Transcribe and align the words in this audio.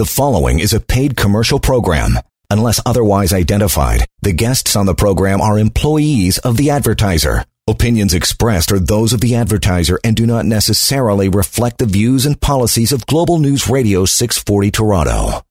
The 0.00 0.06
following 0.06 0.60
is 0.60 0.72
a 0.72 0.80
paid 0.80 1.14
commercial 1.14 1.60
program. 1.60 2.18
Unless 2.48 2.80
otherwise 2.86 3.34
identified, 3.34 4.06
the 4.22 4.32
guests 4.32 4.74
on 4.74 4.86
the 4.86 4.94
program 4.94 5.42
are 5.42 5.58
employees 5.58 6.38
of 6.38 6.56
the 6.56 6.70
advertiser. 6.70 7.44
Opinions 7.68 8.14
expressed 8.14 8.72
are 8.72 8.78
those 8.78 9.12
of 9.12 9.20
the 9.20 9.34
advertiser 9.34 10.00
and 10.02 10.16
do 10.16 10.24
not 10.24 10.46
necessarily 10.46 11.28
reflect 11.28 11.76
the 11.76 11.84
views 11.84 12.24
and 12.24 12.40
policies 12.40 12.92
of 12.92 13.04
Global 13.04 13.38
News 13.38 13.68
Radio 13.68 14.06
640 14.06 14.70
Toronto. 14.70 15.42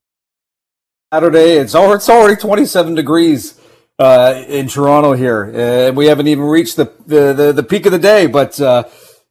Saturday, 1.14 1.52
it's 1.52 1.76
already, 1.76 1.98
it's 1.98 2.08
already 2.08 2.34
27 2.34 2.96
degrees 2.96 3.56
uh, 4.00 4.42
in 4.48 4.66
Toronto 4.66 5.12
here. 5.12 5.44
Uh, 5.44 5.92
we 5.92 6.06
haven't 6.06 6.26
even 6.26 6.42
reached 6.42 6.74
the, 6.74 6.92
the, 7.06 7.32
the, 7.32 7.52
the 7.52 7.62
peak 7.62 7.86
of 7.86 7.92
the 7.92 8.00
day, 8.00 8.26
but 8.26 8.60
uh, 8.60 8.82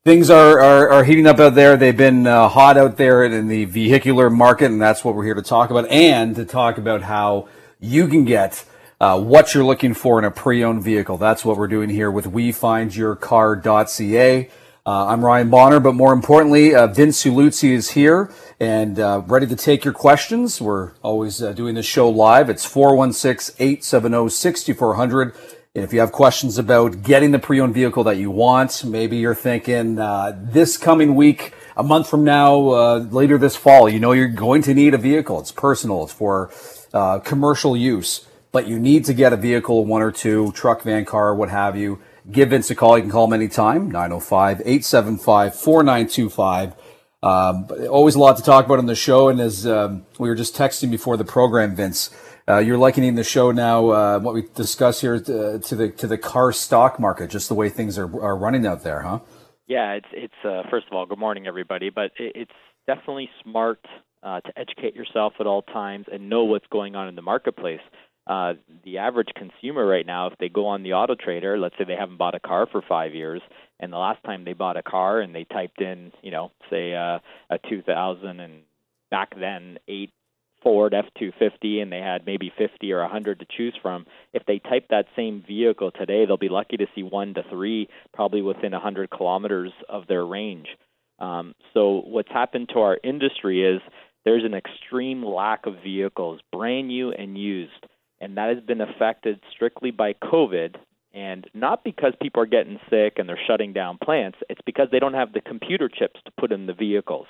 things 0.06 0.30
are, 0.30 0.60
are, 0.60 0.90
are, 0.90 1.04
heating 1.04 1.28
up 1.28 1.40
out 1.40 1.56
there. 1.56 1.76
They've 1.76 1.96
been 1.96 2.26
uh, 2.26 2.48
hot 2.48 2.78
out 2.78 2.96
there 2.98 3.26
in 3.26 3.48
the 3.48 3.66
vehicular 3.66 4.30
market, 4.30 4.72
and 4.72 4.82
that's 4.82 5.04
what 5.04 5.14
we're 5.16 5.26
here 5.26 5.34
to 5.34 5.42
talk 5.42 5.72
about, 5.72 5.90
and 5.90 6.36
to 6.36 6.46
talk 6.46 6.78
about 6.78 7.02
how 7.02 7.50
you 7.80 8.08
can 8.08 8.24
get 8.26 8.64
uh, 9.02 9.20
what 9.20 9.54
you're 9.54 9.66
looking 9.66 9.94
for 9.94 10.18
in 10.20 10.26
a 10.26 10.32
pre-owned 10.32 10.84
vehicle. 10.84 11.18
That's 11.18 11.44
what 11.44 11.58
we're 11.58 11.68
doing 11.68 11.90
here 11.90 12.10
with 12.12 12.26
WeFindYourCar.ca. 12.26 14.50
Uh, 14.86 15.08
I'm 15.08 15.24
Ryan 15.24 15.50
Bonner, 15.50 15.82
but 15.82 15.94
more 15.94 16.14
importantly, 16.14 16.74
uh, 16.74 16.88
Vince 16.88 17.24
Ieluzzi 17.24 17.72
is 17.72 17.92
here 17.92 18.32
and 18.60 19.00
uh, 19.00 19.22
ready 19.28 19.46
to 19.48 19.56
take 19.56 19.86
your 19.86 19.94
questions. 19.94 20.60
We're 20.60 20.94
always 21.04 21.44
uh, 21.44 21.54
doing 21.54 21.76
this 21.76 21.86
show 21.86 22.10
live. 22.10 22.50
It's 22.50 22.66
416-870-6400. 22.66 25.59
If 25.84 25.94
you 25.94 26.02
have 26.02 26.12
questions 26.12 26.58
about 26.58 27.04
getting 27.04 27.32
the 27.32 27.40
pre-owned 27.40 27.74
vehicle 27.74 28.04
that 28.04 28.18
you 28.18 28.30
want, 28.30 28.84
maybe 28.84 29.16
you're 29.18 29.34
thinking 29.34 29.98
uh, 29.98 30.38
this 30.38 30.76
coming 30.76 31.16
week, 31.16 31.54
a 31.78 31.84
month 31.84 32.10
from 32.10 32.26
now, 32.26 32.70
uh, 32.70 32.98
later 33.10 33.38
this 33.38 33.56
fall, 33.56 33.88
you 33.88 34.00
know 34.00 34.12
you're 34.12 34.28
going 34.28 34.62
to 34.64 34.74
need 34.74 34.94
a 34.94 34.98
vehicle. 34.98 35.40
It's 35.40 35.54
personal. 35.54 36.04
It's 36.04 36.12
for 36.12 36.52
uh, 36.94 37.20
commercial 37.20 37.78
use, 37.78 38.28
but 38.52 38.68
you 38.68 38.78
need 38.78 39.06
to 39.06 39.14
get 39.14 39.32
a 39.32 39.38
vehicle, 39.38 39.86
one 39.86 40.02
or 40.02 40.12
two, 40.12 40.52
truck, 40.52 40.82
van, 40.82 41.06
car, 41.06 41.34
what 41.34 41.50
have 41.50 41.78
you. 41.78 42.02
Give 42.30 42.50
Vince 42.50 42.70
a 42.70 42.76
call. 42.76 42.98
You 42.98 43.04
can 43.04 43.12
call 43.12 43.24
him 43.26 43.34
anytime, 43.34 43.92
905-875-4925. 43.92 46.74
Um, 47.22 47.68
always 47.90 48.16
a 48.16 48.20
lot 48.20 48.38
to 48.38 48.44
talk 48.44 48.66
about 48.66 48.80
on 48.80 48.86
the 48.86 48.96
show. 48.96 49.30
And 49.30 49.40
as 49.40 49.66
um, 49.66 50.06
we 50.18 50.28
were 50.28 50.36
just 50.36 50.56
texting 50.56 50.92
before 50.92 51.18
the 51.18 51.26
program, 51.26 51.76
Vince, 51.76 52.10
uh, 52.50 52.58
you're 52.58 52.78
likening 52.78 53.16
the 53.16 53.24
show 53.24 53.52
now, 53.52 53.90
uh, 53.90 54.20
what 54.20 54.34
we 54.34 54.44
discuss 54.56 55.02
here, 55.02 55.20
to, 55.20 55.56
uh, 55.56 55.58
to, 55.60 55.76
the 55.76 55.90
to 55.90 56.08
the 56.08 56.18
car 56.18 56.52
stock 56.52 57.00
market, 57.00 57.30
just 57.30 57.48
the 57.48 57.56
way 57.56 57.70
things 57.70 57.98
are 57.98 58.22
are 58.22 58.36
running 58.36 58.66
out 58.66 58.84
there, 58.84 59.02
huh? 59.02 59.20
Yeah, 59.68 59.94
it's 59.94 60.08
it's 60.12 60.34
uh, 60.44 60.64
first 60.70 60.88
of 60.88 60.94
all, 60.94 61.06
good 61.06 61.20
morning, 61.20 61.46
everybody. 61.46 61.92
But 61.92 62.12
it, 62.18 62.34
it's 62.36 62.52
definitely 62.88 63.30
smart 63.44 63.86
uh, 64.24 64.42
to 64.42 64.52
educate 64.58 64.96
yourself 64.96 65.34
at 65.40 65.46
all 65.46 65.62
times 65.62 66.08
and 66.12 66.30
know 66.30 66.46
what's 66.46 66.66
going 66.72 66.96
on 66.96 67.08
in 67.08 67.16
the 67.16 67.22
marketplace. 67.22 67.82
Uh, 68.26 68.54
the 68.84 68.98
average 68.98 69.30
consumer 69.36 69.86
right 69.86 70.06
now, 70.06 70.28
if 70.28 70.38
they 70.40 70.50
go 70.50 70.68
on 70.68 70.84
the 70.84 70.94
Auto 70.94 71.16
Trader, 71.16 71.58
let's 71.58 71.76
say 71.78 71.84
they 71.84 71.96
haven't 71.96 72.18
bought 72.18 72.36
a 72.36 72.40
car 72.40 72.68
for 72.72 72.84
five 72.88 73.16
years, 73.16 73.42
and 73.80 73.92
the 73.92 73.98
last 73.98 74.24
time 74.24 74.44
they 74.44 74.54
bought 74.54 74.78
a 74.78 74.84
car 74.84 75.20
and 75.20 75.34
they 75.34 75.46
typed 75.46 75.82
in, 75.82 76.12
you 76.22 76.32
know, 76.32 76.52
say 76.70 76.94
uh, 76.94 77.20
a 77.50 77.58
2000 77.70 78.40
and 78.40 78.62
back 79.10 79.34
then 79.40 79.80
eight 79.88 80.12
Ford 80.62 80.94
F250 80.94 81.82
and 81.82 81.92
they 81.92 82.00
had 82.00 82.26
maybe 82.26 82.52
50 82.58 82.92
or 82.92 83.02
100 83.02 83.40
to 83.40 83.46
choose 83.56 83.76
from, 83.82 84.06
if 84.34 84.46
they 84.46 84.60
type 84.60 84.88
that 84.90 85.06
same 85.16 85.44
vehicle 85.48 85.92
today, 85.92 86.26
they'll 86.26 86.38
be 86.38 86.50
lucky 86.50 86.78
to 86.78 86.88
see 86.96 87.04
one 87.04 87.34
to 87.34 87.44
three, 87.50 87.88
probably 88.14 88.42
within 88.42 88.72
100 88.72 89.10
kilometers 89.10 89.72
of 89.88 90.08
their 90.08 90.26
range. 90.26 90.68
Um, 91.20 91.54
so 91.74 92.02
what's 92.06 92.32
happened 92.32 92.70
to 92.74 92.80
our 92.80 92.98
industry 93.04 93.64
is 93.64 93.82
there's 94.26 94.46
an 94.46 94.54
extreme 94.54 95.24
lack 95.24 95.66
of 95.66 95.76
vehicles, 95.84 96.40
brand 96.52 96.88
new 96.88 97.12
and 97.12 97.38
used, 97.38 97.86
and 98.22 98.38
that 98.38 98.54
has 98.54 98.64
been 98.64 98.82
affected 98.82 99.40
strictly 99.52 99.92
by 99.92 100.14
COVID. 100.14 100.76
And 101.12 101.50
not 101.56 101.84
because 101.84 102.14
people 102.22 102.44
are 102.44 102.46
getting 102.46 102.80
sick 102.90 103.14
and 103.18 103.28
they're 103.28 103.40
shutting 103.48 103.74
down 103.74 103.98
plants, 104.04 104.38
it's 104.48 104.62
because 104.66 104.90
they 104.92 105.00
don't 105.00 105.16
have 105.16 105.34
the 105.34 105.42
computer 105.42 105.90
chips 105.90 106.20
to 106.26 106.32
put 106.40 106.52
in 106.52 106.68
the 106.68 106.74
vehicles. 106.74 107.26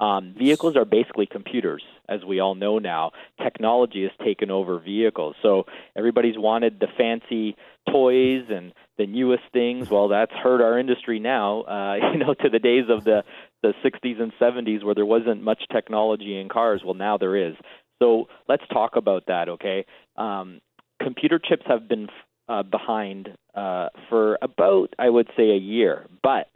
Um, 0.00 0.34
vehicles 0.38 0.76
are 0.76 0.84
basically 0.84 1.26
computers, 1.26 1.82
as 2.08 2.24
we 2.24 2.38
all 2.40 2.54
know 2.54 2.78
now. 2.78 3.12
Technology 3.42 4.02
has 4.02 4.12
taken 4.24 4.50
over 4.50 4.78
vehicles. 4.78 5.34
So 5.42 5.66
everybody's 5.96 6.38
wanted 6.38 6.78
the 6.78 6.86
fancy 6.96 7.56
toys 7.90 8.44
and 8.48 8.72
the 8.96 9.06
newest 9.06 9.44
things. 9.52 9.90
Well, 9.90 10.08
that's 10.08 10.32
hurt 10.32 10.60
our 10.60 10.78
industry 10.78 11.18
now, 11.18 11.62
uh, 11.62 11.94
you 12.12 12.18
know, 12.18 12.34
to 12.34 12.48
the 12.48 12.60
days 12.60 12.84
of 12.88 13.04
the, 13.04 13.24
the 13.62 13.74
60s 13.84 14.20
and 14.20 14.32
70s 14.40 14.84
where 14.84 14.94
there 14.94 15.06
wasn't 15.06 15.42
much 15.42 15.62
technology 15.72 16.38
in 16.38 16.48
cars. 16.48 16.82
Well, 16.84 16.94
now 16.94 17.18
there 17.18 17.36
is. 17.36 17.54
So 18.00 18.28
let's 18.48 18.62
talk 18.72 18.94
about 18.94 19.24
that, 19.26 19.48
okay? 19.48 19.84
Um, 20.16 20.60
computer 21.02 21.40
chips 21.40 21.64
have 21.66 21.88
been 21.88 22.08
uh, 22.48 22.62
behind 22.62 23.30
uh, 23.54 23.88
for 24.08 24.38
about, 24.40 24.94
I 24.98 25.08
would 25.10 25.28
say, 25.36 25.50
a 25.50 25.56
year. 25.58 26.06
But 26.22 26.48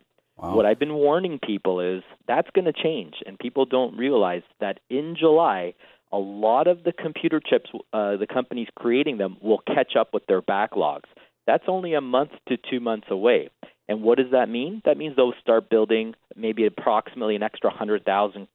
Wow. 0.42 0.56
What 0.56 0.66
I've 0.66 0.80
been 0.80 0.94
warning 0.94 1.38
people 1.38 1.78
is 1.78 2.03
that's 2.26 2.50
going 2.50 2.64
to 2.64 2.72
change, 2.72 3.14
and 3.25 3.38
people 3.38 3.64
don't 3.64 3.97
realize 3.97 4.42
that 4.60 4.80
in 4.91 5.14
July, 5.16 5.75
a 6.10 6.19
lot 6.19 6.66
of 6.66 6.82
the 6.82 6.92
computer 6.92 7.41
chips, 7.41 7.70
uh, 7.92 8.16
the 8.16 8.26
companies 8.26 8.66
creating 8.75 9.19
them, 9.19 9.36
will 9.41 9.62
catch 9.64 9.94
up 9.97 10.12
with 10.12 10.26
their 10.26 10.42
backlogs. 10.42 11.04
That's 11.47 11.62
only 11.69 11.94
a 11.94 12.00
month 12.00 12.32
to 12.48 12.56
two 12.56 12.81
months 12.81 13.06
away. 13.08 13.50
And 13.88 14.02
what 14.02 14.19
does 14.19 14.32
that 14.32 14.48
mean? 14.48 14.82
That 14.84 14.97
means 14.97 15.14
they'll 15.14 15.32
start 15.41 15.70
building 15.70 16.14
maybe 16.34 16.66
approximately 16.66 17.36
an 17.36 17.44
extra 17.44 17.70
100,000 17.70 18.48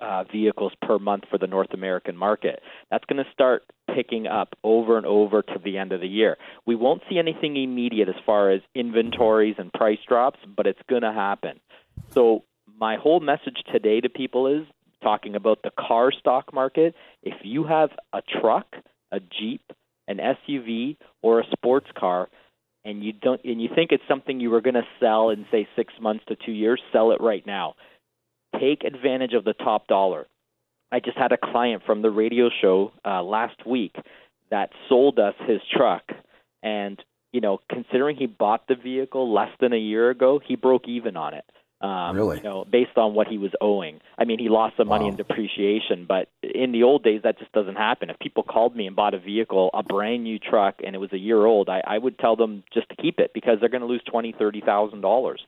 uh, 0.00 0.24
vehicles 0.24 0.72
per 0.82 0.98
month 0.98 1.24
for 1.30 1.38
the 1.38 1.46
North 1.46 1.72
American 1.72 2.16
market. 2.16 2.60
That's 2.90 3.04
going 3.04 3.22
to 3.22 3.30
start 3.32 3.64
picking 3.94 4.26
up 4.26 4.56
over 4.62 4.96
and 4.96 5.06
over 5.06 5.42
to 5.42 5.58
the 5.62 5.78
end 5.78 5.92
of 5.92 6.00
the 6.00 6.08
year. 6.08 6.36
We 6.66 6.74
won't 6.74 7.02
see 7.08 7.18
anything 7.18 7.56
immediate 7.56 8.08
as 8.08 8.14
far 8.24 8.50
as 8.50 8.60
inventories 8.74 9.56
and 9.58 9.72
price 9.72 9.98
drops, 10.08 10.38
but 10.56 10.66
it's 10.66 10.80
going 10.88 11.02
to 11.02 11.12
happen. 11.12 11.60
So, 12.10 12.44
my 12.78 12.96
whole 12.96 13.20
message 13.20 13.62
today 13.70 14.00
to 14.00 14.08
people 14.08 14.46
is 14.46 14.66
talking 15.02 15.36
about 15.36 15.62
the 15.62 15.70
car 15.78 16.10
stock 16.10 16.52
market. 16.52 16.94
If 17.22 17.34
you 17.42 17.64
have 17.64 17.90
a 18.12 18.22
truck, 18.40 18.66
a 19.12 19.20
Jeep, 19.20 19.62
an 20.08 20.18
SUV, 20.18 20.96
or 21.22 21.40
a 21.40 21.44
sports 21.52 21.86
car, 21.96 22.28
and 22.84 23.04
you 23.04 23.12
don't 23.12 23.40
and 23.44 23.62
you 23.62 23.68
think 23.72 23.92
it's 23.92 24.02
something 24.08 24.40
you 24.40 24.50
were 24.50 24.60
going 24.60 24.74
to 24.74 24.86
sell 24.98 25.30
in 25.30 25.46
say 25.52 25.68
6 25.76 25.94
months 26.00 26.24
to 26.28 26.36
2 26.36 26.50
years, 26.50 26.80
sell 26.92 27.12
it 27.12 27.20
right 27.20 27.46
now 27.46 27.74
take 28.58 28.84
advantage 28.84 29.34
of 29.34 29.44
the 29.44 29.54
top 29.54 29.86
dollar. 29.86 30.26
I 30.90 31.00
just 31.00 31.16
had 31.16 31.32
a 31.32 31.38
client 31.38 31.82
from 31.86 32.02
the 32.02 32.10
radio 32.10 32.50
show 32.60 32.92
uh, 33.04 33.22
last 33.22 33.66
week 33.66 33.96
that 34.50 34.70
sold 34.88 35.18
us 35.18 35.34
his 35.46 35.60
truck, 35.74 36.02
and 36.62 37.02
you 37.32 37.40
know, 37.40 37.60
considering 37.70 38.16
he 38.16 38.26
bought 38.26 38.68
the 38.68 38.74
vehicle 38.74 39.32
less 39.32 39.48
than 39.58 39.72
a 39.72 39.78
year 39.78 40.10
ago, 40.10 40.40
he 40.46 40.54
broke 40.54 40.86
even 40.86 41.16
on 41.16 41.34
it. 41.34 41.44
Um, 41.82 42.14
really? 42.14 42.36
You 42.36 42.44
know, 42.44 42.64
based 42.64 42.96
on 42.96 43.14
what 43.14 43.26
he 43.26 43.38
was 43.38 43.50
owing. 43.60 44.00
I 44.16 44.24
mean, 44.24 44.38
he 44.38 44.48
lost 44.48 44.76
some 44.76 44.86
money 44.86 45.04
wow. 45.04 45.10
in 45.10 45.16
depreciation, 45.16 46.06
but 46.06 46.28
in 46.42 46.70
the 46.70 46.84
old 46.84 47.02
days, 47.02 47.22
that 47.24 47.40
just 47.40 47.50
doesn't 47.52 47.74
happen. 47.74 48.08
If 48.08 48.20
people 48.20 48.44
called 48.44 48.76
me 48.76 48.86
and 48.86 48.94
bought 48.94 49.14
a 49.14 49.18
vehicle, 49.18 49.70
a 49.74 49.82
brand 49.82 50.22
new 50.22 50.38
truck, 50.38 50.76
and 50.86 50.94
it 50.94 50.98
was 50.98 51.12
a 51.12 51.18
year 51.18 51.44
old, 51.44 51.68
I, 51.68 51.82
I 51.84 51.98
would 51.98 52.18
tell 52.20 52.36
them 52.36 52.62
just 52.72 52.88
to 52.90 52.96
keep 52.96 53.18
it 53.18 53.32
because 53.34 53.58
they're 53.58 53.68
going 53.68 53.80
to 53.80 53.88
lose 53.88 54.02
twenty, 54.08 54.32
thirty 54.38 54.60
thousand 54.60 55.00
dollars. 55.00 55.44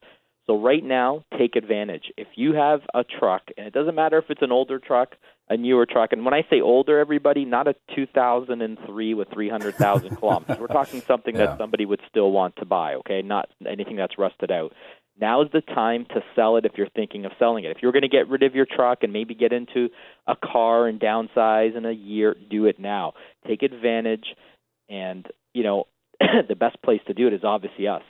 So 0.47 0.61
right 0.61 0.83
now, 0.83 1.23
take 1.37 1.55
advantage. 1.55 2.11
If 2.17 2.27
you 2.35 2.53
have 2.53 2.81
a 2.93 3.03
truck, 3.03 3.43
and 3.57 3.65
it 3.65 3.73
doesn't 3.73 3.95
matter 3.95 4.17
if 4.19 4.25
it's 4.29 4.43
an 4.43 4.51
older 4.51 4.79
truck, 4.79 5.15
a 5.49 5.57
newer 5.57 5.85
truck, 5.85 6.11
and 6.11 6.23
when 6.23 6.33
I 6.33 6.45
say 6.49 6.61
older, 6.61 6.99
everybody, 6.99 7.45
not 7.45 7.67
a 7.67 7.75
2003 7.95 9.13
with 9.13 9.27
300,000 9.33 10.15
kilometers. 10.19 10.57
We're 10.59 10.67
talking 10.67 11.01
something 11.01 11.35
yeah. 11.35 11.47
that 11.47 11.57
somebody 11.57 11.85
would 11.85 12.01
still 12.09 12.31
want 12.31 12.55
to 12.57 12.65
buy. 12.65 12.95
Okay, 12.95 13.21
not 13.21 13.49
anything 13.67 13.95
that's 13.95 14.17
rusted 14.17 14.51
out. 14.51 14.73
Now 15.19 15.41
is 15.43 15.49
the 15.53 15.61
time 15.61 16.05
to 16.13 16.21
sell 16.35 16.57
it 16.57 16.65
if 16.65 16.73
you're 16.75 16.89
thinking 16.89 17.25
of 17.25 17.31
selling 17.39 17.63
it. 17.63 17.71
If 17.71 17.77
you're 17.81 17.93
going 17.93 18.01
to 18.01 18.09
get 18.09 18.27
rid 18.27 18.43
of 18.43 18.53
your 18.53 18.65
truck 18.65 18.99
and 19.01 19.13
maybe 19.13 19.33
get 19.33 19.53
into 19.53 19.89
a 20.27 20.35
car 20.35 20.87
and 20.87 20.99
downsize 20.99 21.75
in 21.75 21.85
a 21.85 21.91
year, 21.91 22.35
do 22.49 22.65
it 22.65 22.79
now. 22.79 23.13
Take 23.47 23.63
advantage, 23.63 24.25
and 24.89 25.25
you 25.53 25.63
know 25.63 25.87
the 26.19 26.55
best 26.55 26.81
place 26.83 27.01
to 27.07 27.13
do 27.13 27.27
it 27.27 27.33
is 27.33 27.43
obviously 27.43 27.87
us. 27.87 28.03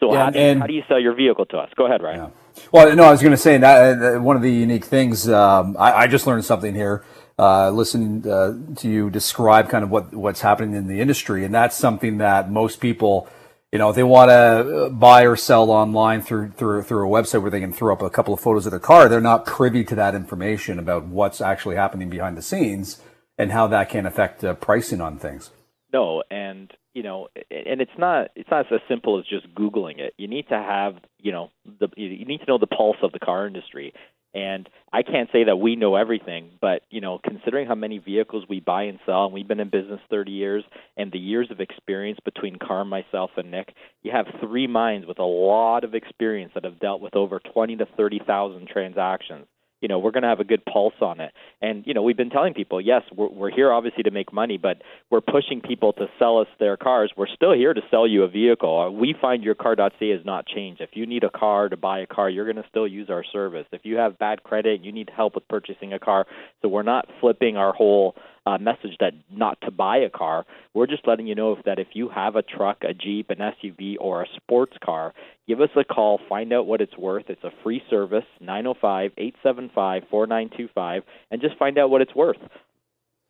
So 0.00 0.12
yeah, 0.12 0.24
how, 0.24 0.30
do 0.30 0.40
you, 0.40 0.58
how, 0.58 0.66
do 0.66 0.74
you, 0.74 0.82
sell 0.88 1.00
your 1.00 1.14
vehicle 1.14 1.46
to 1.46 1.58
us? 1.58 1.70
Go 1.76 1.86
ahead, 1.86 2.02
Ryan. 2.02 2.18
Yeah. 2.18 2.62
Well, 2.72 2.94
no, 2.96 3.04
I 3.04 3.10
was 3.10 3.20
going 3.20 3.32
to 3.32 3.36
say 3.36 3.58
that 3.58 4.16
uh, 4.16 4.20
one 4.20 4.36
of 4.36 4.42
the 4.42 4.52
unique 4.52 4.84
things. 4.84 5.28
Um, 5.28 5.76
I, 5.78 5.92
I, 5.92 6.06
just 6.06 6.26
learned 6.26 6.44
something 6.44 6.74
here, 6.74 7.04
uh, 7.38 7.70
listening 7.70 8.28
uh, 8.28 8.54
to 8.76 8.88
you 8.88 9.10
describe 9.10 9.68
kind 9.68 9.84
of 9.84 9.90
what 9.90 10.12
what's 10.14 10.40
happening 10.40 10.74
in 10.74 10.88
the 10.88 11.00
industry, 11.00 11.44
and 11.44 11.54
that's 11.54 11.76
something 11.76 12.18
that 12.18 12.50
most 12.50 12.80
people, 12.80 13.28
you 13.72 13.78
know, 13.78 13.92
they 13.92 14.02
want 14.02 14.30
to 14.30 14.90
buy 14.90 15.22
or 15.22 15.36
sell 15.36 15.70
online 15.70 16.22
through 16.22 16.52
through 16.52 16.82
through 16.82 17.08
a 17.08 17.22
website 17.22 17.42
where 17.42 17.50
they 17.50 17.60
can 17.60 17.72
throw 17.72 17.92
up 17.92 18.02
a 18.02 18.10
couple 18.10 18.34
of 18.34 18.40
photos 18.40 18.66
of 18.66 18.72
their 18.72 18.80
car. 18.80 19.08
They're 19.08 19.20
not 19.20 19.46
privy 19.46 19.84
to 19.84 19.94
that 19.94 20.14
information 20.14 20.78
about 20.78 21.06
what's 21.06 21.40
actually 21.40 21.76
happening 21.76 22.10
behind 22.10 22.36
the 22.36 22.42
scenes 22.42 23.00
and 23.38 23.52
how 23.52 23.66
that 23.68 23.88
can 23.88 24.06
affect 24.06 24.44
uh, 24.44 24.54
pricing 24.54 25.00
on 25.00 25.18
things. 25.18 25.50
No, 25.92 26.22
and 26.30 26.72
you 26.94 27.02
know, 27.02 27.28
and 27.50 27.80
it's 27.80 27.98
not 27.98 28.30
it's 28.36 28.50
not 28.50 28.72
as 28.72 28.80
simple 28.88 29.18
as 29.18 29.26
just 29.26 29.52
googling 29.54 29.98
it. 29.98 30.14
You 30.16 30.28
need 30.28 30.48
to 30.48 30.56
have, 30.56 30.94
you 31.18 31.32
know, 31.32 31.50
the 31.80 31.88
you 31.96 32.24
need 32.24 32.38
to 32.38 32.46
know 32.46 32.58
the 32.58 32.66
pulse 32.66 32.96
of 33.02 33.12
the 33.12 33.18
car 33.18 33.46
industry. 33.46 33.92
And 34.32 34.68
I 34.92 35.02
can't 35.02 35.28
say 35.32 35.44
that 35.44 35.56
we 35.56 35.76
know 35.76 35.94
everything, 35.94 36.50
but 36.60 36.82
you 36.90 37.00
know, 37.00 37.20
considering 37.22 37.68
how 37.68 37.76
many 37.76 37.98
vehicles 37.98 38.44
we 38.48 38.58
buy 38.58 38.84
and 38.84 38.98
sell, 39.06 39.26
and 39.26 39.34
we've 39.34 39.46
been 39.46 39.60
in 39.60 39.70
business 39.70 40.00
30 40.10 40.32
years, 40.32 40.64
and 40.96 41.12
the 41.12 41.18
years 41.18 41.50
of 41.52 41.60
experience 41.60 42.18
between 42.24 42.56
Carm, 42.56 42.88
myself, 42.88 43.30
and 43.36 43.52
Nick, 43.52 43.74
you 44.02 44.10
have 44.10 44.26
three 44.40 44.66
minds 44.66 45.06
with 45.06 45.20
a 45.20 45.24
lot 45.24 45.84
of 45.84 45.94
experience 45.94 46.50
that 46.54 46.64
have 46.64 46.80
dealt 46.80 47.00
with 47.00 47.14
over 47.14 47.40
20 47.52 47.76
to 47.76 47.86
30,000 47.96 48.66
transactions 48.66 49.46
you 49.84 49.88
know 49.88 49.98
we're 49.98 50.12
going 50.12 50.22
to 50.22 50.30
have 50.30 50.40
a 50.40 50.44
good 50.44 50.64
pulse 50.64 50.94
on 51.02 51.20
it. 51.20 51.32
And 51.60 51.86
you 51.86 51.92
know 51.92 52.02
we've 52.02 52.16
been 52.16 52.30
telling 52.30 52.54
people 52.54 52.80
yes 52.80 53.02
we're, 53.14 53.28
we're 53.28 53.50
here 53.50 53.70
obviously 53.70 54.02
to 54.04 54.10
make 54.10 54.32
money 54.32 54.56
but 54.56 54.80
we're 55.10 55.20
pushing 55.20 55.60
people 55.60 55.92
to 55.92 56.06
sell 56.18 56.38
us 56.38 56.46
their 56.58 56.78
cars. 56.78 57.12
We're 57.14 57.26
still 57.26 57.52
here 57.52 57.74
to 57.74 57.82
sell 57.90 58.06
you 58.06 58.22
a 58.22 58.28
vehicle. 58.28 58.80
Uh, 58.80 58.90
we 58.90 59.14
find 59.20 59.44
your 59.44 59.54
car.ca 59.54 60.10
has 60.10 60.24
not 60.24 60.46
changed. 60.46 60.80
If 60.80 60.90
you 60.94 61.04
need 61.04 61.22
a 61.22 61.28
car 61.28 61.68
to 61.68 61.76
buy 61.76 61.98
a 61.98 62.06
car 62.06 62.30
you're 62.30 62.50
going 62.50 62.62
to 62.62 62.68
still 62.70 62.88
use 62.88 63.10
our 63.10 63.24
service. 63.30 63.66
If 63.72 63.82
you 63.84 63.96
have 63.96 64.18
bad 64.18 64.42
credit 64.42 64.82
you 64.82 64.90
need 64.90 65.10
help 65.14 65.34
with 65.34 65.46
purchasing 65.48 65.92
a 65.92 65.98
car. 65.98 66.24
So 66.62 66.68
we're 66.68 66.82
not 66.82 67.06
flipping 67.20 67.58
our 67.58 67.74
whole 67.74 68.16
uh, 68.46 68.58
message 68.58 68.96
that 69.00 69.12
not 69.30 69.58
to 69.62 69.70
buy 69.70 69.98
a 69.98 70.10
car. 70.10 70.44
We're 70.74 70.86
just 70.86 71.06
letting 71.06 71.26
you 71.26 71.34
know 71.34 71.52
if 71.52 71.64
that 71.64 71.78
if 71.78 71.88
you 71.94 72.08
have 72.10 72.36
a 72.36 72.42
truck, 72.42 72.78
a 72.82 72.92
Jeep, 72.92 73.30
an 73.30 73.38
SUV, 73.38 73.96
or 73.98 74.22
a 74.22 74.26
sports 74.36 74.76
car, 74.84 75.14
give 75.48 75.60
us 75.60 75.70
a 75.76 75.84
call, 75.84 76.20
find 76.28 76.52
out 76.52 76.66
what 76.66 76.80
it's 76.80 76.96
worth. 76.96 77.24
It's 77.28 77.44
a 77.44 77.52
free 77.62 77.82
service, 77.88 78.24
905 78.40 79.12
875 79.16 80.02
4925, 80.10 81.02
and 81.30 81.40
just 81.40 81.56
find 81.58 81.78
out 81.78 81.90
what 81.90 82.02
it's 82.02 82.14
worth. 82.14 82.38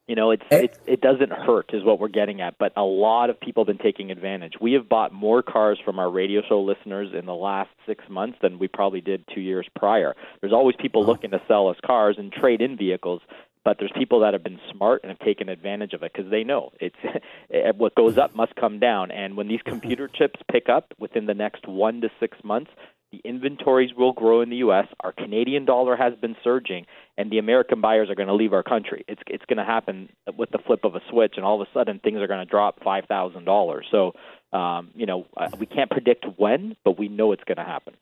You 0.07 0.17
know, 0.17 0.33
it's 0.33 0.43
eh. 0.51 0.65
it 0.65 0.79
it 0.87 1.01
doesn't 1.01 1.33
hurt 1.33 1.71
is 1.73 1.83
what 1.83 1.99
we're 1.99 2.09
getting 2.09 2.43
at, 2.43 2.59
but 2.59 2.73
a 2.77 2.83
lot 2.83 3.31
of 3.31 3.41
people 3.41 3.65
have 3.65 3.75
been 3.75 3.83
taking 3.83 4.11
advantage. 4.11 4.53
We 4.61 4.75
have 4.75 4.87
bought 4.87 5.15
more 5.15 5.43
cars 5.43 5.79
from 5.83 5.99
our 5.99 6.11
radio 6.11 6.43
show 6.47 6.61
listeners 6.61 7.15
in 7.19 7.25
the 7.25 7.35
last 7.35 7.71
6 7.87 8.05
months 8.11 8.37
than 8.43 8.59
we 8.59 8.69
probably 8.69 9.01
did 9.01 9.25
2 9.35 9.41
years 9.41 9.67
prior. 9.75 10.15
There's 10.43 10.53
always 10.53 10.77
people 10.79 11.07
looking 11.07 11.31
to 11.31 11.41
sell 11.49 11.69
us 11.69 11.77
cars 11.87 12.17
and 12.19 12.31
trade 12.31 12.61
in 12.61 12.77
vehicles, 12.77 13.23
but 13.65 13.79
there's 13.79 13.93
people 13.97 14.21
that 14.21 14.35
have 14.35 14.45
been 14.45 14.61
smart 14.73 15.03
and 15.03 15.11
have 15.11 15.19
taken 15.21 15.49
advantage 15.49 15.95
of 15.95 16.03
it 16.03 16.13
because 16.15 16.31
they 16.31 16.45
know 16.45 16.71
it's 16.81 16.97
what 17.77 17.95
goes 17.95 18.19
up 18.19 18.35
must 18.35 18.55
come 18.57 18.79
down. 18.79 19.11
And 19.11 19.37
when 19.37 19.49
these 19.49 19.63
computer 19.65 20.09
chips 20.09 20.41
pick 20.51 20.69
up 20.69 20.93
within 20.99 21.27
the 21.27 21.35
next 21.35 21.67
one 21.67 22.01
to 22.03 22.09
six 22.21 22.37
months, 22.45 22.71
the 23.13 23.29
inventories 23.29 23.91
will 23.97 24.13
grow 24.13 24.41
in 24.41 24.51
the 24.51 24.57
U.S. 24.57 24.87
Our 25.01 25.13
Canadian 25.13 25.65
dollar 25.65 25.97
has 25.97 26.15
been 26.21 26.35
surging, 26.43 26.87
and 27.17 27.31
the 27.31 27.39
American 27.39 27.81
buyers 27.81 28.11
are 28.11 28.15
going 28.15 28.29
to 28.29 28.35
leave 28.35 28.53
our 28.53 28.65
country. 28.65 29.05
It's 29.07 29.23
it's 29.29 29.45
going 29.47 29.59
to 29.59 29.65
happen 29.65 30.09
with 30.37 30.51
the 30.51 30.59
flip 30.59 30.85
of 30.85 30.95
a 30.97 31.01
switch, 31.11 31.35
and 31.37 31.45
all 31.45 31.61
of 31.61 31.69
a 31.69 31.71
sudden 31.73 32.01
things 32.01 32.19
are 32.19 32.27
going 32.27 32.45
to 32.45 32.51
drop 32.51 32.83
five 32.83 33.05
thousand 33.07 33.45
dollars. 33.45 33.87
So, 33.91 34.13
um, 34.53 34.91
you 34.95 35.07
know, 35.07 35.27
uh, 35.37 35.49
we 35.59 35.67
can't 35.67 35.91
predict 35.91 36.27
when, 36.37 36.77
but 36.85 36.99
we 36.99 37.09
know 37.09 37.33
it's 37.33 37.45
going 37.45 37.59
to 37.59 37.65
happen. 37.65 37.95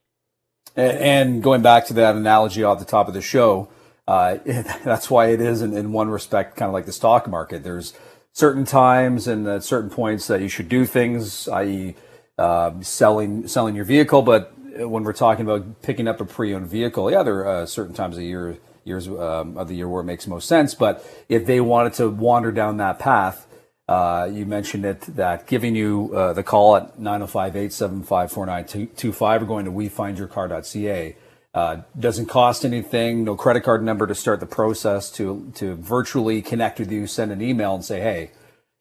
And 0.74 1.42
going 1.42 1.60
back 1.60 1.86
to 1.86 1.94
that 1.94 2.16
analogy 2.16 2.64
off 2.64 2.78
the 2.78 2.86
top 2.86 3.06
of 3.06 3.12
the 3.12 3.20
show, 3.20 3.68
uh, 4.12 4.38
that's 4.84 5.10
why 5.10 5.28
it 5.28 5.40
is 5.40 5.62
in, 5.62 5.74
in 5.74 5.90
one 5.90 6.10
respect 6.10 6.54
kind 6.56 6.68
of 6.68 6.74
like 6.74 6.84
the 6.84 6.92
stock 6.92 7.26
market. 7.26 7.64
There's 7.64 7.94
certain 8.34 8.66
times 8.66 9.26
and 9.26 9.46
at 9.48 9.64
certain 9.64 9.88
points 9.88 10.26
that 10.26 10.42
you 10.42 10.48
should 10.48 10.68
do 10.68 10.84
things, 10.84 11.48
i.e., 11.48 11.94
uh, 12.36 12.72
selling 12.82 13.48
selling 13.48 13.74
your 13.74 13.86
vehicle. 13.86 14.20
But 14.20 14.52
when 14.76 15.02
we're 15.04 15.14
talking 15.14 15.46
about 15.46 15.80
picking 15.80 16.08
up 16.08 16.20
a 16.20 16.26
pre-owned 16.26 16.66
vehicle, 16.68 17.10
yeah, 17.10 17.22
there 17.22 17.38
are 17.46 17.62
uh, 17.62 17.66
certain 17.66 17.94
times 17.94 18.18
of 18.18 18.22
year 18.22 18.58
years 18.84 19.08
um, 19.08 19.56
of 19.56 19.68
the 19.68 19.76
year 19.76 19.88
where 19.88 20.02
it 20.02 20.06
makes 20.06 20.26
most 20.26 20.46
sense. 20.46 20.74
But 20.74 21.02
if 21.30 21.46
they 21.46 21.62
wanted 21.62 21.94
to 21.94 22.10
wander 22.10 22.52
down 22.52 22.76
that 22.78 22.98
path, 22.98 23.46
uh, 23.88 24.28
you 24.30 24.44
mentioned 24.44 24.84
it 24.84 25.00
that 25.16 25.46
giving 25.46 25.74
you 25.74 26.10
uh, 26.14 26.34
the 26.34 26.42
call 26.42 26.76
at 26.76 26.98
905 26.98 27.56
875 27.56 28.30
4925 28.30 29.42
or 29.42 29.46
going 29.46 29.64
to 29.64 29.70
wefindyourcar.ca 29.70 31.16
uh, 31.54 31.82
doesn't 31.98 32.26
cost 32.26 32.64
anything, 32.64 33.24
no 33.24 33.36
credit 33.36 33.62
card 33.62 33.82
number 33.82 34.06
to 34.06 34.14
start 34.14 34.40
the 34.40 34.46
process 34.46 35.10
to 35.12 35.52
to 35.54 35.74
virtually 35.74 36.40
connect 36.40 36.78
with 36.78 36.90
you, 36.90 37.06
send 37.06 37.30
an 37.30 37.42
email 37.42 37.74
and 37.74 37.84
say, 37.84 38.00
hey, 38.00 38.30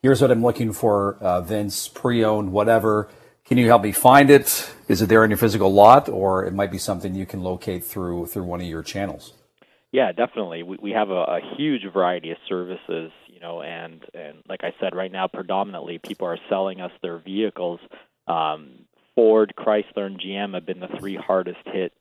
here's 0.02 0.22
what 0.22 0.32
I'm 0.32 0.42
looking 0.42 0.72
for, 0.72 1.18
uh, 1.20 1.42
Vince, 1.42 1.88
pre-owned, 1.88 2.52
whatever. 2.52 3.10
Can 3.46 3.58
you 3.58 3.68
help 3.68 3.84
me 3.84 3.92
find 3.92 4.30
it? 4.30 4.72
Is 4.88 5.02
it 5.02 5.10
there 5.10 5.26
in 5.26 5.32
your 5.32 5.38
physical 5.38 5.74
lot, 5.74 6.08
or 6.08 6.46
it 6.46 6.54
might 6.54 6.72
be 6.72 6.78
something 6.78 7.14
you 7.14 7.26
can 7.26 7.42
locate 7.42 7.84
through 7.84 8.28
through 8.28 8.44
one 8.44 8.62
of 8.62 8.68
your 8.68 8.84
channels? 8.84 9.34
Yeah, 9.92 10.14
definitely. 10.14 10.64
We 10.64 10.78
we 10.82 10.92
have 10.92 11.10
a, 11.10 11.24
a 11.24 11.40
huge 11.58 11.82
variety 11.92 12.32
of 12.32 12.38
services, 12.48 13.12
you 13.28 13.42
know, 13.42 13.62
and 13.62 14.02
and 14.14 14.38
like 14.48 14.64
I 14.64 14.74
said, 14.80 14.96
right 14.96 15.12
now, 15.12 15.28
predominantly 15.28 16.00
people 16.00 16.28
are 16.28 16.38
selling 16.48 16.80
us 16.80 16.92
their 17.02 17.18
vehicles. 17.18 17.82
Um, 18.28 18.86
Ford, 19.16 19.54
Chrysler, 19.58 20.06
and 20.06 20.18
GM 20.18 20.54
have 20.54 20.66
been 20.66 20.80
the 20.80 20.88
three 20.98 21.18
hardest 21.18 21.60
hit 21.66 21.92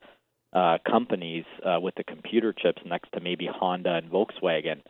uh, 0.52 0.78
companies 0.86 1.44
uh, 1.64 1.78
with 1.80 1.94
the 1.94 2.04
computer 2.04 2.52
chips 2.52 2.82
next 2.84 3.12
to 3.12 3.20
maybe 3.20 3.48
Honda 3.52 3.94
and 3.94 4.10
Volkswagen. 4.10 4.80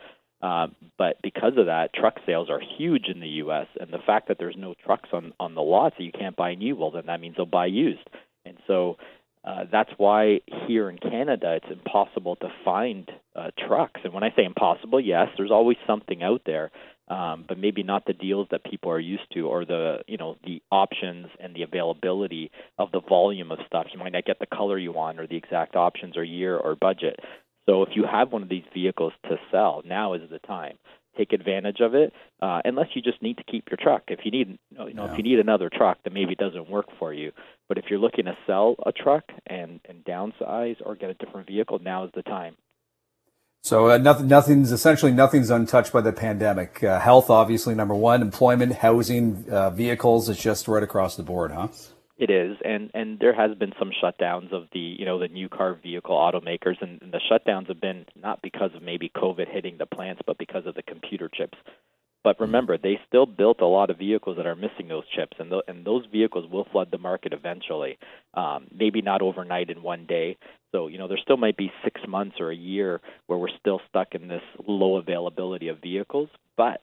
Uh, 0.42 0.68
but 0.96 1.16
because 1.22 1.52
of 1.58 1.66
that, 1.66 1.92
truck 1.92 2.16
sales 2.24 2.48
are 2.48 2.60
huge 2.78 3.08
in 3.08 3.20
the 3.20 3.28
U.S. 3.28 3.66
And 3.78 3.92
the 3.92 3.98
fact 3.98 4.28
that 4.28 4.38
there's 4.38 4.56
no 4.56 4.74
trucks 4.84 5.10
on 5.12 5.34
on 5.38 5.54
the 5.54 5.60
lot, 5.60 5.92
so 5.96 6.02
you 6.02 6.12
can't 6.12 6.36
buy 6.36 6.54
new, 6.54 6.76
well, 6.76 6.90
then 6.90 7.06
that 7.06 7.20
means 7.20 7.36
they'll 7.36 7.44
buy 7.44 7.66
used. 7.66 8.08
And 8.46 8.56
so 8.66 8.96
uh, 9.44 9.64
that's 9.70 9.90
why 9.98 10.40
here 10.66 10.88
in 10.88 10.98
Canada 10.98 11.58
it's 11.62 11.70
impossible 11.70 12.36
to 12.36 12.48
find 12.64 13.10
uh, 13.36 13.50
trucks. 13.66 14.00
And 14.04 14.14
when 14.14 14.24
I 14.24 14.30
say 14.34 14.44
impossible, 14.44 15.00
yes, 15.00 15.28
there's 15.36 15.50
always 15.50 15.76
something 15.86 16.22
out 16.22 16.42
there 16.46 16.70
um, 17.10 17.44
but 17.46 17.58
maybe 17.58 17.82
not 17.82 18.06
the 18.06 18.12
deals 18.12 18.46
that 18.52 18.64
people 18.64 18.90
are 18.90 19.00
used 19.00 19.30
to 19.34 19.48
or 19.48 19.64
the 19.64 19.98
you 20.06 20.16
know 20.16 20.36
the 20.44 20.62
options 20.70 21.26
and 21.40 21.54
the 21.54 21.62
availability 21.62 22.50
of 22.78 22.92
the 22.92 23.00
volume 23.00 23.50
of 23.50 23.58
stuff. 23.66 23.88
You 23.92 23.98
might 23.98 24.12
not 24.12 24.24
get 24.24 24.38
the 24.38 24.46
color 24.46 24.78
you 24.78 24.92
want 24.92 25.18
or 25.18 25.26
the 25.26 25.36
exact 25.36 25.74
options 25.74 26.16
or 26.16 26.24
year 26.24 26.56
or 26.56 26.76
budget. 26.76 27.18
So 27.68 27.82
if 27.82 27.90
you 27.94 28.04
have 28.10 28.32
one 28.32 28.42
of 28.42 28.48
these 28.48 28.64
vehicles 28.72 29.12
to 29.28 29.36
sell, 29.50 29.82
now 29.84 30.14
is 30.14 30.22
the 30.30 30.38
time. 30.38 30.78
Take 31.18 31.32
advantage 31.32 31.80
of 31.80 31.94
it, 31.94 32.12
uh, 32.40 32.60
unless 32.64 32.86
you 32.94 33.02
just 33.02 33.20
need 33.20 33.36
to 33.36 33.42
keep 33.42 33.68
your 33.68 33.76
truck. 33.76 34.04
If 34.08 34.20
you 34.24 34.30
need, 34.30 34.58
you 34.70 34.94
know, 34.94 35.04
yeah. 35.04 35.12
if 35.12 35.18
you 35.18 35.24
need 35.24 35.40
another 35.40 35.68
truck, 35.68 35.98
then 36.04 36.14
maybe 36.14 36.32
it 36.32 36.38
doesn't 36.38 36.70
work 36.70 36.86
for 36.98 37.12
you. 37.12 37.32
But 37.68 37.78
if 37.78 37.86
you're 37.90 37.98
looking 37.98 38.26
to 38.26 38.36
sell 38.46 38.76
a 38.86 38.92
truck 38.92 39.24
and 39.46 39.80
and 39.88 40.04
downsize 40.04 40.76
or 40.84 40.94
get 40.94 41.10
a 41.10 41.14
different 41.14 41.48
vehicle, 41.48 41.80
now 41.80 42.04
is 42.04 42.10
the 42.14 42.22
time. 42.22 42.56
So 43.62 43.90
uh, 43.90 43.98
nothing, 43.98 44.28
nothing's 44.28 44.72
essentially 44.72 45.12
nothing's 45.12 45.50
untouched 45.50 45.92
by 45.92 46.00
the 46.00 46.12
pandemic. 46.12 46.82
Uh, 46.82 46.98
health, 46.98 47.28
obviously, 47.28 47.74
number 47.74 47.94
one. 47.94 48.22
Employment, 48.22 48.76
housing, 48.76 49.44
uh, 49.50 49.70
vehicles. 49.70 50.28
It's 50.28 50.40
just 50.40 50.66
right 50.66 50.82
across 50.82 51.16
the 51.16 51.22
board, 51.22 51.52
huh? 51.52 51.68
It 52.16 52.30
is, 52.30 52.58
and 52.64 52.90
and 52.92 53.18
there 53.18 53.34
has 53.34 53.56
been 53.56 53.72
some 53.78 53.90
shutdowns 54.02 54.52
of 54.52 54.64
the 54.72 54.78
you 54.78 55.06
know 55.06 55.18
the 55.18 55.28
new 55.28 55.48
car 55.48 55.74
vehicle 55.82 56.16
automakers, 56.16 56.76
and, 56.82 57.00
and 57.00 57.12
the 57.12 57.20
shutdowns 57.30 57.68
have 57.68 57.80
been 57.80 58.04
not 58.14 58.42
because 58.42 58.70
of 58.74 58.82
maybe 58.82 59.10
COVID 59.14 59.48
hitting 59.50 59.78
the 59.78 59.86
plants, 59.86 60.20
but 60.26 60.36
because 60.36 60.66
of 60.66 60.74
the 60.74 60.82
computer 60.82 61.30
chips. 61.32 61.56
But 62.22 62.38
remember, 62.38 62.76
they 62.76 63.00
still 63.08 63.24
built 63.26 63.60
a 63.60 63.66
lot 63.66 63.88
of 63.90 63.98
vehicles 63.98 64.36
that 64.36 64.46
are 64.46 64.54
missing 64.54 64.88
those 64.88 65.08
chips, 65.08 65.36
and, 65.38 65.50
th- 65.50 65.62
and 65.68 65.84
those 65.86 66.04
vehicles 66.12 66.50
will 66.50 66.66
flood 66.70 66.88
the 66.90 66.98
market 66.98 67.32
eventually. 67.32 67.98
Um, 68.34 68.66
maybe 68.76 69.00
not 69.00 69.22
overnight 69.22 69.70
in 69.70 69.82
one 69.82 70.06
day. 70.06 70.36
So, 70.72 70.88
you 70.88 70.98
know, 70.98 71.08
there 71.08 71.18
still 71.22 71.38
might 71.38 71.56
be 71.56 71.72
six 71.82 72.00
months 72.06 72.36
or 72.38 72.50
a 72.50 72.56
year 72.56 73.00
where 73.26 73.38
we're 73.38 73.56
still 73.58 73.80
stuck 73.88 74.14
in 74.14 74.28
this 74.28 74.42
low 74.66 74.96
availability 74.96 75.68
of 75.68 75.80
vehicles. 75.80 76.28
But 76.56 76.82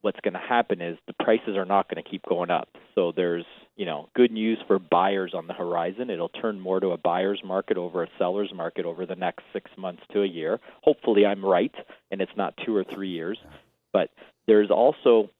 what's 0.00 0.20
going 0.20 0.34
to 0.34 0.40
happen 0.40 0.80
is 0.80 0.98
the 1.06 1.14
prices 1.14 1.56
are 1.56 1.64
not 1.64 1.88
going 1.88 2.02
to 2.02 2.08
keep 2.08 2.22
going 2.28 2.50
up. 2.50 2.68
So 2.94 3.12
there's, 3.14 3.46
you 3.76 3.86
know, 3.86 4.08
good 4.14 4.30
news 4.30 4.58
for 4.66 4.78
buyers 4.78 5.32
on 5.34 5.46
the 5.46 5.54
horizon. 5.54 6.10
It'll 6.10 6.28
turn 6.28 6.60
more 6.60 6.80
to 6.80 6.88
a 6.88 6.98
buyer's 6.98 7.40
market 7.44 7.76
over 7.76 8.02
a 8.02 8.08
seller's 8.18 8.52
market 8.54 8.84
over 8.84 9.06
the 9.06 9.16
next 9.16 9.44
six 9.52 9.70
months 9.76 10.02
to 10.12 10.22
a 10.22 10.26
year. 10.26 10.60
Hopefully, 10.82 11.24
I'm 11.26 11.44
right, 11.44 11.74
and 12.10 12.20
it's 12.20 12.36
not 12.36 12.54
two 12.64 12.74
or 12.76 12.84
three 12.84 13.10
years. 13.10 13.38
But 13.92 14.10
there's 14.46 14.70
also 14.70 15.30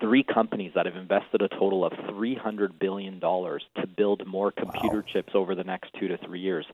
three 0.00 0.22
companies 0.22 0.72
that 0.74 0.86
have 0.86 0.96
invested 0.96 1.42
a 1.42 1.48
total 1.48 1.84
of 1.84 1.92
$300 1.92 2.78
billion 2.78 3.20
to 3.20 3.86
build 3.96 4.26
more 4.26 4.52
computer 4.52 4.98
wow. 4.98 5.12
chips 5.12 5.32
over 5.34 5.54
the 5.54 5.64
next 5.64 5.90
two 5.98 6.08
to 6.08 6.18
three 6.18 6.40
years. 6.40 6.66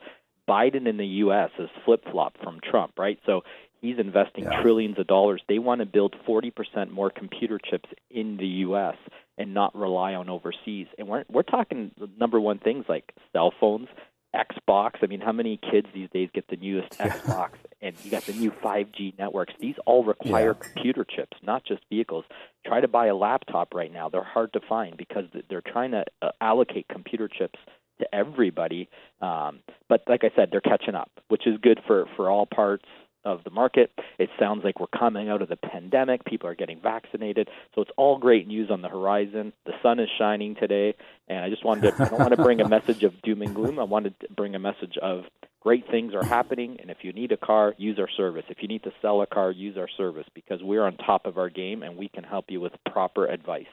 Biden 0.48 0.86
in 0.86 0.98
the 0.98 1.06
U.S. 1.06 1.50
has 1.56 1.68
flip 1.84 2.04
flopped 2.10 2.42
from 2.42 2.60
Trump, 2.60 2.98
right? 2.98 3.18
So 3.24 3.42
he's 3.80 3.98
investing 3.98 4.44
yeah. 4.44 4.60
trillions 4.60 4.98
of 4.98 5.06
dollars. 5.06 5.42
They 5.48 5.58
want 5.58 5.80
to 5.80 5.86
build 5.86 6.14
40% 6.28 6.90
more 6.90 7.10
computer 7.10 7.58
chips 7.58 7.88
in 8.10 8.36
the 8.36 8.46
U.S. 8.46 8.96
and 9.38 9.54
not 9.54 9.74
rely 9.74 10.14
on 10.14 10.28
overseas. 10.28 10.86
And 10.98 11.08
we're, 11.08 11.24
we're 11.30 11.42
talking 11.42 11.92
number 12.18 12.38
one 12.38 12.58
things 12.58 12.84
like 12.88 13.12
cell 13.32 13.52
phones, 13.58 13.88
Xbox. 14.34 14.96
I 15.02 15.06
mean, 15.06 15.20
how 15.20 15.32
many 15.32 15.58
kids 15.58 15.86
these 15.94 16.08
days 16.12 16.28
get 16.34 16.48
the 16.48 16.56
newest 16.56 16.90
Xbox? 16.98 17.50
And 17.80 17.94
you 18.02 18.10
got 18.10 18.24
the 18.24 18.32
new 18.32 18.50
5G 18.50 19.18
networks. 19.18 19.54
These 19.60 19.76
all 19.86 20.04
require 20.04 20.56
yeah. 20.58 20.68
computer 20.68 21.04
chips, 21.04 21.36
not 21.42 21.64
just 21.64 21.82
vehicles. 21.90 22.24
Try 22.66 22.80
to 22.80 22.88
buy 22.88 23.06
a 23.06 23.14
laptop 23.14 23.74
right 23.74 23.92
now; 23.92 24.08
they're 24.08 24.24
hard 24.24 24.52
to 24.54 24.60
find 24.68 24.96
because 24.96 25.24
they're 25.50 25.60
trying 25.60 25.90
to 25.90 26.04
uh, 26.22 26.30
allocate 26.40 26.88
computer 26.88 27.28
chips 27.28 27.58
to 28.00 28.14
everybody. 28.14 28.88
Um, 29.20 29.60
but 29.88 30.02
like 30.08 30.24
I 30.24 30.30
said, 30.34 30.48
they're 30.50 30.60
catching 30.60 30.94
up, 30.94 31.10
which 31.28 31.46
is 31.46 31.58
good 31.62 31.80
for 31.86 32.06
for 32.16 32.30
all 32.30 32.46
parts 32.46 32.86
of 33.24 33.44
the 33.44 33.50
market. 33.50 33.90
It 34.18 34.30
sounds 34.38 34.64
like 34.64 34.80
we're 34.80 34.86
coming 34.86 35.28
out 35.28 35.42
of 35.42 35.48
the 35.48 35.56
pandemic. 35.56 36.24
People 36.24 36.48
are 36.48 36.54
getting 36.54 36.80
vaccinated. 36.80 37.48
So 37.74 37.82
it's 37.82 37.90
all 37.96 38.18
great 38.18 38.46
news 38.46 38.70
on 38.70 38.82
the 38.82 38.88
horizon. 38.88 39.52
The 39.66 39.72
sun 39.82 40.00
is 40.00 40.08
shining 40.18 40.54
today. 40.54 40.94
And 41.28 41.38
I 41.38 41.50
just 41.50 41.64
wanted 41.64 41.96
to, 41.96 42.02
I 42.02 42.08
don't 42.08 42.20
want 42.20 42.34
to 42.34 42.42
bring 42.42 42.60
a 42.60 42.68
message 42.76 43.02
of 43.02 43.20
doom 43.22 43.42
and 43.42 43.54
gloom. 43.54 43.78
I 43.78 43.84
wanted 43.84 44.18
to 44.20 44.28
bring 44.32 44.54
a 44.54 44.58
message 44.58 44.96
of 45.00 45.24
great 45.64 45.90
things 45.90 46.14
are 46.14 46.24
happening, 46.24 46.76
and 46.80 46.90
if 46.90 46.98
you 47.02 47.12
need 47.12 47.32
a 47.32 47.36
car, 47.38 47.74
use 47.78 47.98
our 47.98 48.08
service. 48.16 48.44
If 48.50 48.58
you 48.60 48.68
need 48.68 48.82
to 48.84 48.92
sell 49.00 49.22
a 49.22 49.26
car, 49.26 49.50
use 49.50 49.76
our 49.78 49.88
service 49.96 50.26
because 50.34 50.62
we're 50.62 50.84
on 50.84 50.96
top 50.98 51.24
of 51.26 51.38
our 51.38 51.48
game 51.48 51.82
and 51.82 51.96
we 51.96 52.08
can 52.08 52.22
help 52.22 52.50
you 52.50 52.60
with 52.60 52.72
proper 52.92 53.26
advice. 53.26 53.64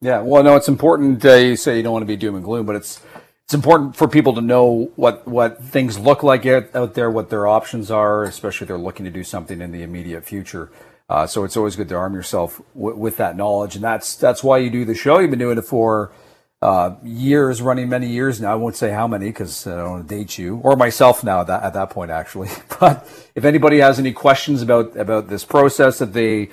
Yeah, 0.00 0.20
well, 0.20 0.44
no, 0.44 0.54
it's 0.54 0.68
important. 0.68 1.24
Uh, 1.24 1.34
you 1.34 1.56
say 1.56 1.76
you 1.76 1.82
don't 1.82 1.92
want 1.92 2.04
to 2.04 2.06
be 2.06 2.16
doom 2.16 2.36
and 2.36 2.44
gloom, 2.44 2.66
but 2.66 2.76
it's 2.76 3.00
it's 3.48 3.54
important 3.54 3.96
for 3.96 4.06
people 4.06 4.34
to 4.34 4.42
know 4.42 4.92
what 4.96 5.26
what 5.26 5.64
things 5.64 5.98
look 5.98 6.22
like 6.22 6.44
out 6.44 6.92
there, 6.92 7.10
what 7.10 7.30
their 7.30 7.46
options 7.46 7.90
are, 7.90 8.24
especially 8.24 8.66
if 8.66 8.68
they're 8.68 8.76
looking 8.76 9.06
to 9.06 9.10
do 9.10 9.24
something 9.24 9.62
in 9.62 9.72
the 9.72 9.82
immediate 9.82 10.22
future. 10.22 10.70
Uh, 11.08 11.26
so 11.26 11.44
it's 11.44 11.56
always 11.56 11.74
good 11.74 11.88
to 11.88 11.94
arm 11.94 12.12
yourself 12.12 12.60
w- 12.74 12.94
with 12.94 13.16
that 13.16 13.38
knowledge, 13.38 13.74
and 13.74 13.82
that's 13.82 14.16
that's 14.16 14.44
why 14.44 14.58
you 14.58 14.68
do 14.68 14.84
the 14.84 14.94
show. 14.94 15.18
You've 15.18 15.30
been 15.30 15.38
doing 15.38 15.56
it 15.56 15.64
for 15.64 16.12
uh, 16.60 16.96
years, 17.02 17.62
running 17.62 17.88
many 17.88 18.08
years 18.08 18.38
now. 18.38 18.52
I 18.52 18.56
won't 18.56 18.76
say 18.76 18.90
how 18.90 19.08
many 19.08 19.28
because 19.28 19.66
I 19.66 19.76
don't 19.76 19.90
want 19.92 20.08
to 20.10 20.14
date 20.14 20.36
you 20.36 20.58
or 20.58 20.76
myself 20.76 21.24
now 21.24 21.40
at 21.40 21.46
that, 21.46 21.62
at 21.62 21.72
that 21.72 21.88
point, 21.88 22.10
actually. 22.10 22.50
But 22.78 23.08
if 23.34 23.46
anybody 23.46 23.78
has 23.78 23.98
any 23.98 24.12
questions 24.12 24.60
about, 24.60 24.94
about 24.94 25.28
this 25.28 25.46
process, 25.46 26.00
that 26.00 26.12
they 26.12 26.50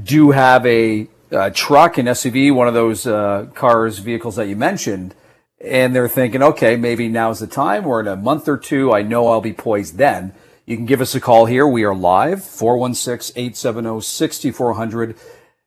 do 0.00 0.30
have 0.30 0.64
a, 0.64 1.08
a 1.32 1.50
truck, 1.50 1.98
an 1.98 2.06
SUV, 2.06 2.54
one 2.54 2.68
of 2.68 2.74
those 2.74 3.04
uh, 3.04 3.48
cars, 3.54 3.98
vehicles 3.98 4.36
that 4.36 4.46
you 4.46 4.54
mentioned, 4.54 5.14
and 5.64 5.94
they're 5.94 6.08
thinking, 6.08 6.42
okay, 6.42 6.76
maybe 6.76 7.08
now's 7.08 7.40
the 7.40 7.46
time, 7.46 7.86
or 7.86 8.00
in 8.00 8.06
a 8.06 8.16
month 8.16 8.48
or 8.48 8.56
two, 8.56 8.92
I 8.92 9.02
know 9.02 9.28
I'll 9.28 9.40
be 9.40 9.52
poised 9.52 9.96
then. 9.96 10.32
You 10.64 10.76
can 10.76 10.86
give 10.86 11.00
us 11.00 11.14
a 11.14 11.20
call 11.20 11.46
here. 11.46 11.66
We 11.66 11.84
are 11.84 11.94
live, 11.94 12.44
416 12.44 13.32
870 13.36 14.00
6400. 14.00 15.16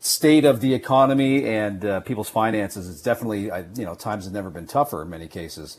state 0.00 0.46
of 0.46 0.60
the 0.60 0.72
economy 0.72 1.44
and 1.44 1.84
uh, 1.84 2.00
people's 2.00 2.30
finances, 2.30 2.88
it's 2.88 3.02
definitely, 3.02 3.50
you 3.76 3.84
know, 3.84 3.94
times 3.94 4.24
have 4.24 4.32
never 4.32 4.48
been 4.48 4.66
tougher 4.66 5.02
in 5.02 5.10
many 5.10 5.28
cases. 5.28 5.78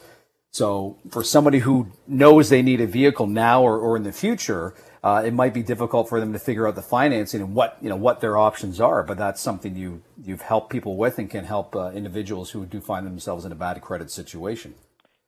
So 0.52 0.98
for 1.10 1.24
somebody 1.24 1.60
who 1.60 1.88
knows 2.08 2.50
they 2.50 2.62
need 2.62 2.82
a 2.82 2.88
vehicle 2.88 3.28
now 3.28 3.64
or, 3.64 3.78
or 3.80 3.98
in 3.98 4.04
the 4.04 4.14
future, 4.14 4.74
uh, 5.06 5.22
it 5.24 5.34
might 5.34 5.54
be 5.54 5.62
difficult 5.62 6.10
for 6.10 6.20
them 6.20 6.34
to 6.34 6.40
figure 6.40 6.68
out 6.68 6.74
the 6.74 6.82
financing 6.82 7.40
and 7.40 7.54
what 7.54 7.78
you 7.80 7.88
know 7.88 7.96
what 7.96 8.22
their 8.22 8.38
options 8.38 8.82
are. 8.82 9.04
But 9.04 9.20
that's 9.20 9.40
something 9.40 9.76
you 9.76 10.02
you've 10.22 10.42
helped 10.42 10.72
people 10.72 10.98
with 10.98 11.20
and 11.20 11.30
can 11.30 11.46
help 11.46 11.76
uh, 11.76 11.92
individuals 11.92 12.50
who 12.50 12.66
do 12.66 12.82
find 12.82 13.06
themselves 13.06 13.46
in 13.46 13.52
a 13.52 13.56
bad 13.56 13.80
credit 13.82 14.10
situation. 14.10 14.74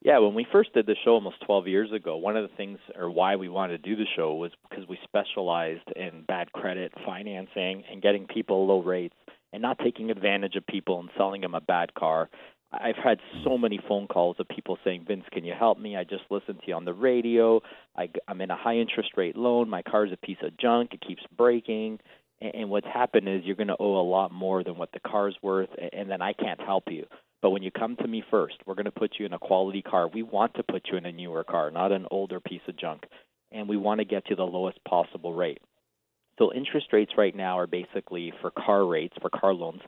Yeah, 0.01 0.17
when 0.17 0.33
we 0.33 0.47
first 0.51 0.73
did 0.73 0.87
the 0.87 0.95
show 1.03 1.11
almost 1.11 1.41
12 1.45 1.67
years 1.67 1.91
ago, 1.91 2.17
one 2.17 2.37
of 2.37 2.49
the 2.49 2.55
things 2.55 2.79
or 2.95 3.11
why 3.11 3.35
we 3.35 3.49
wanted 3.49 3.83
to 3.83 3.89
do 3.89 3.95
the 3.95 4.07
show 4.15 4.33
was 4.33 4.51
because 4.67 4.87
we 4.87 4.97
specialized 5.03 5.87
in 5.95 6.23
bad 6.27 6.51
credit 6.51 6.93
financing 7.05 7.83
and 7.91 8.01
getting 8.01 8.25
people 8.25 8.65
low 8.65 8.81
rates 8.81 9.15
and 9.53 9.61
not 9.61 9.77
taking 9.79 10.09
advantage 10.09 10.55
of 10.55 10.65
people 10.65 10.99
and 10.99 11.09
selling 11.17 11.41
them 11.41 11.55
a 11.55 11.61
bad 11.61 11.93
car 11.93 12.29
I've 12.71 12.97
had 12.97 13.19
so 13.43 13.57
many 13.57 13.79
phone 13.87 14.07
calls 14.07 14.35
of 14.39 14.47
people 14.49 14.77
saying, 14.83 15.05
Vince, 15.07 15.23
can 15.31 15.45
you 15.45 15.53
help 15.57 15.79
me? 15.79 15.95
I 15.95 16.03
just 16.03 16.23
listened 16.29 16.59
to 16.59 16.67
you 16.67 16.73
on 16.75 16.85
the 16.85 16.93
radio. 16.93 17.61
I, 17.95 18.09
I'm 18.27 18.41
in 18.41 18.51
a 18.51 18.57
high 18.57 18.75
interest 18.75 19.11
rate 19.15 19.37
loan. 19.37 19.69
My 19.69 19.81
car's 19.81 20.11
a 20.11 20.17
piece 20.17 20.37
of 20.43 20.57
junk. 20.57 20.93
It 20.93 21.01
keeps 21.05 21.23
breaking. 21.37 21.99
And, 22.41 22.55
and 22.55 22.69
what's 22.69 22.87
happened 22.87 23.29
is 23.29 23.43
you're 23.45 23.55
going 23.55 23.67
to 23.67 23.77
owe 23.79 24.01
a 24.01 24.09
lot 24.09 24.33
more 24.33 24.63
than 24.63 24.77
what 24.77 24.91
the 24.91 24.99
car's 24.99 25.35
worth, 25.41 25.69
and 25.93 26.09
then 26.09 26.21
I 26.21 26.33
can't 26.33 26.59
help 26.59 26.85
you. 26.87 27.05
But 27.41 27.51
when 27.51 27.63
you 27.63 27.71
come 27.71 27.95
to 27.97 28.07
me 28.07 28.23
first, 28.29 28.55
we're 28.65 28.75
going 28.75 28.85
to 28.85 28.91
put 28.91 29.13
you 29.19 29.25
in 29.25 29.33
a 29.33 29.39
quality 29.39 29.81
car. 29.81 30.07
We 30.07 30.23
want 30.23 30.55
to 30.55 30.63
put 30.63 30.87
you 30.91 30.97
in 30.97 31.05
a 31.05 31.11
newer 31.11 31.43
car, 31.43 31.71
not 31.71 31.91
an 31.91 32.05
older 32.11 32.39
piece 32.39 32.61
of 32.67 32.77
junk. 32.77 33.03
And 33.51 33.69
we 33.69 33.77
want 33.77 33.99
to 33.99 34.05
get 34.05 34.29
you 34.29 34.35
the 34.35 34.43
lowest 34.43 34.83
possible 34.83 35.33
rate. 35.33 35.61
So 36.37 36.53
interest 36.53 36.87
rates 36.91 37.13
right 37.17 37.35
now 37.35 37.57
are 37.59 37.67
basically 37.67 38.33
for 38.41 38.51
car 38.51 38.85
rates, 38.85 39.15
for 39.21 39.29
car 39.29 39.53
loans, 39.53 39.81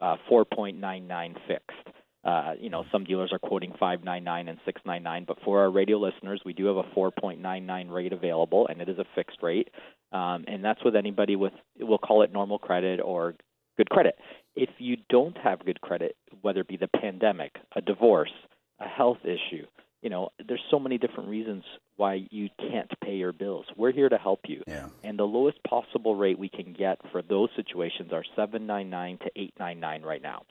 uh, 0.00 0.16
4.99 0.30 1.34
fixed. 1.48 1.95
Uh, 2.26 2.54
you 2.60 2.68
know, 2.68 2.84
some 2.90 3.04
dealers 3.04 3.32
are 3.32 3.38
quoting 3.38 3.70
599 3.78 4.48
and 4.48 4.58
699, 4.64 5.24
but 5.28 5.38
for 5.44 5.60
our 5.60 5.70
radio 5.70 5.96
listeners, 5.96 6.42
we 6.44 6.52
do 6.52 6.66
have 6.66 6.76
a 6.76 6.82
4.99 6.82 7.90
rate 7.90 8.12
available, 8.12 8.66
and 8.66 8.80
it 8.80 8.88
is 8.88 8.98
a 8.98 9.04
fixed 9.14 9.38
rate. 9.42 9.68
Um, 10.10 10.44
and 10.48 10.64
that's 10.64 10.82
with 10.84 10.96
anybody 10.96 11.36
with, 11.36 11.52
we'll 11.78 11.98
call 11.98 12.22
it 12.22 12.32
normal 12.32 12.58
credit 12.58 13.00
or 13.00 13.36
good 13.76 13.88
credit. 13.90 14.18
If 14.56 14.70
you 14.78 14.96
don't 15.08 15.38
have 15.38 15.64
good 15.64 15.80
credit, 15.80 16.16
whether 16.40 16.60
it 16.60 16.68
be 16.68 16.76
the 16.76 16.88
pandemic, 16.88 17.54
a 17.76 17.80
divorce, 17.80 18.32
a 18.80 18.88
health 18.88 19.18
issue, 19.22 19.66
you 20.02 20.10
know, 20.10 20.30
there's 20.48 20.62
so 20.68 20.80
many 20.80 20.98
different 20.98 21.28
reasons 21.28 21.62
why 21.94 22.26
you 22.30 22.48
can't 22.58 22.90
pay 23.04 23.14
your 23.14 23.32
bills. 23.32 23.66
We're 23.76 23.92
here 23.92 24.08
to 24.08 24.18
help 24.18 24.40
you. 24.46 24.62
Yeah. 24.66 24.88
And 25.04 25.16
the 25.18 25.24
lowest 25.24 25.62
possible 25.62 26.16
rate 26.16 26.38
we 26.38 26.48
can 26.48 26.72
get 26.72 26.98
for 27.12 27.22
those 27.22 27.50
situations 27.56 28.12
are 28.12 28.24
799 28.34 29.18
to 29.18 29.30
899 29.36 30.02
right 30.02 30.22
now 30.22 30.42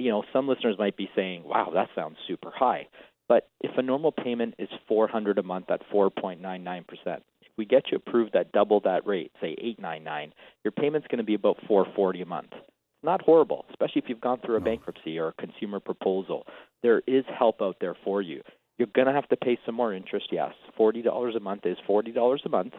you 0.00 0.10
know, 0.10 0.24
some 0.32 0.48
listeners 0.48 0.76
might 0.78 0.96
be 0.96 1.10
saying, 1.14 1.44
"Wow, 1.44 1.70
that 1.74 1.88
sounds 1.94 2.16
super 2.26 2.50
high." 2.50 2.88
But 3.28 3.48
if 3.60 3.76
a 3.78 3.82
normal 3.82 4.10
payment 4.10 4.54
is 4.58 4.68
400 4.88 5.38
a 5.38 5.42
month 5.44 5.70
at 5.70 5.82
4.99%, 5.88 7.22
if 7.42 7.48
we 7.56 7.64
get 7.64 7.90
you 7.90 7.96
approved 7.96 8.34
at 8.34 8.50
double 8.50 8.80
that 8.80 9.06
rate, 9.06 9.30
say 9.40 9.52
899, 9.52 10.34
your 10.64 10.72
payment's 10.72 11.06
going 11.06 11.18
to 11.18 11.24
be 11.24 11.34
about 11.34 11.58
440 11.68 12.22
a 12.22 12.26
month. 12.26 12.52
It's 12.52 13.04
not 13.04 13.22
horrible, 13.22 13.66
especially 13.70 14.02
if 14.02 14.08
you've 14.08 14.20
gone 14.20 14.40
through 14.40 14.56
a 14.56 14.60
bankruptcy 14.60 15.16
or 15.18 15.28
a 15.28 15.32
consumer 15.34 15.78
proposal. 15.78 16.44
There 16.82 17.02
is 17.06 17.24
help 17.26 17.62
out 17.62 17.76
there 17.80 17.94
for 18.04 18.20
you. 18.20 18.42
You're 18.78 18.88
going 18.88 19.06
to 19.06 19.14
have 19.14 19.28
to 19.28 19.36
pay 19.36 19.58
some 19.64 19.76
more 19.76 19.94
interest, 19.94 20.28
yes. 20.32 20.52
$40 20.76 21.36
a 21.36 21.40
month 21.40 21.66
is 21.66 21.78
$40 21.88 22.44
a 22.44 22.48
month. 22.48 22.74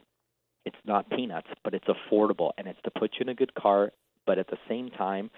It's 0.66 0.76
not 0.86 1.10
peanuts, 1.10 1.48
but 1.64 1.74
it's 1.74 1.88
affordable 1.88 2.52
and 2.58 2.68
it's 2.68 2.82
to 2.84 2.92
put 2.92 3.12
you 3.14 3.22
in 3.22 3.30
a 3.30 3.36
good 3.36 3.54
car, 3.54 3.94
but 4.26 4.38
at 4.38 4.48
the 4.48 4.58
same 4.68 4.90
time, 4.90 5.32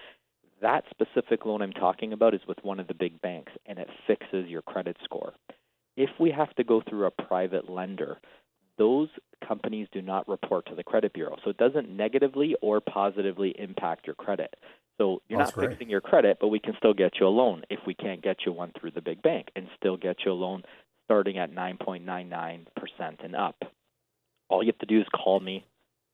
that 0.60 0.84
specific 0.90 1.44
loan 1.44 1.62
I'm 1.62 1.72
talking 1.72 2.12
about 2.12 2.34
is 2.34 2.40
with 2.46 2.58
one 2.62 2.80
of 2.80 2.86
the 2.88 2.94
big 2.94 3.20
banks, 3.20 3.52
and 3.66 3.78
it 3.78 3.88
fixes 4.06 4.48
your 4.48 4.62
credit 4.62 4.96
score. 5.04 5.32
If 5.96 6.10
we 6.18 6.30
have 6.30 6.54
to 6.56 6.64
go 6.64 6.82
through 6.88 7.06
a 7.06 7.10
private 7.10 7.70
lender, 7.70 8.18
those 8.78 9.08
companies 9.46 9.88
do 9.92 10.02
not 10.02 10.28
report 10.28 10.66
to 10.66 10.74
the 10.74 10.82
credit 10.82 11.12
bureau. 11.12 11.36
So 11.44 11.50
it 11.50 11.56
doesn't 11.56 11.88
negatively 11.88 12.56
or 12.60 12.80
positively 12.80 13.54
impact 13.58 14.06
your 14.06 14.14
credit. 14.16 14.54
So 14.98 15.22
you're 15.28 15.38
That's 15.38 15.50
not 15.50 15.54
great. 15.54 15.70
fixing 15.70 15.90
your 15.90 16.00
credit, 16.00 16.38
but 16.40 16.48
we 16.48 16.60
can 16.60 16.74
still 16.78 16.94
get 16.94 17.20
you 17.20 17.26
a 17.26 17.28
loan 17.28 17.62
if 17.70 17.80
we 17.86 17.94
can't 17.94 18.22
get 18.22 18.38
you 18.46 18.52
one 18.52 18.72
through 18.78 18.92
the 18.92 19.00
big 19.00 19.22
bank 19.22 19.48
and 19.54 19.68
still 19.76 19.96
get 19.96 20.18
you 20.24 20.32
a 20.32 20.34
loan 20.34 20.62
starting 21.04 21.38
at 21.38 21.52
9.99% 21.52 22.66
and 23.24 23.36
up. 23.36 23.56
All 24.48 24.62
you 24.62 24.68
have 24.68 24.78
to 24.78 24.86
do 24.86 25.00
is 25.00 25.06
call 25.14 25.40
me, 25.40 25.64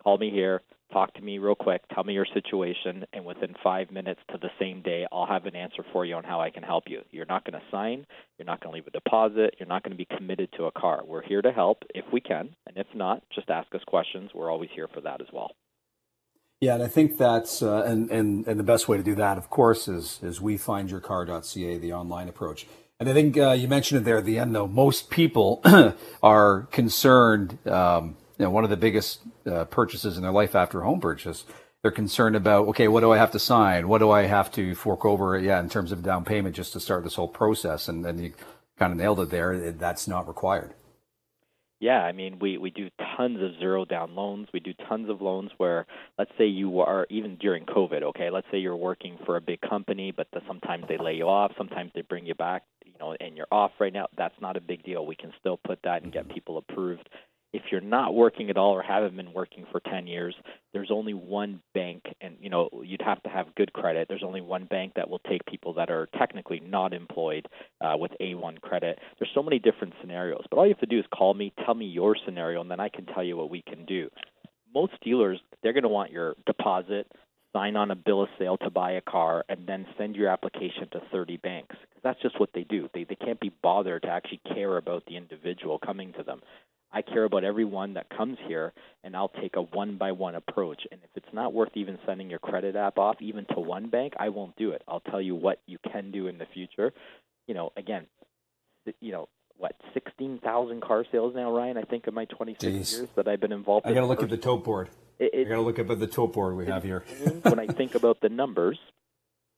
call 0.02 0.18
me 0.18 0.30
here, 0.30 0.62
talk 0.92 1.14
to 1.14 1.22
me 1.22 1.38
real 1.38 1.54
quick, 1.54 1.82
tell 1.94 2.04
me 2.04 2.12
your 2.12 2.26
situation, 2.34 3.04
and 3.12 3.24
within 3.24 3.54
five 3.62 3.90
minutes 3.90 4.20
to 4.30 4.38
the 4.38 4.50
same 4.58 4.82
day, 4.82 5.06
I'll 5.12 5.26
have 5.26 5.46
an 5.46 5.56
answer 5.56 5.84
for 5.92 6.04
you 6.04 6.14
on 6.16 6.24
how 6.24 6.40
I 6.40 6.50
can 6.50 6.62
help 6.62 6.84
you. 6.88 7.02
You're 7.10 7.26
not 7.26 7.44
going 7.44 7.60
to 7.60 7.66
sign, 7.70 8.06
you're 8.38 8.46
not 8.46 8.60
going 8.60 8.72
to 8.72 8.76
leave 8.76 8.86
a 8.86 8.90
deposit, 8.90 9.56
you're 9.58 9.68
not 9.68 9.82
going 9.82 9.92
to 9.92 9.98
be 9.98 10.16
committed 10.16 10.50
to 10.56 10.64
a 10.64 10.72
car. 10.72 11.02
We're 11.04 11.22
here 11.22 11.42
to 11.42 11.52
help 11.52 11.84
if 11.94 12.04
we 12.12 12.20
can, 12.20 12.54
and 12.66 12.76
if 12.76 12.86
not, 12.94 13.22
just 13.34 13.50
ask 13.50 13.72
us 13.74 13.82
questions. 13.86 14.30
We're 14.34 14.50
always 14.50 14.70
here 14.74 14.88
for 14.92 15.00
that 15.02 15.20
as 15.20 15.28
well. 15.32 15.52
Yeah, 16.60 16.74
and 16.74 16.82
I 16.82 16.88
think 16.88 17.16
that's 17.16 17.62
uh, 17.62 17.84
and, 17.86 18.10
and 18.10 18.46
and 18.46 18.60
the 18.60 18.64
best 18.64 18.86
way 18.86 18.98
to 18.98 19.02
do 19.02 19.14
that, 19.14 19.38
of 19.38 19.48
course, 19.48 19.88
is 19.88 20.18
is 20.22 20.40
wefindyourcar.ca, 20.40 21.78
the 21.78 21.92
online 21.94 22.28
approach. 22.28 22.66
And 22.98 23.08
I 23.08 23.14
think 23.14 23.38
uh, 23.38 23.52
you 23.52 23.66
mentioned 23.66 24.02
it 24.02 24.04
there 24.04 24.18
at 24.18 24.26
the 24.26 24.38
end, 24.38 24.54
though. 24.54 24.66
Most 24.66 25.08
people 25.08 25.62
are 26.22 26.68
concerned. 26.70 27.66
Um, 27.66 28.16
you 28.40 28.46
know, 28.46 28.50
one 28.50 28.64
of 28.64 28.70
the 28.70 28.76
biggest 28.78 29.20
uh, 29.44 29.66
purchases 29.66 30.16
in 30.16 30.22
their 30.22 30.32
life 30.32 30.54
after 30.54 30.80
a 30.80 30.84
home 30.84 30.98
purchase, 30.98 31.44
they're 31.82 31.90
concerned 31.90 32.34
about. 32.34 32.68
Okay, 32.68 32.88
what 32.88 33.00
do 33.00 33.12
I 33.12 33.18
have 33.18 33.32
to 33.32 33.38
sign? 33.38 33.86
What 33.86 33.98
do 33.98 34.10
I 34.10 34.22
have 34.22 34.50
to 34.52 34.74
fork 34.74 35.04
over? 35.04 35.38
Yeah, 35.38 35.60
in 35.60 35.68
terms 35.68 35.92
of 35.92 36.02
down 36.02 36.24
payment, 36.24 36.56
just 36.56 36.72
to 36.72 36.80
start 36.80 37.04
this 37.04 37.16
whole 37.16 37.28
process. 37.28 37.86
And 37.86 38.02
then 38.02 38.18
you 38.18 38.32
kind 38.78 38.92
of 38.92 38.98
nailed 38.98 39.20
it 39.20 39.28
there. 39.28 39.72
That's 39.72 40.08
not 40.08 40.26
required. 40.26 40.72
Yeah, 41.80 42.02
I 42.02 42.12
mean, 42.12 42.38
we, 42.38 42.56
we 42.56 42.70
do 42.70 42.88
tons 43.16 43.42
of 43.42 43.58
zero 43.58 43.84
down 43.84 44.14
loans. 44.14 44.48
We 44.54 44.60
do 44.60 44.72
tons 44.88 45.10
of 45.10 45.20
loans 45.20 45.50
where, 45.58 45.86
let's 46.18 46.32
say 46.38 46.46
you 46.46 46.80
are, 46.80 47.06
even 47.10 47.36
during 47.36 47.66
COVID, 47.66 48.02
okay, 48.02 48.30
let's 48.30 48.46
say 48.50 48.58
you're 48.58 48.76
working 48.76 49.18
for 49.26 49.36
a 49.36 49.40
big 49.42 49.60
company, 49.60 50.12
but 50.14 50.28
the, 50.32 50.40
sometimes 50.46 50.84
they 50.88 50.96
lay 50.96 51.14
you 51.14 51.28
off, 51.28 51.52
sometimes 51.58 51.90
they 51.94 52.02
bring 52.02 52.24
you 52.24 52.34
back, 52.34 52.64
you 52.84 52.92
know, 53.00 53.14
and 53.20 53.36
you're 53.36 53.46
off 53.50 53.72
right 53.78 53.92
now. 53.92 54.08
That's 54.16 54.38
not 54.42 54.56
a 54.56 54.60
big 54.60 54.82
deal. 54.82 55.04
We 55.04 55.16
can 55.16 55.32
still 55.40 55.58
put 55.58 55.78
that 55.84 56.02
and 56.02 56.12
get 56.12 56.28
people 56.28 56.58
approved 56.58 57.08
if 57.52 57.62
you're 57.70 57.80
not 57.80 58.14
working 58.14 58.48
at 58.48 58.56
all 58.56 58.72
or 58.72 58.82
haven't 58.82 59.16
been 59.16 59.32
working 59.32 59.66
for 59.72 59.80
10 59.80 60.06
years, 60.06 60.34
there's 60.72 60.90
only 60.90 61.14
one 61.14 61.60
bank, 61.74 62.02
and 62.20 62.36
you 62.40 62.48
know 62.48 62.68
you'd 62.84 63.02
have 63.02 63.22
to 63.24 63.28
have 63.28 63.54
good 63.56 63.72
credit. 63.72 64.06
There's 64.08 64.22
only 64.24 64.40
one 64.40 64.66
bank 64.66 64.92
that 64.94 65.10
will 65.10 65.18
take 65.20 65.44
people 65.46 65.74
that 65.74 65.90
are 65.90 66.08
technically 66.18 66.60
not 66.60 66.92
employed 66.92 67.46
uh, 67.80 67.96
with 67.98 68.12
A1 68.20 68.60
credit. 68.60 68.98
There's 69.18 69.30
so 69.34 69.42
many 69.42 69.58
different 69.58 69.94
scenarios, 70.00 70.44
but 70.50 70.58
all 70.58 70.66
you 70.66 70.74
have 70.74 70.80
to 70.80 70.86
do 70.86 70.98
is 71.00 71.04
call 71.12 71.34
me, 71.34 71.52
tell 71.64 71.74
me 71.74 71.86
your 71.86 72.16
scenario, 72.24 72.60
and 72.60 72.70
then 72.70 72.80
I 72.80 72.88
can 72.88 73.06
tell 73.06 73.24
you 73.24 73.36
what 73.36 73.50
we 73.50 73.62
can 73.62 73.84
do. 73.84 74.08
Most 74.72 74.92
dealers, 75.02 75.40
they're 75.62 75.72
going 75.72 75.82
to 75.82 75.88
want 75.88 76.12
your 76.12 76.36
deposit, 76.46 77.10
sign 77.52 77.74
on 77.74 77.90
a 77.90 77.96
bill 77.96 78.22
of 78.22 78.28
sale 78.38 78.56
to 78.58 78.70
buy 78.70 78.92
a 78.92 79.00
car, 79.00 79.44
and 79.48 79.66
then 79.66 79.86
send 79.98 80.14
your 80.14 80.28
application 80.28 80.88
to 80.92 81.00
30 81.10 81.38
banks. 81.38 81.74
That's 82.04 82.22
just 82.22 82.38
what 82.38 82.50
they 82.54 82.62
do. 82.62 82.88
They 82.94 83.04
they 83.04 83.16
can't 83.16 83.40
be 83.40 83.52
bothered 83.62 84.02
to 84.02 84.08
actually 84.08 84.40
care 84.54 84.76
about 84.76 85.04
the 85.06 85.16
individual 85.16 85.78
coming 85.78 86.12
to 86.12 86.22
them. 86.22 86.40
I 86.92 87.02
care 87.02 87.24
about 87.24 87.44
everyone 87.44 87.94
that 87.94 88.08
comes 88.10 88.36
here, 88.46 88.72
and 89.04 89.16
I'll 89.16 89.28
take 89.28 89.56
a 89.56 89.62
one 89.62 89.96
by 89.96 90.12
one 90.12 90.34
approach. 90.34 90.82
And 90.90 91.00
if 91.04 91.10
it's 91.14 91.32
not 91.32 91.52
worth 91.52 91.70
even 91.74 91.98
sending 92.04 92.28
your 92.28 92.40
credit 92.40 92.74
app 92.74 92.98
off, 92.98 93.16
even 93.20 93.46
to 93.54 93.60
one 93.60 93.88
bank, 93.88 94.14
I 94.18 94.30
won't 94.30 94.56
do 94.56 94.72
it. 94.72 94.82
I'll 94.88 95.00
tell 95.00 95.20
you 95.20 95.34
what 95.34 95.60
you 95.66 95.78
can 95.92 96.10
do 96.10 96.26
in 96.26 96.38
the 96.38 96.46
future. 96.46 96.92
You 97.46 97.54
know, 97.54 97.72
again, 97.76 98.06
you 99.00 99.12
know, 99.12 99.28
what 99.56 99.76
sixteen 99.94 100.40
thousand 100.42 100.80
car 100.82 101.04
sales 101.12 101.34
now, 101.34 101.54
Ryan? 101.54 101.76
I 101.76 101.82
think 101.82 102.06
in 102.06 102.14
my 102.14 102.24
twenty 102.24 102.56
six 102.58 102.92
years 102.92 103.08
that 103.14 103.28
I've 103.28 103.40
been 103.40 103.52
involved. 103.52 103.86
I 103.86 103.92
got 103.92 104.00
to 104.00 104.06
look 104.06 104.22
at 104.22 104.30
the 104.30 104.38
tote 104.38 104.64
board. 104.64 104.88
It, 105.18 105.34
it, 105.34 105.46
I 105.46 105.50
got 105.50 105.56
to 105.56 105.60
look 105.60 105.78
up 105.78 105.90
at 105.90 106.00
the 106.00 106.06
tote 106.06 106.32
board 106.32 106.56
we 106.56 106.66
have 106.66 106.82
here. 106.82 107.04
when 107.42 107.58
I 107.58 107.66
think 107.66 107.94
about 107.94 108.20
the 108.20 108.30
numbers, 108.30 108.78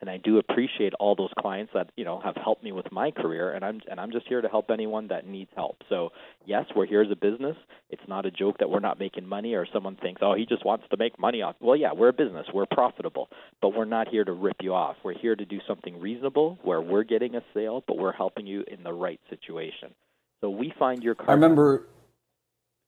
and 0.03 0.11
I 0.11 0.17
do 0.17 0.39
appreciate 0.39 0.95
all 0.95 1.15
those 1.15 1.31
clients 1.39 1.73
that 1.75 1.91
you 1.97 2.05
know 2.05 2.21
have 2.23 2.35
helped 2.35 2.63
me 2.65 2.73
with 2.73 2.91
my 2.91 3.13
career, 3.13 3.53
and 3.53 3.65
I'm 3.65 3.81
and 3.89 4.01
I'm 4.01 4.11
just 4.11 4.27
here 4.27 4.41
to 4.41 4.49
help 4.49 4.71
anyone 4.71 5.07
that 5.09 5.27
needs 5.27 5.51
help. 5.55 5.77
So 5.89 6.11
yes, 6.45 6.65
we're 6.75 6.87
here 6.87 7.03
as 7.03 7.11
a 7.11 7.17
business. 7.17 7.57
It's 7.89 8.03
not 8.09 8.27
a 8.27 8.31
joke 8.33 8.59
that 8.59 8.69
we're 8.69 8.81
not 8.81 8.99
making 8.99 9.27
money, 9.27 9.55
or 9.55 9.65
someone 9.73 9.97
thinks, 9.97 10.21
oh, 10.23 10.35
he 10.35 10.45
just 10.45 10.67
wants 10.67 10.85
to 10.91 10.97
make 10.97 11.19
money 11.21 11.41
off. 11.41 11.55
Well, 11.61 11.77
yeah, 11.77 11.93
we're 11.95 12.09
a 12.09 12.13
business, 12.13 12.47
we're 12.53 12.67
profitable, 12.67 13.29
but 13.63 13.75
we're 13.75 13.85
not 13.85 14.09
here 14.09 14.25
to 14.25 14.33
rip 14.33 14.57
you 14.61 14.75
off. 14.75 14.97
We're 15.05 15.17
here 15.17 15.37
to 15.37 15.45
do 15.45 15.61
something 15.69 16.01
reasonable 16.01 16.59
where 16.65 16.81
we're 16.81 17.05
getting 17.05 17.37
a 17.37 17.43
sale, 17.55 17.85
but 17.87 17.97
we're 17.97 18.13
helping 18.13 18.47
you 18.47 18.65
in 18.67 18.83
the 18.83 18.93
right 18.93 19.21
situation. 19.31 19.95
So 20.41 20.51
we 20.51 20.75
find 20.81 21.05
your 21.05 21.15
car. 21.15 21.31
I 21.31 21.35
remember. 21.35 21.87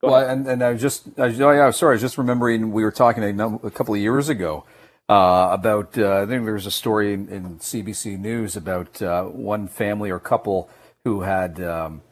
well, 0.02 0.28
and, 0.28 0.48
and 0.48 0.64
I 0.64 0.72
was 0.72 0.82
just, 0.82 1.06
I 1.16 1.26
oh 1.26 1.52
yeah, 1.52 1.70
sorry, 1.70 1.92
I 1.92 1.94
was 1.94 2.00
just 2.00 2.18
remembering 2.18 2.72
we 2.72 2.82
were 2.82 2.90
talking 2.90 3.22
a, 3.22 3.56
a 3.58 3.70
couple 3.70 3.94
of 3.94 4.00
years 4.00 4.28
ago 4.28 4.64
uh, 5.08 5.48
about 5.52 5.98
uh, 5.98 6.22
I 6.22 6.26
think 6.26 6.44
there 6.44 6.54
was 6.54 6.66
a 6.66 6.70
story 6.70 7.12
in, 7.12 7.28
in 7.28 7.58
CBC 7.58 8.18
News 8.18 8.56
about 8.56 9.02
uh, 9.02 9.24
one 9.24 9.68
family 9.68 10.10
or 10.10 10.18
couple 10.18 10.70
who 11.04 11.22
had 11.22 11.60
um, 11.60 12.02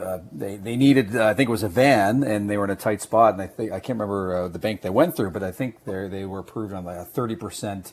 uh, 0.00 0.18
they 0.30 0.56
they 0.56 0.76
needed 0.76 1.16
uh, 1.16 1.26
I 1.26 1.34
think 1.34 1.48
it 1.48 1.52
was 1.52 1.64
a 1.64 1.68
van 1.68 2.22
and 2.22 2.48
they 2.48 2.56
were 2.56 2.64
in 2.64 2.70
a 2.70 2.76
tight 2.76 3.02
spot 3.02 3.32
and 3.32 3.42
I 3.42 3.48
think 3.48 3.72
I 3.72 3.80
can't 3.80 3.98
remember 3.98 4.44
uh, 4.44 4.48
the 4.48 4.60
bank 4.60 4.82
they 4.82 4.90
went 4.90 5.16
through 5.16 5.30
but 5.30 5.42
I 5.42 5.50
think 5.50 5.84
they 5.84 6.06
they 6.06 6.24
were 6.24 6.38
approved 6.38 6.72
on 6.72 6.84
like 6.84 6.98
a 6.98 7.04
thirty 7.04 7.34
percent 7.34 7.92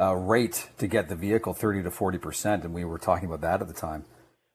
rate 0.00 0.68
to 0.78 0.88
get 0.88 1.08
the 1.08 1.16
vehicle 1.16 1.54
thirty 1.54 1.82
to 1.84 1.90
forty 1.90 2.18
percent 2.18 2.64
and 2.64 2.74
we 2.74 2.84
were 2.84 2.98
talking 2.98 3.26
about 3.26 3.42
that 3.42 3.60
at 3.62 3.68
the 3.68 3.74
time. 3.74 4.04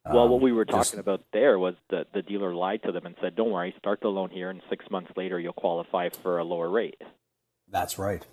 Well, 0.03 0.27
what 0.27 0.37
um, 0.37 0.41
we 0.41 0.51
were 0.51 0.65
talking 0.65 0.79
just, 0.79 0.93
about 0.95 1.21
there 1.31 1.59
was 1.59 1.75
that 1.91 2.07
the 2.11 2.23
dealer 2.23 2.55
lied 2.55 2.81
to 2.83 2.91
them 2.91 3.05
and 3.05 3.13
said, 3.21 3.35
"Don't 3.35 3.51
worry, 3.51 3.71
start 3.77 3.99
the 4.01 4.07
loan 4.07 4.31
here, 4.31 4.49
and 4.49 4.59
six 4.67 4.83
months 4.89 5.11
later 5.15 5.39
you'll 5.39 5.53
qualify 5.53 6.09
for 6.09 6.39
a 6.39 6.43
lower 6.43 6.67
rate." 6.67 6.99
That's 7.69 7.99
right 7.99 8.25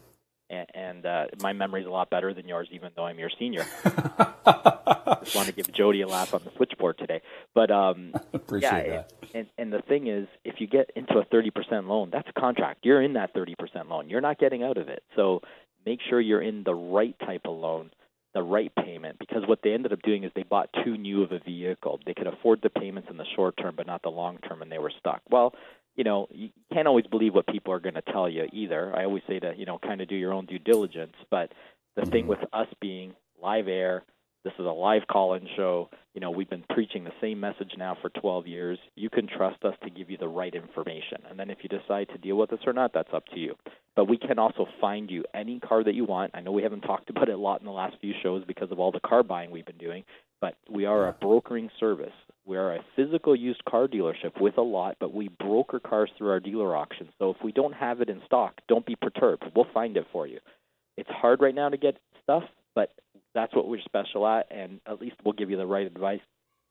and, 0.50 0.66
and 0.74 1.06
uh, 1.06 1.26
my 1.40 1.52
memory's 1.52 1.86
a 1.86 1.90
lot 1.90 2.10
better 2.10 2.32
than 2.34 2.48
yours, 2.48 2.68
even 2.72 2.90
though 2.96 3.06
I'm 3.06 3.18
your 3.18 3.30
senior. 3.38 3.64
Just 3.84 5.34
want 5.34 5.48
to 5.48 5.52
give 5.52 5.70
Jody 5.72 6.02
a 6.02 6.08
laugh 6.08 6.34
on 6.34 6.42
the 6.44 6.50
switchboard 6.56 6.98
today, 6.98 7.20
but 7.54 7.70
um, 7.70 8.12
appreciate 8.32 8.70
yeah, 8.70 8.88
that. 8.88 9.12
And, 9.34 9.46
and 9.58 9.72
the 9.72 9.82
thing 9.82 10.06
is, 10.06 10.26
if 10.44 10.60
you 10.60 10.66
get 10.66 10.90
into 10.96 11.18
a 11.18 11.24
30% 11.24 11.86
loan, 11.86 12.10
that's 12.10 12.28
a 12.28 12.40
contract. 12.40 12.80
You're 12.84 13.02
in 13.02 13.14
that 13.14 13.34
30% 13.34 13.54
loan. 13.88 14.08
You're 14.08 14.20
not 14.20 14.38
getting 14.38 14.62
out 14.62 14.78
of 14.78 14.88
it. 14.88 15.02
So 15.16 15.42
make 15.84 16.00
sure 16.08 16.20
you're 16.20 16.42
in 16.42 16.64
the 16.64 16.74
right 16.74 17.18
type 17.20 17.42
of 17.44 17.56
loan 17.56 17.90
the 18.34 18.42
right 18.42 18.72
payment 18.84 19.18
because 19.18 19.42
what 19.46 19.60
they 19.64 19.72
ended 19.72 19.92
up 19.92 20.02
doing 20.02 20.22
is 20.22 20.30
they 20.36 20.42
bought 20.42 20.68
too 20.84 20.96
new 20.96 21.22
of 21.22 21.32
a 21.32 21.38
vehicle. 21.40 21.98
They 22.04 22.14
could 22.14 22.26
afford 22.26 22.60
the 22.62 22.70
payments 22.70 23.08
in 23.10 23.16
the 23.16 23.24
short 23.34 23.56
term 23.56 23.74
but 23.76 23.86
not 23.86 24.02
the 24.02 24.10
long 24.10 24.38
term 24.46 24.62
and 24.62 24.70
they 24.70 24.78
were 24.78 24.92
stuck. 24.98 25.22
Well, 25.30 25.54
you 25.98 26.04
know, 26.04 26.28
you 26.30 26.50
can't 26.72 26.86
always 26.86 27.06
believe 27.06 27.34
what 27.34 27.48
people 27.48 27.72
are 27.72 27.80
going 27.80 27.96
to 27.96 28.02
tell 28.02 28.28
you 28.28 28.46
either. 28.52 28.96
I 28.96 29.04
always 29.04 29.24
say 29.28 29.40
to, 29.40 29.52
you 29.56 29.66
know, 29.66 29.78
kind 29.78 30.00
of 30.00 30.08
do 30.08 30.14
your 30.14 30.32
own 30.32 30.46
due 30.46 30.60
diligence. 30.60 31.16
But 31.28 31.50
the 31.96 32.06
thing 32.06 32.22
mm-hmm. 32.22 32.30
with 32.30 32.38
us 32.52 32.68
being 32.80 33.14
live 33.42 33.66
air, 33.66 34.04
this 34.44 34.52
is 34.60 34.64
a 34.64 34.70
live 34.70 35.08
call 35.10 35.34
in 35.34 35.48
show. 35.56 35.90
You 36.14 36.20
know, 36.20 36.30
we've 36.30 36.48
been 36.48 36.64
preaching 36.70 37.02
the 37.02 37.10
same 37.20 37.40
message 37.40 37.72
now 37.76 37.96
for 38.00 38.10
12 38.10 38.46
years. 38.46 38.78
You 38.94 39.10
can 39.10 39.26
trust 39.26 39.64
us 39.64 39.74
to 39.82 39.90
give 39.90 40.08
you 40.08 40.16
the 40.16 40.28
right 40.28 40.54
information. 40.54 41.18
And 41.28 41.36
then 41.36 41.50
if 41.50 41.58
you 41.62 41.68
decide 41.68 42.08
to 42.10 42.18
deal 42.18 42.36
with 42.36 42.52
us 42.52 42.60
or 42.64 42.72
not, 42.72 42.92
that's 42.94 43.12
up 43.12 43.26
to 43.34 43.40
you. 43.40 43.56
But 43.96 44.04
we 44.04 44.18
can 44.18 44.38
also 44.38 44.66
find 44.80 45.10
you 45.10 45.24
any 45.34 45.58
car 45.58 45.82
that 45.82 45.96
you 45.96 46.04
want. 46.04 46.30
I 46.32 46.40
know 46.40 46.52
we 46.52 46.62
haven't 46.62 46.82
talked 46.82 47.10
about 47.10 47.28
it 47.28 47.34
a 47.34 47.38
lot 47.38 47.58
in 47.58 47.66
the 47.66 47.72
last 47.72 47.96
few 48.00 48.14
shows 48.22 48.44
because 48.46 48.70
of 48.70 48.78
all 48.78 48.92
the 48.92 49.00
car 49.00 49.24
buying 49.24 49.50
we've 49.50 49.66
been 49.66 49.78
doing, 49.78 50.04
but 50.40 50.54
we 50.70 50.84
are 50.84 51.08
a 51.08 51.12
brokering 51.12 51.70
service. 51.80 52.12
We 52.48 52.56
are 52.56 52.76
a 52.76 52.84
physical 52.96 53.36
used 53.36 53.62
car 53.66 53.86
dealership 53.86 54.40
with 54.40 54.56
a 54.56 54.62
lot, 54.62 54.96
but 54.98 55.12
we 55.12 55.28
broker 55.28 55.78
cars 55.78 56.10
through 56.16 56.30
our 56.30 56.40
dealer 56.40 56.74
auctions. 56.74 57.10
So 57.18 57.28
if 57.28 57.36
we 57.44 57.52
don't 57.52 57.74
have 57.74 58.00
it 58.00 58.08
in 58.08 58.22
stock, 58.24 58.54
don't 58.68 58.86
be 58.86 58.96
perturbed. 58.96 59.44
We'll 59.54 59.66
find 59.74 59.98
it 59.98 60.06
for 60.10 60.26
you. 60.26 60.38
It's 60.96 61.10
hard 61.10 61.42
right 61.42 61.54
now 61.54 61.68
to 61.68 61.76
get 61.76 61.98
stuff, 62.22 62.44
but 62.74 62.90
that's 63.34 63.54
what 63.54 63.68
we're 63.68 63.82
special 63.82 64.26
at, 64.26 64.46
and 64.50 64.80
at 64.86 64.98
least 64.98 65.16
we'll 65.22 65.34
give 65.34 65.50
you 65.50 65.58
the 65.58 65.66
right 65.66 65.86
advice, 65.86 66.22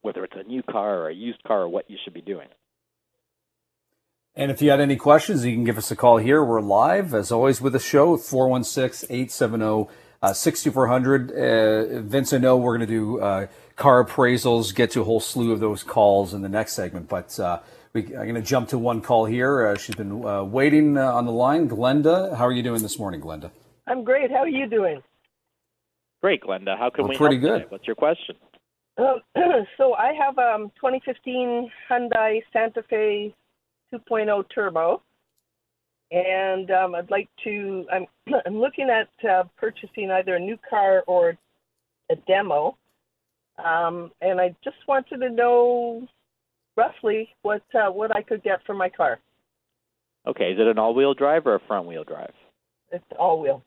whether 0.02 0.24
it's 0.24 0.34
a 0.36 0.50
new 0.50 0.64
car 0.64 0.98
or 1.02 1.10
a 1.10 1.14
used 1.14 1.44
car 1.44 1.62
or 1.62 1.70
what 1.70 1.92
you 1.92 1.98
should 2.04 2.16
be 2.16 2.22
doing. 2.22 2.48
And 4.36 4.50
if 4.50 4.64
you 4.64 4.72
had 4.72 4.82
any 4.82 4.96
questions, 4.96 5.46
you 5.46 5.54
can 5.54 5.64
give 5.64 5.78
us 5.78 5.92
a 5.92 5.96
call 5.96 6.18
here. 6.18 6.44
We're 6.44 6.60
live, 6.60 7.14
as 7.14 7.32
always, 7.32 7.62
with 7.62 7.74
the 7.74 7.80
show, 7.80 8.18
416 8.18 9.08
870 9.12 9.94
6400. 10.24 11.32
Uh, 11.32 12.02
Vince, 12.02 12.34
I 12.34 12.38
know 12.38 12.58
we're 12.58 12.78
going 12.78 12.88
to 12.88 12.94
do 12.94 13.20
uh, 13.20 13.48
car 13.76 14.04
appraisals, 14.04 14.74
get 14.74 14.92
to 14.92 15.02
a 15.02 15.04
whole 15.04 15.20
slew 15.20 15.52
of 15.52 15.60
those 15.60 15.84
calls 15.84 16.34
in 16.34 16.42
the 16.42 16.50
next 16.50 16.74
segment. 16.74 17.08
But 17.08 17.40
uh, 17.40 17.60
we, 17.94 18.04
I'm 18.04 18.24
going 18.24 18.36
to 18.36 18.42
jump 18.42 18.70
to 18.70 18.78
one 18.78 19.02
call 19.02 19.26
here. 19.26 19.68
Uh, 19.68 19.78
she's 19.78 19.96
been 19.96 20.26
uh, 20.26 20.44
waiting 20.44 20.98
uh, 20.98 21.14
on 21.14 21.26
the 21.26 21.32
line. 21.32 21.70
Glenda, 21.70 22.36
how 22.36 22.46
are 22.46 22.52
you 22.52 22.64
doing 22.64 22.82
this 22.82 23.00
morning, 23.00 23.22
Glenda? 23.22 23.52
I'm 23.88 24.04
great. 24.04 24.32
How 24.32 24.38
are 24.38 24.48
you 24.48 24.68
doing? 24.68 25.02
Great, 26.22 26.42
Glenda. 26.42 26.78
How 26.78 26.90
can 26.90 27.06
We're 27.06 27.12
we 27.12 27.18
pretty 27.18 27.40
help 27.40 27.52
good. 27.52 27.58
Today? 27.60 27.68
What's 27.70 27.88
your 27.88 27.96
question? 27.96 28.36
Um, 28.98 29.22
so 29.78 29.94
I 29.94 30.14
have 30.14 30.38
a 30.38 30.56
um, 30.56 30.72
2015 30.76 31.70
Hyundai 31.90 32.42
Santa 32.52 32.84
Fe 32.90 33.34
2.0 33.94 34.44
turbo, 34.54 35.02
and 36.12 36.72
um, 36.72 36.96
I'd 36.96 37.12
like 37.12 37.30
to. 37.44 37.86
I'm 37.92 38.06
I'm 38.46 38.60
looking 38.60 38.90
at 38.90 39.30
uh, 39.30 39.44
purchasing 39.58 40.12
either 40.12 40.36
a 40.36 40.40
new 40.40 40.58
car 40.70 41.04
or 41.08 41.38
a 42.10 42.16
demo. 42.28 42.78
Um, 43.64 44.12
and 44.22 44.40
I 44.40 44.56
just 44.64 44.78
wanted 44.88 45.18
to 45.18 45.30
know 45.30 46.08
roughly 46.76 47.30
what 47.42 47.64
uh, 47.74 47.92
what 47.92 48.16
I 48.16 48.22
could 48.22 48.44
get 48.44 48.60
for 48.66 48.76
my 48.76 48.90
car. 48.90 49.20
Okay, 50.28 50.52
is 50.52 50.60
it 50.60 50.68
an 50.68 50.78
all-wheel 50.78 51.14
drive 51.14 51.48
or 51.48 51.56
a 51.56 51.60
front-wheel 51.68 52.04
drive? 52.04 52.34
It's 52.92 53.04
all-wheel. 53.18 53.64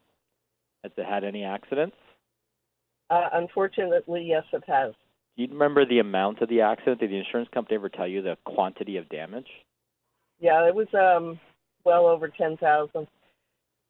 Has 0.85 0.93
it 0.95 1.07
had 1.07 1.25
any 1.25 1.43
accidents? 1.43 1.97
Uh, 3.09 3.29
unfortunately, 3.33 4.27
yes, 4.29 4.45
it 4.53 4.63
has. 4.69 4.93
Do 5.37 5.43
you 5.43 5.49
remember 5.49 5.87
the 5.87 6.01
amount 6.01 6.43
of 6.43 6.51
the 6.51 6.61
accident? 6.61 7.01
Did 7.01 7.11
the 7.11 7.17
insurance 7.17 7.49
company 7.53 7.77
ever 7.77 7.89
tell 7.89 8.07
you 8.07 8.21
the 8.21 8.37
quantity 8.45 8.99
of 8.99 9.09
damage? 9.09 9.49
Yeah, 10.39 10.69
it 10.69 10.75
was 10.75 10.89
um, 10.93 11.41
well 11.85 12.07
over 12.07 12.29
ten 12.29 12.57
thousand. 12.57 13.07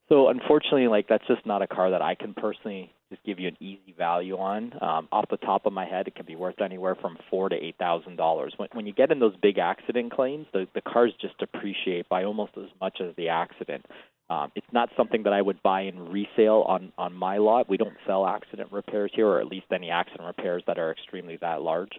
So 0.08 0.28
unfortunately, 0.28 0.88
like 0.88 1.06
that's 1.08 1.26
just 1.28 1.46
not 1.46 1.62
a 1.62 1.68
car 1.68 1.90
that 1.90 2.02
I 2.02 2.14
can 2.16 2.34
personally 2.34 2.92
just 3.10 3.22
give 3.24 3.38
you 3.38 3.48
an 3.48 3.56
easy 3.60 3.94
value 3.96 4.36
on. 4.36 4.72
Um, 4.82 5.08
off 5.12 5.26
the 5.30 5.36
top 5.36 5.66
of 5.66 5.72
my 5.72 5.84
head, 5.86 6.08
it 6.08 6.14
can 6.14 6.26
be 6.26 6.36
worth 6.36 6.60
anywhere 6.60 6.96
from 7.00 7.16
four 7.30 7.48
to 7.48 7.56
eight 7.56 7.76
thousand 7.78 8.16
dollars. 8.16 8.54
When 8.56 8.68
when 8.72 8.86
you 8.86 8.92
get 8.92 9.12
in 9.12 9.20
those 9.20 9.36
big 9.40 9.58
accident 9.58 10.12
claims, 10.12 10.46
the 10.52 10.66
the 10.74 10.80
cars 10.80 11.12
just 11.20 11.38
depreciate 11.38 12.08
by 12.08 12.24
almost 12.24 12.52
as 12.56 12.68
much 12.80 12.98
as 13.00 13.14
the 13.16 13.28
accident. 13.28 13.86
Um, 14.30 14.52
it's 14.54 14.66
not 14.72 14.90
something 14.96 15.24
that 15.24 15.32
I 15.32 15.42
would 15.42 15.60
buy 15.62 15.82
in 15.82 16.10
resale 16.10 16.64
on 16.66 16.92
on 16.98 17.12
my 17.12 17.38
lot. 17.38 17.68
We 17.68 17.76
don't 17.76 17.96
sell 18.06 18.26
accident 18.26 18.70
repairs 18.72 19.10
here, 19.14 19.26
or 19.28 19.40
at 19.40 19.46
least 19.46 19.66
any 19.72 19.90
accident 19.90 20.26
repairs 20.26 20.62
that 20.66 20.78
are 20.78 20.90
extremely 20.90 21.36
that 21.40 21.62
large. 21.62 21.92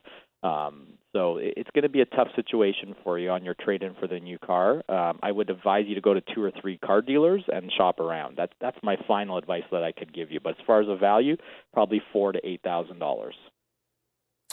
Um, 0.43 0.97
so 1.13 1.37
it's 1.41 1.69
going 1.73 1.83
to 1.83 1.89
be 1.89 2.01
a 2.01 2.05
tough 2.05 2.29
situation 2.35 2.95
for 3.03 3.19
you 3.19 3.31
on 3.31 3.43
your 3.43 3.53
trade-in 3.53 3.95
for 3.99 4.07
the 4.07 4.19
new 4.19 4.39
car. 4.39 4.81
Um, 4.87 5.19
I 5.21 5.31
would 5.31 5.49
advise 5.49 5.85
you 5.87 5.95
to 5.95 6.01
go 6.01 6.13
to 6.13 6.21
two 6.33 6.41
or 6.41 6.51
three 6.61 6.77
car 6.77 7.01
dealers 7.01 7.43
and 7.51 7.71
shop 7.77 7.99
around. 7.99 8.37
That's 8.37 8.53
that's 8.61 8.77
my 8.81 8.95
final 9.07 9.37
advice 9.37 9.63
that 9.71 9.83
I 9.83 9.91
could 9.91 10.13
give 10.13 10.31
you. 10.31 10.39
But 10.39 10.51
as 10.51 10.65
far 10.65 10.81
as 10.81 10.87
a 10.87 10.95
value, 10.95 11.35
probably 11.73 12.01
four 12.13 12.31
to 12.31 12.39
eight 12.47 12.61
thousand 12.63 12.99
dollars. 12.99 13.35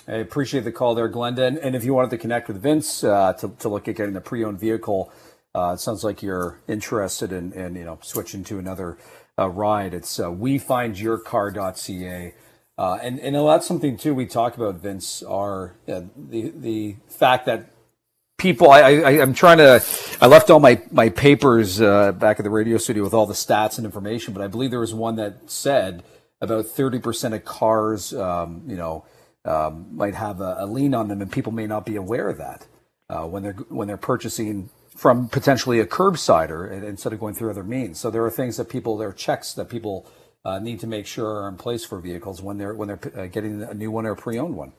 I 0.08 0.14
appreciate 0.14 0.64
the 0.64 0.72
call 0.72 0.94
there, 0.94 1.10
Glenda. 1.10 1.46
And, 1.46 1.58
and 1.58 1.76
if 1.76 1.84
you 1.84 1.92
wanted 1.92 2.10
to 2.10 2.18
connect 2.18 2.48
with 2.48 2.62
Vince 2.62 3.04
uh, 3.04 3.34
to, 3.34 3.48
to 3.58 3.68
look 3.68 3.88
at 3.88 3.96
getting 3.96 4.16
a 4.16 4.22
pre-owned 4.22 4.58
vehicle, 4.58 5.12
uh, 5.54 5.72
it 5.74 5.80
sounds 5.80 6.02
like 6.02 6.22
you're 6.22 6.62
interested 6.66 7.30
in, 7.30 7.52
in 7.52 7.74
you 7.74 7.84
know 7.84 7.98
switching 8.02 8.42
to 8.44 8.58
another 8.58 8.98
uh, 9.38 9.48
ride. 9.48 9.94
It's 9.94 10.18
uh, 10.18 10.26
wefindyourcar.ca. 10.26 12.34
Uh, 12.78 12.96
and 13.02 13.18
and 13.18 13.34
that's 13.34 13.66
something 13.66 13.96
too 13.96 14.14
we 14.14 14.24
talk 14.24 14.56
about, 14.56 14.76
Vince. 14.76 15.22
Are 15.24 15.74
uh, 15.88 16.02
the 16.16 16.52
the 16.54 16.96
fact 17.08 17.46
that 17.46 17.70
people 18.38 18.70
I, 18.70 18.78
I 18.78 19.10
am 19.14 19.34
trying 19.34 19.58
to 19.58 19.84
I 20.20 20.28
left 20.28 20.48
all 20.48 20.60
my 20.60 20.80
my 20.92 21.08
papers 21.08 21.80
uh, 21.80 22.12
back 22.12 22.38
at 22.38 22.44
the 22.44 22.50
radio 22.50 22.78
studio 22.78 23.02
with 23.02 23.14
all 23.14 23.26
the 23.26 23.34
stats 23.34 23.78
and 23.78 23.84
information, 23.84 24.32
but 24.32 24.42
I 24.42 24.46
believe 24.46 24.70
there 24.70 24.78
was 24.78 24.94
one 24.94 25.16
that 25.16 25.50
said 25.50 26.04
about 26.40 26.66
30% 26.66 27.34
of 27.34 27.44
cars, 27.44 28.14
um, 28.14 28.62
you 28.68 28.76
know, 28.76 29.04
um, 29.44 29.88
might 29.96 30.14
have 30.14 30.40
a, 30.40 30.58
a, 30.60 30.66
lien 30.66 30.94
on 30.94 31.08
them, 31.08 31.20
and 31.20 31.32
people 31.32 31.50
may 31.50 31.66
not 31.66 31.84
be 31.84 31.96
aware 31.96 32.28
of 32.28 32.38
that 32.38 32.64
uh, 33.10 33.24
when 33.24 33.42
they're 33.42 33.54
when 33.54 33.88
they're 33.88 33.96
purchasing 33.96 34.70
from 34.94 35.28
potentially 35.28 35.80
a 35.80 35.86
curbsider 35.86 36.70
instead 36.84 37.12
of 37.12 37.20
going 37.20 37.34
through 37.34 37.50
other 37.50 37.64
means. 37.64 37.98
So 37.98 38.10
there 38.10 38.24
are 38.24 38.30
things 38.30 38.56
that 38.56 38.68
people, 38.68 38.96
there 38.96 39.08
are 39.08 39.12
checks 39.12 39.52
that 39.54 39.68
people 39.68 40.06
uh, 40.44 40.58
need 40.58 40.80
to 40.80 40.86
make 40.86 41.06
sure 41.06 41.42
are 41.42 41.48
in 41.48 41.56
place 41.56 41.84
for 41.84 42.00
vehicles 42.00 42.42
when 42.42 42.58
they're 42.58 42.74
when 42.74 42.88
they're 42.88 43.00
uh, 43.16 43.26
getting 43.26 43.62
a 43.62 43.74
new 43.74 43.90
one 43.90 44.06
or 44.06 44.12
a 44.12 44.16
pre-owned 44.16 44.56
one. 44.56 44.72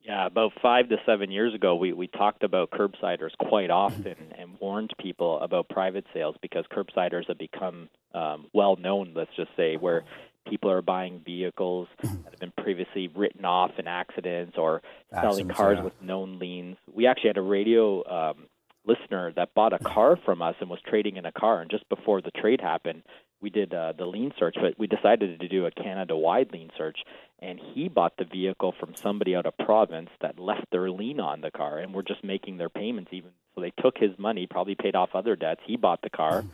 Yeah, 0.00 0.26
about 0.26 0.52
five 0.62 0.88
to 0.88 0.96
seven 1.04 1.30
years 1.30 1.54
ago, 1.54 1.74
we, 1.74 1.92
we 1.92 2.06
talked 2.06 2.42
about 2.42 2.70
curbsiders 2.70 3.36
quite 3.38 3.68
often 3.68 4.14
and 4.38 4.58
warned 4.58 4.90
people 4.98 5.38
about 5.40 5.68
private 5.68 6.06
sales 6.14 6.34
because 6.40 6.64
curbsiders 6.72 7.28
have 7.28 7.36
become 7.36 7.90
um, 8.14 8.46
well 8.54 8.76
known, 8.76 9.12
let's 9.14 9.30
just 9.36 9.50
say, 9.54 9.76
where 9.76 10.04
people 10.48 10.70
are 10.70 10.80
buying 10.80 11.20
vehicles 11.24 11.88
that 12.02 12.10
have 12.30 12.40
been 12.40 12.52
previously 12.56 13.08
written 13.14 13.44
off 13.44 13.72
in 13.78 13.86
accidents 13.86 14.56
or 14.56 14.80
selling 15.12 15.50
accidents, 15.50 15.56
cars 15.56 15.76
yeah. 15.76 15.84
with 15.84 15.92
known 16.00 16.38
liens. 16.38 16.78
We 16.90 17.06
actually 17.06 17.28
had 17.28 17.36
a 17.36 17.42
radio 17.42 18.30
um, 18.30 18.46
listener 18.88 19.32
that 19.36 19.54
bought 19.54 19.72
a 19.72 19.78
car 19.78 20.16
from 20.24 20.42
us 20.42 20.54
and 20.60 20.70
was 20.70 20.80
trading 20.86 21.16
in 21.16 21.26
a 21.26 21.32
car, 21.32 21.60
and 21.60 21.70
just 21.70 21.88
before 21.88 22.20
the 22.20 22.30
trade 22.30 22.60
happened, 22.60 23.02
we 23.40 23.50
did 23.50 23.72
uh, 23.72 23.92
the 23.96 24.06
lien 24.06 24.32
search, 24.38 24.56
but 24.60 24.78
we 24.78 24.86
decided 24.86 25.38
to 25.38 25.48
do 25.48 25.66
a 25.66 25.70
Canada-wide 25.70 26.52
lien 26.52 26.70
search, 26.76 26.98
and 27.40 27.60
he 27.72 27.88
bought 27.88 28.16
the 28.16 28.24
vehicle 28.24 28.74
from 28.80 28.96
somebody 28.96 29.36
out 29.36 29.46
of 29.46 29.56
province 29.58 30.10
that 30.20 30.40
left 30.40 30.66
their 30.72 30.90
lien 30.90 31.20
on 31.20 31.40
the 31.40 31.50
car, 31.50 31.78
and 31.78 31.94
we're 31.94 32.02
just 32.02 32.24
making 32.24 32.56
their 32.56 32.68
payments 32.68 33.10
even. 33.12 33.30
So 33.54 33.60
they 33.60 33.72
took 33.80 33.96
his 33.96 34.18
money, 34.18 34.46
probably 34.46 34.74
paid 34.74 34.96
off 34.96 35.10
other 35.14 35.36
debts. 35.36 35.60
He 35.64 35.76
bought 35.76 36.02
the 36.02 36.10
car. 36.10 36.44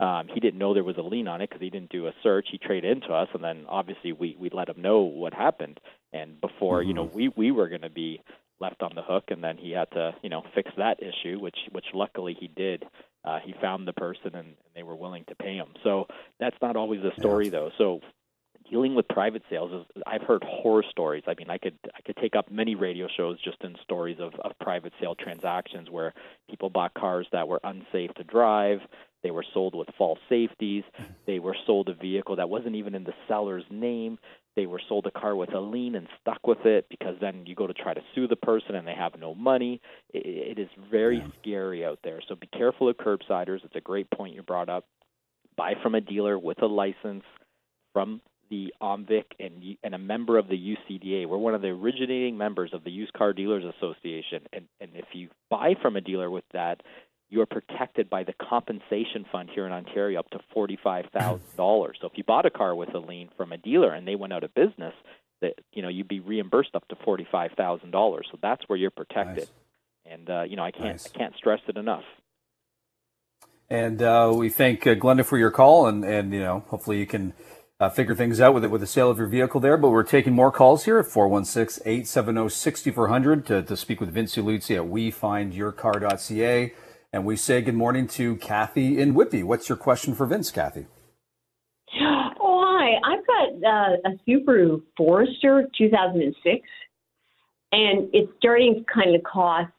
Um, 0.00 0.28
he 0.32 0.40
didn't 0.40 0.58
know 0.58 0.72
there 0.72 0.82
was 0.82 0.96
a 0.96 1.02
lien 1.02 1.28
on 1.28 1.42
it 1.42 1.50
because 1.50 1.60
he 1.60 1.68
didn't 1.68 1.90
do 1.90 2.06
a 2.06 2.14
search. 2.22 2.48
He 2.50 2.56
traded 2.56 2.90
into 2.90 3.12
us, 3.12 3.28
and 3.34 3.44
then 3.44 3.66
obviously 3.68 4.12
we 4.12 4.34
we 4.38 4.48
let 4.50 4.70
him 4.70 4.80
know 4.80 5.00
what 5.00 5.34
happened. 5.34 5.78
And 6.12 6.40
before 6.40 6.80
mm-hmm. 6.80 6.88
you 6.88 6.94
know, 6.94 7.04
we 7.04 7.28
we 7.28 7.50
were 7.50 7.68
going 7.68 7.82
to 7.82 7.90
be 7.90 8.22
left 8.60 8.82
on 8.82 8.92
the 8.94 9.02
hook, 9.02 9.24
and 9.28 9.42
then 9.42 9.56
he 9.56 9.72
had 9.72 9.90
to 9.92 10.14
you 10.22 10.30
know 10.30 10.42
fix 10.54 10.70
that 10.76 10.98
issue, 11.02 11.38
which 11.38 11.58
which 11.72 11.86
luckily 11.94 12.36
he 12.38 12.48
did 12.48 12.84
uh, 13.24 13.38
he 13.44 13.54
found 13.60 13.86
the 13.86 13.92
person 13.92 14.34
and, 14.34 14.34
and 14.36 14.56
they 14.74 14.82
were 14.82 14.96
willing 14.96 15.24
to 15.28 15.34
pay 15.34 15.54
him. 15.54 15.68
So 15.84 16.06
that's 16.38 16.56
not 16.62 16.76
always 16.76 17.02
the 17.02 17.12
story 17.18 17.46
yeah. 17.46 17.50
though. 17.50 17.70
So 17.76 18.00
dealing 18.70 18.94
with 18.94 19.08
private 19.08 19.42
sales 19.50 19.72
is 19.72 20.02
I've 20.06 20.22
heard 20.22 20.42
horror 20.44 20.84
stories. 20.88 21.24
I 21.26 21.34
mean, 21.36 21.50
I 21.50 21.58
could 21.58 21.78
I 21.94 22.00
could 22.02 22.16
take 22.16 22.34
up 22.34 22.50
many 22.50 22.74
radio 22.74 23.08
shows 23.14 23.38
just 23.42 23.62
in 23.62 23.76
stories 23.82 24.18
of, 24.20 24.34
of 24.40 24.52
private 24.60 24.92
sale 25.00 25.14
transactions 25.14 25.90
where 25.90 26.14
people 26.48 26.70
bought 26.70 26.94
cars 26.94 27.26
that 27.32 27.46
were 27.46 27.60
unsafe 27.62 28.14
to 28.14 28.24
drive. 28.24 28.80
They 29.22 29.30
were 29.30 29.44
sold 29.52 29.74
with 29.74 29.88
false 29.98 30.18
safeties. 30.30 30.84
Mm-hmm. 30.98 31.12
They 31.26 31.38
were 31.40 31.56
sold 31.66 31.90
a 31.90 31.94
vehicle 31.94 32.36
that 32.36 32.48
wasn't 32.48 32.76
even 32.76 32.94
in 32.94 33.04
the 33.04 33.12
seller's 33.28 33.64
name 33.70 34.18
they 34.56 34.66
were 34.66 34.80
sold 34.88 35.06
a 35.06 35.10
car 35.10 35.36
with 35.36 35.54
a 35.54 35.60
lien 35.60 35.94
and 35.94 36.08
stuck 36.20 36.46
with 36.46 36.64
it 36.64 36.86
because 36.88 37.16
then 37.20 37.44
you 37.46 37.54
go 37.54 37.66
to 37.66 37.74
try 37.74 37.94
to 37.94 38.00
sue 38.14 38.26
the 38.26 38.36
person 38.36 38.74
and 38.74 38.86
they 38.86 38.94
have 38.94 39.12
no 39.18 39.34
money. 39.34 39.80
it, 40.12 40.58
it 40.58 40.58
is 40.58 40.68
very 40.90 41.18
yeah. 41.18 41.28
scary 41.40 41.84
out 41.84 41.98
there. 42.02 42.20
So 42.28 42.34
be 42.34 42.48
careful 42.48 42.88
of 42.88 42.96
curbsiders. 42.96 43.64
It's 43.64 43.76
a 43.76 43.80
great 43.80 44.10
point 44.10 44.34
you 44.34 44.42
brought 44.42 44.68
up. 44.68 44.84
Buy 45.56 45.74
from 45.82 45.94
a 45.94 46.00
dealer 46.00 46.38
with 46.38 46.62
a 46.62 46.66
license 46.66 47.24
from 47.92 48.20
the 48.50 48.74
OMVIC 48.82 49.24
and 49.38 49.62
and 49.84 49.94
a 49.94 49.98
member 49.98 50.36
of 50.36 50.48
the 50.48 50.56
UCDA. 50.56 51.26
We're 51.26 51.38
one 51.38 51.54
of 51.54 51.62
the 51.62 51.68
originating 51.68 52.36
members 52.36 52.70
of 52.72 52.82
the 52.82 52.90
Used 52.90 53.12
Car 53.12 53.32
Dealers 53.32 53.64
Association. 53.64 54.42
And 54.52 54.66
and 54.80 54.90
if 54.94 55.06
you 55.12 55.28
buy 55.48 55.74
from 55.80 55.96
a 55.96 56.00
dealer 56.00 56.30
with 56.30 56.44
that, 56.52 56.82
you're 57.30 57.46
protected 57.46 58.10
by 58.10 58.24
the 58.24 58.32
compensation 58.32 59.24
fund 59.30 59.48
here 59.54 59.64
in 59.64 59.72
Ontario 59.72 60.18
up 60.18 60.28
to 60.30 60.40
$45,000. 60.54 61.40
so 61.56 62.06
if 62.06 62.12
you 62.16 62.24
bought 62.24 62.44
a 62.44 62.50
car 62.50 62.74
with 62.74 62.92
a 62.94 62.98
lien 62.98 63.30
from 63.36 63.52
a 63.52 63.56
dealer 63.56 63.92
and 63.92 64.06
they 64.06 64.16
went 64.16 64.32
out 64.32 64.44
of 64.44 64.52
business, 64.54 64.94
that 65.40 65.54
you 65.72 65.82
know 65.82 65.88
you'd 65.88 66.08
be 66.08 66.20
reimbursed 66.20 66.74
up 66.74 66.86
to 66.88 66.96
$45,000. 66.96 68.20
So 68.30 68.38
that's 68.42 68.62
where 68.66 68.76
you're 68.76 68.90
protected. 68.90 69.48
Nice. 69.48 69.50
And 70.06 70.28
uh, 70.28 70.42
you 70.42 70.56
know 70.56 70.64
I 70.64 70.72
can't 70.72 70.84
nice. 70.84 71.06
I 71.06 71.16
can't 71.16 71.34
stress 71.36 71.60
it 71.68 71.76
enough. 71.76 72.04
And 73.70 74.02
uh, 74.02 74.32
we 74.34 74.48
thank 74.48 74.84
uh, 74.86 74.96
Glenda 74.96 75.24
for 75.24 75.38
your 75.38 75.50
call, 75.50 75.86
and 75.86 76.04
and 76.04 76.34
you 76.34 76.40
know 76.40 76.64
hopefully 76.68 76.98
you 76.98 77.06
can 77.06 77.32
uh, 77.78 77.88
figure 77.88 78.14
things 78.14 78.40
out 78.40 78.54
with 78.54 78.64
it 78.64 78.70
with 78.70 78.80
the 78.80 78.86
sale 78.86 79.10
of 79.10 79.18
your 79.18 79.28
vehicle 79.28 79.60
there. 79.60 79.76
But 79.76 79.90
we're 79.90 80.02
taking 80.02 80.32
more 80.32 80.50
calls 80.50 80.84
here 80.84 80.98
at 80.98 81.06
416-870-6400 81.06 83.46
to, 83.46 83.62
to 83.62 83.76
speak 83.76 84.00
with 84.00 84.10
Vince 84.10 84.34
Luzzi 84.36 84.76
at 84.76 84.90
wefindyourcar.ca. 84.90 86.74
And 87.12 87.24
we 87.24 87.34
say 87.34 87.60
good 87.60 87.74
morning 87.74 88.06
to 88.08 88.36
Kathy 88.36 89.00
in 89.00 89.14
Whitby. 89.14 89.42
What's 89.42 89.68
your 89.68 89.76
question 89.76 90.14
for 90.14 90.26
Vince, 90.26 90.50
Kathy? 90.50 90.86
Oh, 92.42 92.64
hi. 92.66 92.94
I've 93.04 93.26
got 93.26 93.68
uh, 93.68 93.96
a 94.06 94.30
Subaru 94.30 94.80
Forester 94.96 95.68
2006, 95.76 96.66
and 97.72 98.08
it's 98.14 98.32
starting 98.38 98.76
to 98.76 98.84
kind 98.92 99.14
of 99.14 99.22
cost. 99.24 99.70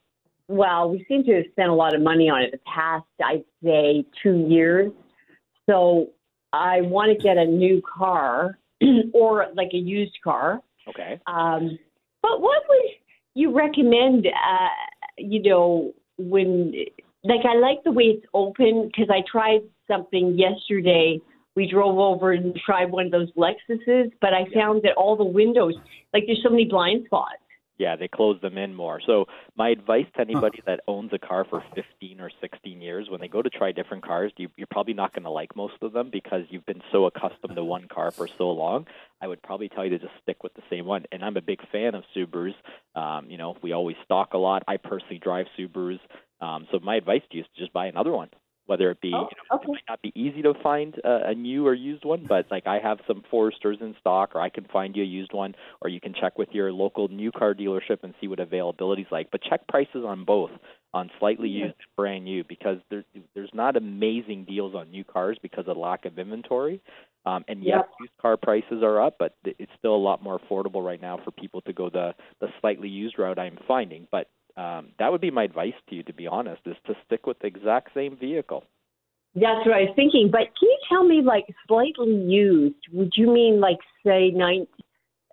Well, 0.47 0.91
we 0.91 1.03
seem 1.07 1.23
to 1.23 1.35
have 1.37 1.45
spent 1.51 1.69
a 1.69 1.73
lot 1.73 1.95
of 1.95 2.01
money 2.01 2.29
on 2.29 2.43
it 2.43 2.51
the 2.51 2.59
past, 2.71 3.05
I'd 3.23 3.45
say, 3.63 4.05
two 4.21 4.45
years. 4.47 4.91
So 5.67 6.09
I 6.53 6.81
want 6.81 7.17
to 7.17 7.23
get 7.23 7.37
a 7.37 7.45
new 7.45 7.81
car 7.81 8.59
or 9.13 9.47
like 9.55 9.69
a 9.73 9.77
used 9.77 10.17
car. 10.23 10.61
Okay. 10.87 11.19
Um, 11.25 11.79
but 12.21 12.41
what 12.41 12.61
would 12.69 12.91
you 13.33 13.57
recommend? 13.57 14.27
Uh, 14.27 14.67
you 15.17 15.41
know, 15.41 15.93
when 16.17 16.73
like 17.23 17.41
I 17.45 17.55
like 17.55 17.83
the 17.83 17.91
way 17.91 18.05
it's 18.05 18.25
open 18.33 18.87
because 18.87 19.09
I 19.09 19.21
tried 19.29 19.61
something 19.87 20.37
yesterday. 20.37 21.19
We 21.55 21.69
drove 21.69 21.97
over 21.97 22.31
and 22.31 22.55
tried 22.65 22.91
one 22.91 23.07
of 23.07 23.11
those 23.11 23.31
Lexuses, 23.33 24.11
but 24.21 24.33
I 24.33 24.45
yeah. 24.49 24.61
found 24.61 24.83
that 24.83 24.93
all 24.95 25.15
the 25.15 25.25
windows, 25.25 25.75
like 26.13 26.23
there's 26.25 26.41
so 26.43 26.49
many 26.49 26.65
blind 26.65 27.05
spots. 27.05 27.35
Yeah, 27.77 27.95
they 27.95 28.07
close 28.07 28.39
them 28.41 28.57
in 28.57 28.75
more. 28.75 29.01
So 29.05 29.25
my 29.55 29.69
advice 29.69 30.05
to 30.15 30.21
anybody 30.21 30.61
that 30.65 30.81
owns 30.87 31.11
a 31.13 31.17
car 31.17 31.45
for 31.49 31.63
15 31.73 32.21
or 32.21 32.29
16 32.39 32.81
years, 32.81 33.09
when 33.09 33.19
they 33.19 33.27
go 33.27 33.41
to 33.41 33.49
try 33.49 33.71
different 33.71 34.05
cars, 34.05 34.31
you, 34.37 34.49
you're 34.55 34.67
probably 34.69 34.93
not 34.93 35.13
going 35.13 35.23
to 35.23 35.31
like 35.31 35.55
most 35.55 35.75
of 35.81 35.93
them 35.93 36.09
because 36.11 36.43
you've 36.49 36.65
been 36.65 36.83
so 36.91 37.05
accustomed 37.05 37.55
to 37.55 37.63
one 37.63 37.87
car 37.87 38.11
for 38.11 38.27
so 38.37 38.51
long. 38.51 38.85
I 39.19 39.27
would 39.27 39.41
probably 39.41 39.69
tell 39.69 39.83
you 39.83 39.91
to 39.91 39.99
just 39.99 40.13
stick 40.21 40.43
with 40.43 40.53
the 40.53 40.63
same 40.69 40.85
one. 40.85 41.05
And 41.11 41.23
I'm 41.23 41.37
a 41.37 41.41
big 41.41 41.59
fan 41.71 41.95
of 41.95 42.03
Subarus. 42.15 42.53
Um, 42.95 43.29
you 43.29 43.37
know, 43.37 43.57
we 43.61 43.71
always 43.71 43.95
stock 44.05 44.33
a 44.33 44.37
lot. 44.37 44.63
I 44.67 44.77
personally 44.77 45.19
drive 45.19 45.47
Subarus. 45.57 45.99
Um, 46.39 46.67
so 46.71 46.79
my 46.79 46.95
advice 46.95 47.21
to 47.31 47.37
you 47.37 47.43
is 47.43 47.49
to 47.55 47.61
just 47.61 47.73
buy 47.73 47.87
another 47.87 48.11
one. 48.11 48.29
Whether 48.67 48.91
it 48.91 49.01
be, 49.01 49.11
oh, 49.13 49.27
you 49.29 49.37
know, 49.37 49.55
okay. 49.55 49.65
it 49.65 49.69
might 49.69 49.89
not 49.89 50.01
be 50.01 50.13
easy 50.15 50.41
to 50.43 50.53
find 50.61 50.95
a, 51.03 51.29
a 51.29 51.33
new 51.33 51.67
or 51.67 51.73
used 51.73 52.05
one, 52.05 52.25
but 52.27 52.45
like 52.49 52.67
I 52.67 52.79
have 52.79 52.99
some 53.07 53.23
Foresters 53.29 53.81
in 53.81 53.95
stock, 53.99 54.31
or 54.33 54.39
I 54.39 54.49
can 54.49 54.65
find 54.65 54.95
you 54.95 55.03
a 55.03 55.05
used 55.05 55.33
one, 55.33 55.55
or 55.81 55.89
you 55.89 55.99
can 55.99 56.13
check 56.13 56.37
with 56.37 56.49
your 56.51 56.71
local 56.71 57.07
new 57.07 57.31
car 57.31 57.53
dealership 57.53 58.03
and 58.03 58.13
see 58.21 58.27
what 58.27 58.39
availability 58.39 59.01
is 59.01 59.07
like. 59.11 59.29
But 59.31 59.41
check 59.43 59.67
prices 59.67 60.05
on 60.05 60.23
both, 60.23 60.51
on 60.93 61.09
slightly 61.19 61.49
yeah. 61.49 61.65
used 61.65 61.75
and 61.79 61.95
brand 61.97 62.23
new, 62.23 62.43
because 62.47 62.77
there's 62.89 63.03
there's 63.33 63.49
not 63.53 63.75
amazing 63.75 64.45
deals 64.45 64.73
on 64.75 64.91
new 64.91 65.03
cars 65.03 65.37
because 65.41 65.65
of 65.67 65.75
lack 65.75 66.05
of 66.05 66.17
inventory. 66.17 66.81
Um, 67.25 67.43
and 67.47 67.63
yes, 67.63 67.79
yep. 67.79 67.89
used 67.99 68.17
car 68.21 68.37
prices 68.37 68.81
are 68.83 69.01
up, 69.01 69.17
but 69.19 69.35
it's 69.43 69.71
still 69.77 69.95
a 69.95 69.97
lot 69.97 70.23
more 70.23 70.39
affordable 70.39 70.83
right 70.83 71.01
now 71.01 71.19
for 71.23 71.31
people 71.31 71.61
to 71.61 71.73
go 71.73 71.89
the 71.89 72.13
the 72.39 72.47
slightly 72.61 72.89
used 72.89 73.19
route. 73.19 73.37
I'm 73.37 73.57
finding, 73.67 74.07
but 74.11 74.29
um, 74.57 74.89
that 74.99 75.11
would 75.11 75.21
be 75.21 75.31
my 75.31 75.43
advice 75.43 75.73
to 75.89 75.95
you, 75.95 76.03
to 76.03 76.13
be 76.13 76.27
honest, 76.27 76.61
is 76.65 76.75
to 76.87 76.93
stick 77.05 77.25
with 77.25 77.39
the 77.39 77.47
exact 77.47 77.93
same 77.93 78.17
vehicle. 78.17 78.63
That's 79.33 79.65
what 79.65 79.75
I 79.75 79.83
was 79.83 79.93
thinking. 79.95 80.29
But 80.31 80.41
can 80.59 80.69
you 80.69 80.77
tell 80.89 81.03
me, 81.05 81.21
like, 81.21 81.45
slightly 81.67 82.13
used? 82.13 82.75
Would 82.91 83.13
you 83.15 83.31
mean, 83.31 83.61
like, 83.61 83.77
say, 84.05 84.31
nine, 84.31 84.67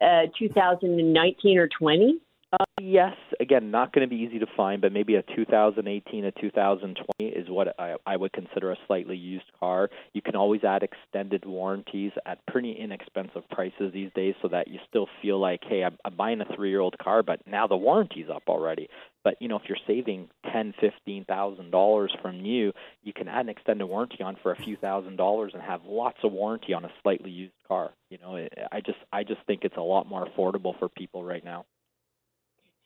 uh, 0.00 0.26
2019 0.38 1.58
or 1.58 1.68
20? 1.78 2.20
Uh, 2.50 2.64
yes, 2.80 3.14
again, 3.40 3.70
not 3.70 3.92
going 3.92 4.08
to 4.08 4.10
be 4.10 4.22
easy 4.22 4.38
to 4.38 4.46
find, 4.56 4.80
but 4.80 4.90
maybe 4.90 5.16
a 5.16 5.22
2018, 5.36 6.24
a 6.24 6.32
2020 6.32 7.34
is 7.36 7.46
what 7.50 7.78
I, 7.78 7.96
I 8.06 8.16
would 8.16 8.32
consider 8.32 8.72
a 8.72 8.76
slightly 8.86 9.18
used 9.18 9.44
car. 9.60 9.90
You 10.14 10.22
can 10.22 10.34
always 10.34 10.64
add 10.64 10.82
extended 10.82 11.44
warranties 11.44 12.12
at 12.24 12.38
pretty 12.46 12.72
inexpensive 12.72 13.46
prices 13.50 13.92
these 13.92 14.10
days, 14.14 14.34
so 14.40 14.48
that 14.48 14.66
you 14.68 14.78
still 14.88 15.08
feel 15.20 15.38
like, 15.38 15.60
hey, 15.68 15.84
I'm, 15.84 15.98
I'm 16.06 16.16
buying 16.16 16.40
a 16.40 16.46
three-year-old 16.56 16.96
car, 16.96 17.22
but 17.22 17.46
now 17.46 17.66
the 17.66 17.76
warranty's 17.76 18.30
up 18.34 18.44
already. 18.48 18.88
But 19.24 19.34
you 19.40 19.48
know, 19.48 19.56
if 19.56 19.62
you're 19.68 19.76
saving 19.86 20.30
ten, 20.50 20.72
fifteen 20.80 21.26
thousand 21.26 21.70
dollars 21.70 22.16
from 22.22 22.40
new, 22.40 22.72
you 23.02 23.12
can 23.12 23.28
add 23.28 23.40
an 23.40 23.50
extended 23.50 23.84
warranty 23.84 24.22
on 24.22 24.36
for 24.42 24.52
a 24.52 24.56
few 24.56 24.76
thousand 24.76 25.16
dollars 25.16 25.52
and 25.52 25.62
have 25.62 25.82
lots 25.84 26.18
of 26.24 26.32
warranty 26.32 26.72
on 26.72 26.86
a 26.86 26.90
slightly 27.02 27.30
used 27.30 27.52
car. 27.66 27.90
You 28.08 28.16
know, 28.22 28.48
I 28.72 28.80
just 28.80 28.98
I 29.12 29.24
just 29.24 29.40
think 29.46 29.64
it's 29.64 29.76
a 29.76 29.82
lot 29.82 30.08
more 30.08 30.26
affordable 30.26 30.78
for 30.78 30.88
people 30.88 31.22
right 31.22 31.44
now. 31.44 31.66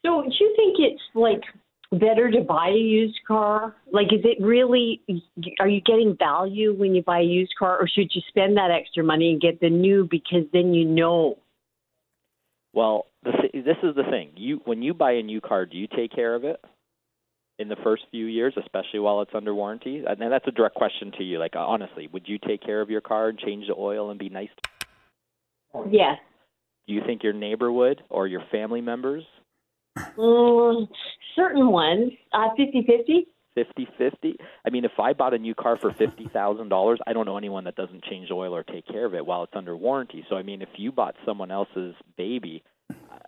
So, 0.04 0.22
do 0.22 0.30
you 0.40 0.54
think 0.56 0.76
it's 0.78 1.02
like 1.14 1.42
better 1.92 2.30
to 2.30 2.40
buy 2.40 2.68
a 2.68 2.78
used 2.78 3.20
car? 3.26 3.76
Like, 3.92 4.12
is 4.12 4.20
it 4.24 4.42
really, 4.42 5.02
are 5.60 5.68
you 5.68 5.80
getting 5.80 6.16
value 6.18 6.74
when 6.74 6.94
you 6.94 7.02
buy 7.02 7.20
a 7.20 7.24
used 7.24 7.54
car, 7.58 7.78
or 7.78 7.86
should 7.88 8.10
you 8.14 8.22
spend 8.28 8.56
that 8.56 8.70
extra 8.70 9.04
money 9.04 9.30
and 9.30 9.40
get 9.40 9.60
the 9.60 9.70
new 9.70 10.08
because 10.10 10.44
then 10.52 10.74
you 10.74 10.84
know? 10.84 11.38
Well, 12.72 13.06
th- 13.24 13.52
this 13.52 13.76
is 13.82 13.94
the 13.94 14.04
thing. 14.10 14.30
You 14.34 14.60
when 14.64 14.82
you 14.82 14.94
buy 14.94 15.12
a 15.12 15.22
new 15.22 15.40
car, 15.40 15.66
do 15.66 15.76
you 15.76 15.86
take 15.86 16.12
care 16.12 16.34
of 16.34 16.44
it 16.44 16.58
in 17.58 17.68
the 17.68 17.76
first 17.84 18.04
few 18.10 18.26
years, 18.26 18.54
especially 18.56 18.98
while 18.98 19.20
it's 19.20 19.34
under 19.34 19.54
warranty? 19.54 20.02
And 20.06 20.20
that's 20.32 20.48
a 20.48 20.52
direct 20.52 20.74
question 20.74 21.12
to 21.18 21.22
you. 21.22 21.38
Like, 21.38 21.54
honestly, 21.54 22.08
would 22.12 22.26
you 22.26 22.38
take 22.38 22.62
care 22.62 22.80
of 22.80 22.90
your 22.90 23.02
car 23.02 23.28
and 23.28 23.38
change 23.38 23.66
the 23.68 23.74
oil 23.74 24.10
and 24.10 24.18
be 24.18 24.30
nice? 24.30 24.48
Yes. 25.90 26.18
Do 26.88 26.94
you 26.94 27.02
think 27.06 27.22
your 27.22 27.34
neighbor 27.34 27.70
would, 27.70 28.02
or 28.08 28.26
your 28.26 28.42
family 28.50 28.80
members? 28.80 29.22
Mm, 29.96 30.88
certain 31.36 31.68
ones, 31.68 32.12
uh, 32.32 32.48
50-50. 32.58 33.26
50-50. 33.56 34.34
I 34.66 34.70
mean, 34.70 34.84
if 34.84 34.92
I 34.98 35.12
bought 35.12 35.34
a 35.34 35.38
new 35.38 35.54
car 35.54 35.76
for 35.76 35.92
fifty 35.92 36.26
thousand 36.32 36.70
dollars, 36.70 36.98
I 37.06 37.12
don't 37.12 37.26
know 37.26 37.36
anyone 37.36 37.64
that 37.64 37.76
doesn't 37.76 38.02
change 38.04 38.30
oil 38.30 38.54
or 38.54 38.62
take 38.62 38.86
care 38.86 39.04
of 39.04 39.14
it 39.14 39.26
while 39.26 39.42
it's 39.44 39.52
under 39.54 39.76
warranty. 39.76 40.24
So, 40.30 40.36
I 40.36 40.42
mean, 40.42 40.62
if 40.62 40.70
you 40.76 40.90
bought 40.90 41.16
someone 41.26 41.50
else's 41.50 41.94
baby, 42.16 42.62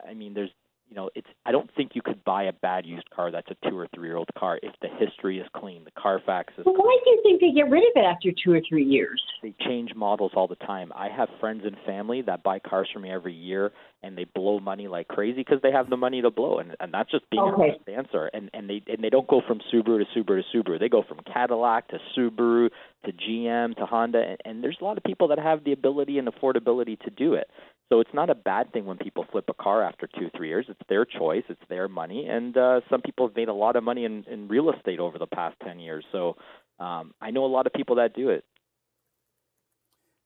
I 0.09 0.14
mean, 0.14 0.33
there's 0.33 0.50
you 0.88 0.96
know, 0.96 1.10
it's 1.14 1.26
I 1.46 1.52
don't 1.52 1.70
think 1.74 1.92
you 1.94 2.02
could 2.02 2.22
buy 2.24 2.44
a 2.44 2.52
bad 2.52 2.86
used 2.86 3.08
car 3.10 3.30
that's 3.30 3.48
a 3.50 3.68
two 3.68 3.76
or 3.76 3.88
three 3.94 4.08
year 4.08 4.16
old 4.16 4.28
car 4.38 4.58
if 4.62 4.72
the 4.80 4.88
history 4.88 5.38
is 5.38 5.46
clean, 5.56 5.84
the 5.84 5.90
Carfax 6.00 6.52
is. 6.58 6.64
Well, 6.64 6.74
why 6.76 6.98
do 7.04 7.10
you 7.10 7.20
think 7.22 7.40
they 7.40 7.52
get 7.52 7.70
rid 7.70 7.82
of 7.82 7.92
it 7.96 8.04
after 8.04 8.30
two 8.32 8.52
or 8.52 8.60
three 8.68 8.84
years? 8.84 9.22
They 9.42 9.54
change 9.66 9.94
models 9.94 10.32
all 10.34 10.46
the 10.46 10.56
time. 10.56 10.92
I 10.94 11.08
have 11.08 11.28
friends 11.40 11.62
and 11.64 11.76
family 11.86 12.22
that 12.22 12.42
buy 12.42 12.58
cars 12.58 12.88
from 12.92 13.02
me 13.02 13.10
every 13.10 13.34
year, 13.34 13.72
and 14.02 14.16
they 14.16 14.24
blow 14.24 14.60
money 14.60 14.88
like 14.88 15.08
crazy 15.08 15.38
because 15.38 15.60
they 15.62 15.72
have 15.72 15.90
the 15.90 15.96
money 15.96 16.22
to 16.22 16.30
blow, 16.30 16.58
and 16.58 16.76
and 16.80 16.92
that's 16.92 17.10
just 17.10 17.28
being 17.30 17.42
okay. 17.42 17.78
a 17.88 17.90
answer. 17.90 18.30
And 18.32 18.50
and 18.52 18.68
they 18.68 18.82
and 18.86 19.02
they 19.02 19.10
don't 19.10 19.28
go 19.28 19.42
from 19.46 19.60
Subaru 19.72 20.04
to 20.04 20.18
Subaru 20.18 20.42
to 20.42 20.58
Subaru. 20.58 20.78
They 20.78 20.88
go 20.88 21.02
from 21.02 21.20
Cadillac 21.32 21.88
to 21.88 21.98
Subaru 22.16 22.70
to 23.04 23.12
GM 23.12 23.76
to 23.76 23.86
Honda, 23.86 24.22
and, 24.22 24.38
and 24.44 24.64
there's 24.64 24.78
a 24.80 24.84
lot 24.84 24.96
of 24.96 25.04
people 25.04 25.28
that 25.28 25.38
have 25.38 25.64
the 25.64 25.72
ability 25.72 26.18
and 26.18 26.28
affordability 26.28 26.98
to 27.00 27.10
do 27.10 27.34
it. 27.34 27.48
So 27.94 28.00
it's 28.00 28.12
not 28.12 28.28
a 28.28 28.35
bad 28.35 28.72
thing 28.72 28.87
when 28.87 28.96
people 28.96 29.24
flip 29.30 29.44
a 29.48 29.54
car 29.54 29.85
after 29.85 30.09
two, 30.09 30.28
three 30.37 30.48
years. 30.48 30.66
It's 30.68 30.80
their 30.88 31.04
choice, 31.04 31.44
it's 31.48 31.62
their 31.68 31.87
money, 31.87 32.26
and 32.26 32.57
uh, 32.57 32.80
some 32.90 33.00
people 33.00 33.28
have 33.28 33.37
made 33.37 33.46
a 33.46 33.54
lot 33.54 33.76
of 33.76 33.85
money 33.85 34.04
in, 34.04 34.24
in 34.24 34.48
real 34.48 34.72
estate 34.72 34.98
over 34.98 35.16
the 35.16 35.28
past 35.28 35.54
ten 35.64 35.78
years. 35.78 36.04
So 36.11 36.37
um, 36.80 37.14
I 37.20 37.30
know 37.30 37.44
a 37.44 37.46
lot 37.46 37.68
of 37.68 37.72
people 37.72 37.94
that 37.96 38.12
do 38.12 38.30
it. 38.30 38.44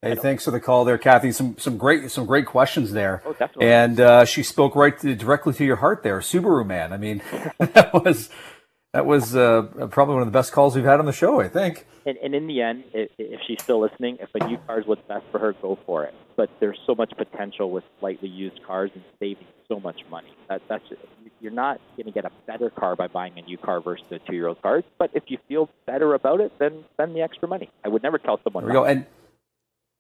Hey, 0.00 0.14
thanks 0.14 0.46
for 0.46 0.50
the 0.50 0.60
call 0.60 0.86
there, 0.86 0.96
Kathy. 0.96 1.30
Some 1.30 1.58
some 1.58 1.76
great 1.76 2.10
some 2.10 2.24
great 2.24 2.46
questions 2.46 2.92
there. 2.92 3.22
Oh, 3.26 3.32
definitely. 3.32 3.66
And 3.66 4.00
uh, 4.00 4.24
she 4.24 4.42
spoke 4.42 4.74
right 4.74 4.98
to, 5.00 5.14
directly 5.14 5.52
to 5.52 5.64
your 5.66 5.76
heart 5.76 6.02
there, 6.02 6.20
Subaru 6.20 6.66
man. 6.66 6.94
I 6.94 6.96
mean, 6.96 7.20
that 7.58 7.92
was 7.92 8.30
that 8.92 9.06
was 9.06 9.36
uh, 9.36 9.62
probably 9.90 10.14
one 10.14 10.22
of 10.22 10.28
the 10.28 10.36
best 10.36 10.52
calls 10.52 10.74
we've 10.74 10.84
had 10.84 10.98
on 10.98 11.06
the 11.06 11.12
show. 11.12 11.40
I 11.40 11.48
think. 11.48 11.86
And, 12.06 12.16
and 12.18 12.34
in 12.34 12.46
the 12.46 12.62
end, 12.62 12.84
if, 12.94 13.10
if 13.18 13.40
she's 13.46 13.62
still 13.62 13.80
listening, 13.80 14.16
if 14.20 14.30
a 14.34 14.46
new 14.46 14.56
car 14.66 14.80
is 14.80 14.86
what's 14.86 15.06
best 15.06 15.24
for 15.30 15.38
her, 15.38 15.52
go 15.60 15.78
for 15.84 16.04
it. 16.04 16.14
But 16.36 16.48
there's 16.58 16.78
so 16.86 16.94
much 16.94 17.12
potential 17.18 17.70
with 17.70 17.84
slightly 18.00 18.28
used 18.28 18.60
cars 18.66 18.90
and 18.94 19.04
saving 19.20 19.46
so 19.68 19.78
much 19.78 20.00
money. 20.10 20.32
That, 20.48 20.62
that's 20.68 20.84
you're 21.40 21.52
not 21.52 21.80
going 21.96 22.06
to 22.06 22.12
get 22.12 22.24
a 22.24 22.30
better 22.46 22.70
car 22.70 22.96
by 22.96 23.08
buying 23.08 23.38
a 23.38 23.42
new 23.42 23.58
car 23.58 23.80
versus 23.80 24.06
a 24.10 24.18
two-year-old 24.20 24.62
car. 24.62 24.82
But 24.98 25.10
if 25.12 25.24
you 25.26 25.38
feel 25.48 25.68
better 25.86 26.14
about 26.14 26.40
it, 26.40 26.52
then 26.58 26.84
spend 26.94 27.14
the 27.14 27.20
extra 27.20 27.46
money. 27.46 27.70
I 27.84 27.88
would 27.88 28.02
never 28.02 28.18
tell 28.18 28.40
someone. 28.42 28.64
There 28.64 28.72
we 28.72 28.74
go. 28.74 28.84
And 28.84 29.06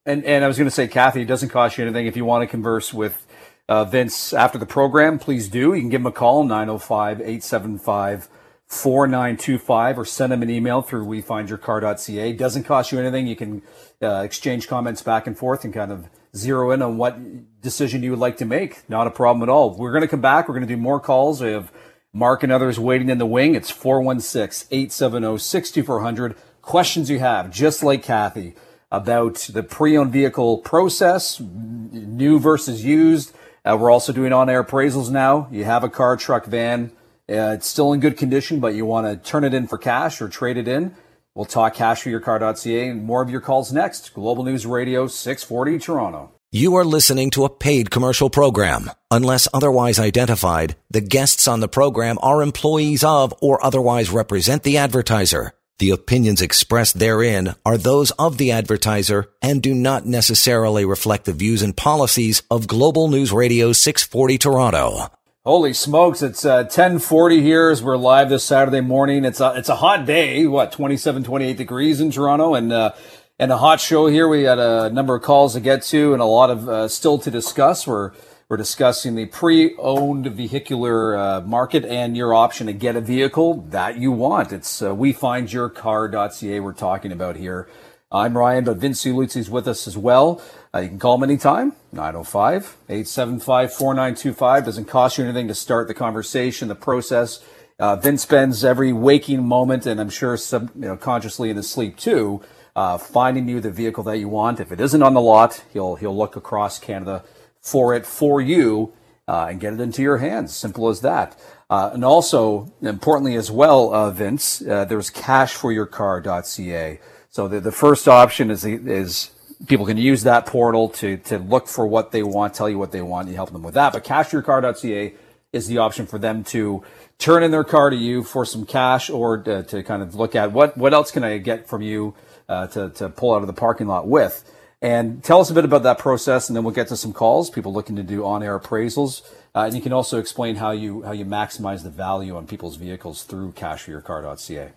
and 0.06 0.24
and 0.24 0.44
I 0.44 0.48
was 0.48 0.56
going 0.56 0.68
to 0.68 0.74
say, 0.74 0.88
Kathy, 0.88 1.22
it 1.22 1.26
doesn't 1.26 1.50
cost 1.50 1.76
you 1.76 1.84
anything 1.84 2.06
if 2.06 2.16
you 2.16 2.24
want 2.24 2.42
to 2.42 2.46
converse 2.46 2.94
with. 2.94 3.26
Uh, 3.68 3.84
Vince, 3.84 4.32
after 4.32 4.56
the 4.56 4.64
program, 4.64 5.18
please 5.18 5.46
do. 5.46 5.74
You 5.74 5.80
can 5.82 5.90
give 5.90 6.00
him 6.00 6.06
a 6.06 6.12
call, 6.12 6.42
905 6.42 7.20
875 7.20 8.30
4925 8.68 9.98
or 9.98 10.04
send 10.04 10.30
them 10.30 10.42
an 10.42 10.50
email 10.50 10.82
through 10.82 11.06
wefindyourcar.ca. 11.06 12.34
Doesn't 12.34 12.64
cost 12.64 12.92
you 12.92 13.00
anything. 13.00 13.26
You 13.26 13.36
can 13.36 13.62
uh, 14.02 14.20
exchange 14.22 14.68
comments 14.68 15.00
back 15.02 15.26
and 15.26 15.38
forth 15.38 15.64
and 15.64 15.72
kind 15.72 15.90
of 15.90 16.10
zero 16.36 16.70
in 16.70 16.82
on 16.82 16.98
what 16.98 17.62
decision 17.62 18.02
you 18.02 18.10
would 18.10 18.18
like 18.18 18.36
to 18.36 18.44
make. 18.44 18.86
Not 18.88 19.06
a 19.06 19.10
problem 19.10 19.42
at 19.42 19.48
all. 19.48 19.74
We're 19.74 19.92
going 19.92 20.02
to 20.02 20.08
come 20.08 20.20
back. 20.20 20.48
We're 20.48 20.54
going 20.54 20.68
to 20.68 20.74
do 20.74 20.80
more 20.80 21.00
calls. 21.00 21.40
We 21.40 21.52
have 21.52 21.72
Mark 22.12 22.42
and 22.42 22.52
others 22.52 22.78
waiting 22.78 23.08
in 23.08 23.16
the 23.18 23.24
wing. 23.24 23.54
It's 23.54 23.72
416-870-6400. 23.72 26.36
Questions 26.60 27.08
you 27.08 27.20
have, 27.20 27.50
just 27.50 27.82
like 27.82 28.02
Kathy, 28.02 28.54
about 28.92 29.36
the 29.52 29.62
pre-owned 29.62 30.12
vehicle 30.12 30.58
process, 30.58 31.40
new 31.40 32.38
versus 32.38 32.84
used. 32.84 33.32
Uh, 33.64 33.78
we're 33.80 33.90
also 33.90 34.12
doing 34.12 34.34
on-air 34.34 34.62
appraisals 34.62 35.08
now. 35.10 35.48
You 35.50 35.64
have 35.64 35.84
a 35.84 35.88
car, 35.88 36.18
truck, 36.18 36.44
van, 36.44 36.92
uh, 37.30 37.52
it's 37.52 37.66
still 37.66 37.92
in 37.92 38.00
good 38.00 38.16
condition, 38.16 38.60
but 38.60 38.74
you 38.74 38.86
want 38.86 39.06
to 39.06 39.30
turn 39.30 39.44
it 39.44 39.52
in 39.52 39.66
for 39.66 39.78
cash 39.78 40.22
or 40.22 40.28
trade 40.28 40.56
it 40.56 40.66
in. 40.66 40.94
We'll 41.34 41.44
talk 41.44 41.74
cash 41.74 42.02
for 42.02 42.10
cashforyourcar.ca 42.10 42.88
and 42.88 43.04
more 43.04 43.22
of 43.22 43.30
your 43.30 43.40
calls 43.40 43.72
next. 43.72 44.14
Global 44.14 44.44
News 44.44 44.66
Radio 44.66 45.06
640 45.06 45.78
Toronto. 45.78 46.32
You 46.50 46.76
are 46.76 46.84
listening 46.84 47.30
to 47.32 47.44
a 47.44 47.50
paid 47.50 47.90
commercial 47.90 48.30
program. 48.30 48.90
Unless 49.10 49.48
otherwise 49.52 49.98
identified, 49.98 50.76
the 50.90 51.02
guests 51.02 51.46
on 51.46 51.60
the 51.60 51.68
program 51.68 52.18
are 52.22 52.42
employees 52.42 53.04
of 53.04 53.34
or 53.42 53.64
otherwise 53.64 54.10
represent 54.10 54.62
the 54.62 54.78
advertiser. 54.78 55.52
The 55.78 55.90
opinions 55.90 56.40
expressed 56.42 56.98
therein 56.98 57.54
are 57.64 57.76
those 57.76 58.10
of 58.12 58.38
the 58.38 58.50
advertiser 58.50 59.30
and 59.42 59.62
do 59.62 59.74
not 59.74 60.06
necessarily 60.06 60.84
reflect 60.84 61.26
the 61.26 61.32
views 61.32 61.62
and 61.62 61.76
policies 61.76 62.42
of 62.50 62.66
Global 62.66 63.08
News 63.08 63.30
Radio 63.30 63.72
640 63.72 64.38
Toronto. 64.38 65.12
Holy 65.48 65.72
smokes! 65.72 66.20
It's 66.20 66.44
uh, 66.44 66.64
10:40 66.64 67.40
here 67.40 67.70
as 67.70 67.82
we're 67.82 67.96
live 67.96 68.28
this 68.28 68.44
Saturday 68.44 68.82
morning. 68.82 69.24
It's 69.24 69.40
a 69.40 69.54
it's 69.56 69.70
a 69.70 69.76
hot 69.76 70.04
day. 70.04 70.46
What 70.46 70.72
27, 70.72 71.24
28 71.24 71.56
degrees 71.56 72.02
in 72.02 72.10
Toronto, 72.10 72.54
and 72.54 72.70
uh, 72.70 72.92
and 73.38 73.50
a 73.50 73.56
hot 73.56 73.80
show 73.80 74.08
here. 74.08 74.28
We 74.28 74.42
had 74.42 74.58
a 74.58 74.90
number 74.90 75.16
of 75.16 75.22
calls 75.22 75.54
to 75.54 75.60
get 75.60 75.80
to, 75.84 76.12
and 76.12 76.20
a 76.20 76.26
lot 76.26 76.50
of 76.50 76.68
uh, 76.68 76.86
still 76.88 77.16
to 77.20 77.30
discuss. 77.30 77.86
We're 77.86 78.12
we're 78.50 78.58
discussing 78.58 79.14
the 79.14 79.24
pre-owned 79.24 80.26
vehicular 80.26 81.16
uh, 81.16 81.40
market 81.40 81.86
and 81.86 82.14
your 82.14 82.34
option 82.34 82.66
to 82.66 82.74
get 82.74 82.94
a 82.94 83.00
vehicle 83.00 83.62
that 83.70 83.96
you 83.96 84.12
want. 84.12 84.52
It's 84.52 84.82
uh, 84.82 84.90
wefindyourcar.ca. 84.90 86.60
We're 86.60 86.72
talking 86.74 87.10
about 87.10 87.36
here. 87.36 87.70
I'm 88.12 88.36
Ryan, 88.36 88.64
but 88.64 88.76
Vince 88.76 89.06
Lutz 89.06 89.34
is 89.34 89.48
with 89.48 89.66
us 89.66 89.86
as 89.86 89.96
well. 89.96 90.42
Uh, 90.74 90.80
you 90.80 90.88
can 90.88 90.98
call 90.98 91.14
him 91.14 91.22
anytime, 91.22 91.72
905-875-4925. 91.94 94.64
Doesn't 94.64 94.84
cost 94.84 95.16
you 95.16 95.24
anything 95.24 95.48
to 95.48 95.54
start 95.54 95.88
the 95.88 95.94
conversation, 95.94 96.68
the 96.68 96.74
process. 96.74 97.42
Uh, 97.78 97.96
Vince 97.96 98.22
spends 98.22 98.64
every 98.64 98.92
waking 98.92 99.46
moment, 99.46 99.86
and 99.86 100.00
I'm 100.00 100.10
sure 100.10 100.36
some, 100.36 100.70
you 100.74 100.82
know, 100.82 100.96
consciously 100.96 101.48
in 101.48 101.56
his 101.56 101.70
sleep 101.70 101.96
too, 101.96 102.42
uh, 102.76 102.98
finding 102.98 103.48
you 103.48 103.60
the 103.60 103.70
vehicle 103.70 104.04
that 104.04 104.18
you 104.18 104.28
want. 104.28 104.60
If 104.60 104.70
it 104.70 104.80
isn't 104.80 105.02
on 105.02 105.14
the 105.14 105.22
lot, 105.22 105.64
he'll, 105.72 105.94
he'll 105.94 106.16
look 106.16 106.36
across 106.36 106.78
Canada 106.78 107.24
for 107.60 107.94
it 107.94 108.04
for 108.04 108.40
you, 108.40 108.92
uh, 109.26 109.46
and 109.48 109.60
get 109.60 109.72
it 109.72 109.80
into 109.80 110.02
your 110.02 110.18
hands. 110.18 110.54
Simple 110.54 110.88
as 110.88 111.00
that. 111.00 111.38
Uh, 111.70 111.90
and 111.92 112.04
also, 112.04 112.72
importantly 112.82 113.36
as 113.36 113.50
well, 113.50 113.94
uh, 113.94 114.10
Vince, 114.10 114.58
there's 114.58 115.10
cashforyourcar.ca. 115.10 117.00
So 117.30 117.46
the, 117.46 117.60
the 117.60 117.72
first 117.72 118.08
option 118.08 118.50
is, 118.50 118.64
is 118.64 119.30
people 119.66 119.86
can 119.86 119.96
use 119.96 120.22
that 120.22 120.46
portal 120.46 120.88
to, 120.88 121.16
to 121.16 121.38
look 121.38 121.66
for 121.66 121.86
what 121.86 122.12
they 122.12 122.22
want, 122.22 122.54
tell 122.54 122.68
you 122.68 122.78
what 122.78 122.92
they 122.92 123.02
want, 123.02 123.28
you 123.28 123.34
help 123.34 123.52
them 123.52 123.62
with 123.62 123.74
that. 123.74 123.92
But 123.92 124.04
cashyourcar.ca 124.04 125.14
is 125.52 125.66
the 125.66 125.78
option 125.78 126.06
for 126.06 126.18
them 126.18 126.44
to 126.44 126.84
turn 127.18 127.42
in 127.42 127.50
their 127.50 127.64
car 127.64 127.90
to 127.90 127.96
you 127.96 128.22
for 128.22 128.44
some 128.44 128.64
cash 128.64 129.10
or 129.10 129.38
to, 129.38 129.62
to 129.64 129.82
kind 129.82 130.02
of 130.02 130.14
look 130.14 130.34
at 130.36 130.52
what, 130.52 130.76
what 130.76 130.94
else 130.94 131.10
can 131.10 131.24
I 131.24 131.38
get 131.38 131.68
from 131.68 131.82
you 131.82 132.14
uh, 132.48 132.66
to, 132.68 132.90
to 132.90 133.08
pull 133.08 133.34
out 133.34 133.42
of 133.42 133.46
the 133.46 133.52
parking 133.52 133.86
lot 133.86 134.06
with. 134.06 134.44
And 134.80 135.24
tell 135.24 135.40
us 135.40 135.50
a 135.50 135.54
bit 135.54 135.64
about 135.64 135.82
that 135.82 135.98
process, 135.98 136.48
and 136.48 136.54
then 136.56 136.62
we'll 136.62 136.74
get 136.74 136.86
to 136.88 136.96
some 136.96 137.12
calls. 137.12 137.50
People 137.50 137.72
looking 137.72 137.96
to 137.96 138.04
do 138.04 138.24
on-air 138.24 138.56
appraisals, 138.56 139.22
uh, 139.52 139.64
and 139.64 139.74
you 139.74 139.82
can 139.82 139.92
also 139.92 140.20
explain 140.20 140.54
how 140.54 140.70
you 140.70 141.02
how 141.02 141.10
you 141.10 141.24
maximize 141.24 141.82
the 141.82 141.90
value 141.90 142.36
on 142.36 142.46
people's 142.46 142.76
vehicles 142.76 143.24
through 143.24 143.50
cashforyourcar.ca. 143.52 144.70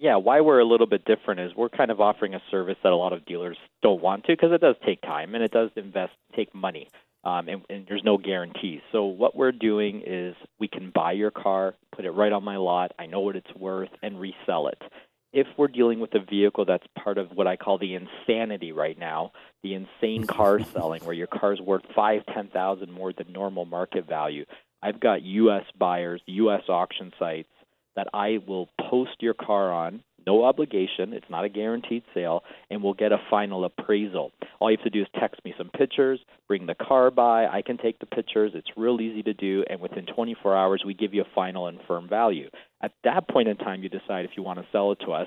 Yeah, 0.00 0.16
why 0.16 0.40
we're 0.42 0.60
a 0.60 0.64
little 0.64 0.86
bit 0.86 1.04
different 1.04 1.40
is 1.40 1.56
we're 1.56 1.68
kind 1.68 1.90
of 1.90 2.00
offering 2.00 2.34
a 2.34 2.42
service 2.52 2.76
that 2.84 2.92
a 2.92 2.96
lot 2.96 3.12
of 3.12 3.26
dealers 3.26 3.56
don't 3.82 4.00
want 4.00 4.24
to 4.24 4.32
because 4.32 4.52
it 4.52 4.60
does 4.60 4.76
take 4.86 5.02
time 5.02 5.34
and 5.34 5.42
it 5.42 5.50
does 5.50 5.70
invest 5.74 6.12
take 6.36 6.54
money. 6.54 6.88
Um, 7.24 7.48
and, 7.48 7.62
and 7.68 7.84
there's 7.88 8.04
no 8.04 8.16
guarantees. 8.16 8.80
So 8.92 9.06
what 9.06 9.34
we're 9.34 9.50
doing 9.50 10.02
is 10.06 10.36
we 10.60 10.68
can 10.68 10.92
buy 10.94 11.12
your 11.12 11.32
car, 11.32 11.74
put 11.94 12.04
it 12.04 12.12
right 12.12 12.32
on 12.32 12.44
my 12.44 12.56
lot. 12.56 12.92
I 12.96 13.06
know 13.06 13.20
what 13.20 13.34
it's 13.34 13.52
worth, 13.56 13.90
and 14.00 14.20
resell 14.20 14.68
it. 14.68 14.80
If 15.32 15.48
we're 15.56 15.68
dealing 15.68 15.98
with 15.98 16.14
a 16.14 16.20
vehicle 16.20 16.64
that's 16.64 16.86
part 17.02 17.18
of 17.18 17.32
what 17.32 17.48
I 17.48 17.56
call 17.56 17.78
the 17.78 17.96
insanity 17.96 18.70
right 18.70 18.96
now, 18.96 19.32
the 19.64 19.74
insane 19.74 20.28
car 20.28 20.60
selling, 20.72 21.04
where 21.04 21.14
your 21.14 21.26
car's 21.26 21.60
worth 21.60 21.82
five, 21.94 22.22
ten 22.32 22.48
thousand 22.48 22.92
more 22.92 23.12
than 23.12 23.32
normal 23.32 23.64
market 23.64 24.06
value, 24.06 24.44
I've 24.80 25.00
got 25.00 25.22
U.S. 25.22 25.64
buyers, 25.76 26.22
U.S. 26.26 26.62
auction 26.68 27.12
sites 27.18 27.48
that 27.98 28.06
I 28.14 28.38
will 28.46 28.68
post 28.88 29.16
your 29.18 29.34
car 29.34 29.72
on, 29.72 30.04
no 30.24 30.44
obligation, 30.44 31.12
it's 31.12 31.28
not 31.28 31.44
a 31.44 31.48
guaranteed 31.48 32.04
sale, 32.14 32.44
and 32.70 32.80
we'll 32.80 32.94
get 32.94 33.10
a 33.10 33.18
final 33.28 33.64
appraisal. 33.64 34.30
All 34.60 34.70
you 34.70 34.76
have 34.76 34.84
to 34.84 34.90
do 34.90 35.02
is 35.02 35.08
text 35.18 35.44
me 35.44 35.52
some 35.58 35.68
pictures, 35.70 36.20
bring 36.46 36.66
the 36.66 36.76
car 36.76 37.10
by, 37.10 37.48
I 37.48 37.60
can 37.60 37.76
take 37.76 37.98
the 37.98 38.06
pictures, 38.06 38.52
it's 38.54 38.68
real 38.76 39.00
easy 39.00 39.24
to 39.24 39.34
do, 39.34 39.64
and 39.68 39.80
within 39.80 40.06
24 40.06 40.56
hours 40.56 40.84
we 40.86 40.94
give 40.94 41.12
you 41.12 41.22
a 41.22 41.34
final 41.34 41.66
and 41.66 41.80
firm 41.88 42.08
value. 42.08 42.48
At 42.80 42.92
that 43.02 43.28
point 43.28 43.48
in 43.48 43.56
time, 43.56 43.82
you 43.82 43.88
decide 43.88 44.26
if 44.26 44.32
you 44.36 44.44
want 44.44 44.60
to 44.60 44.66
sell 44.70 44.92
it 44.92 45.00
to 45.04 45.12
us. 45.12 45.26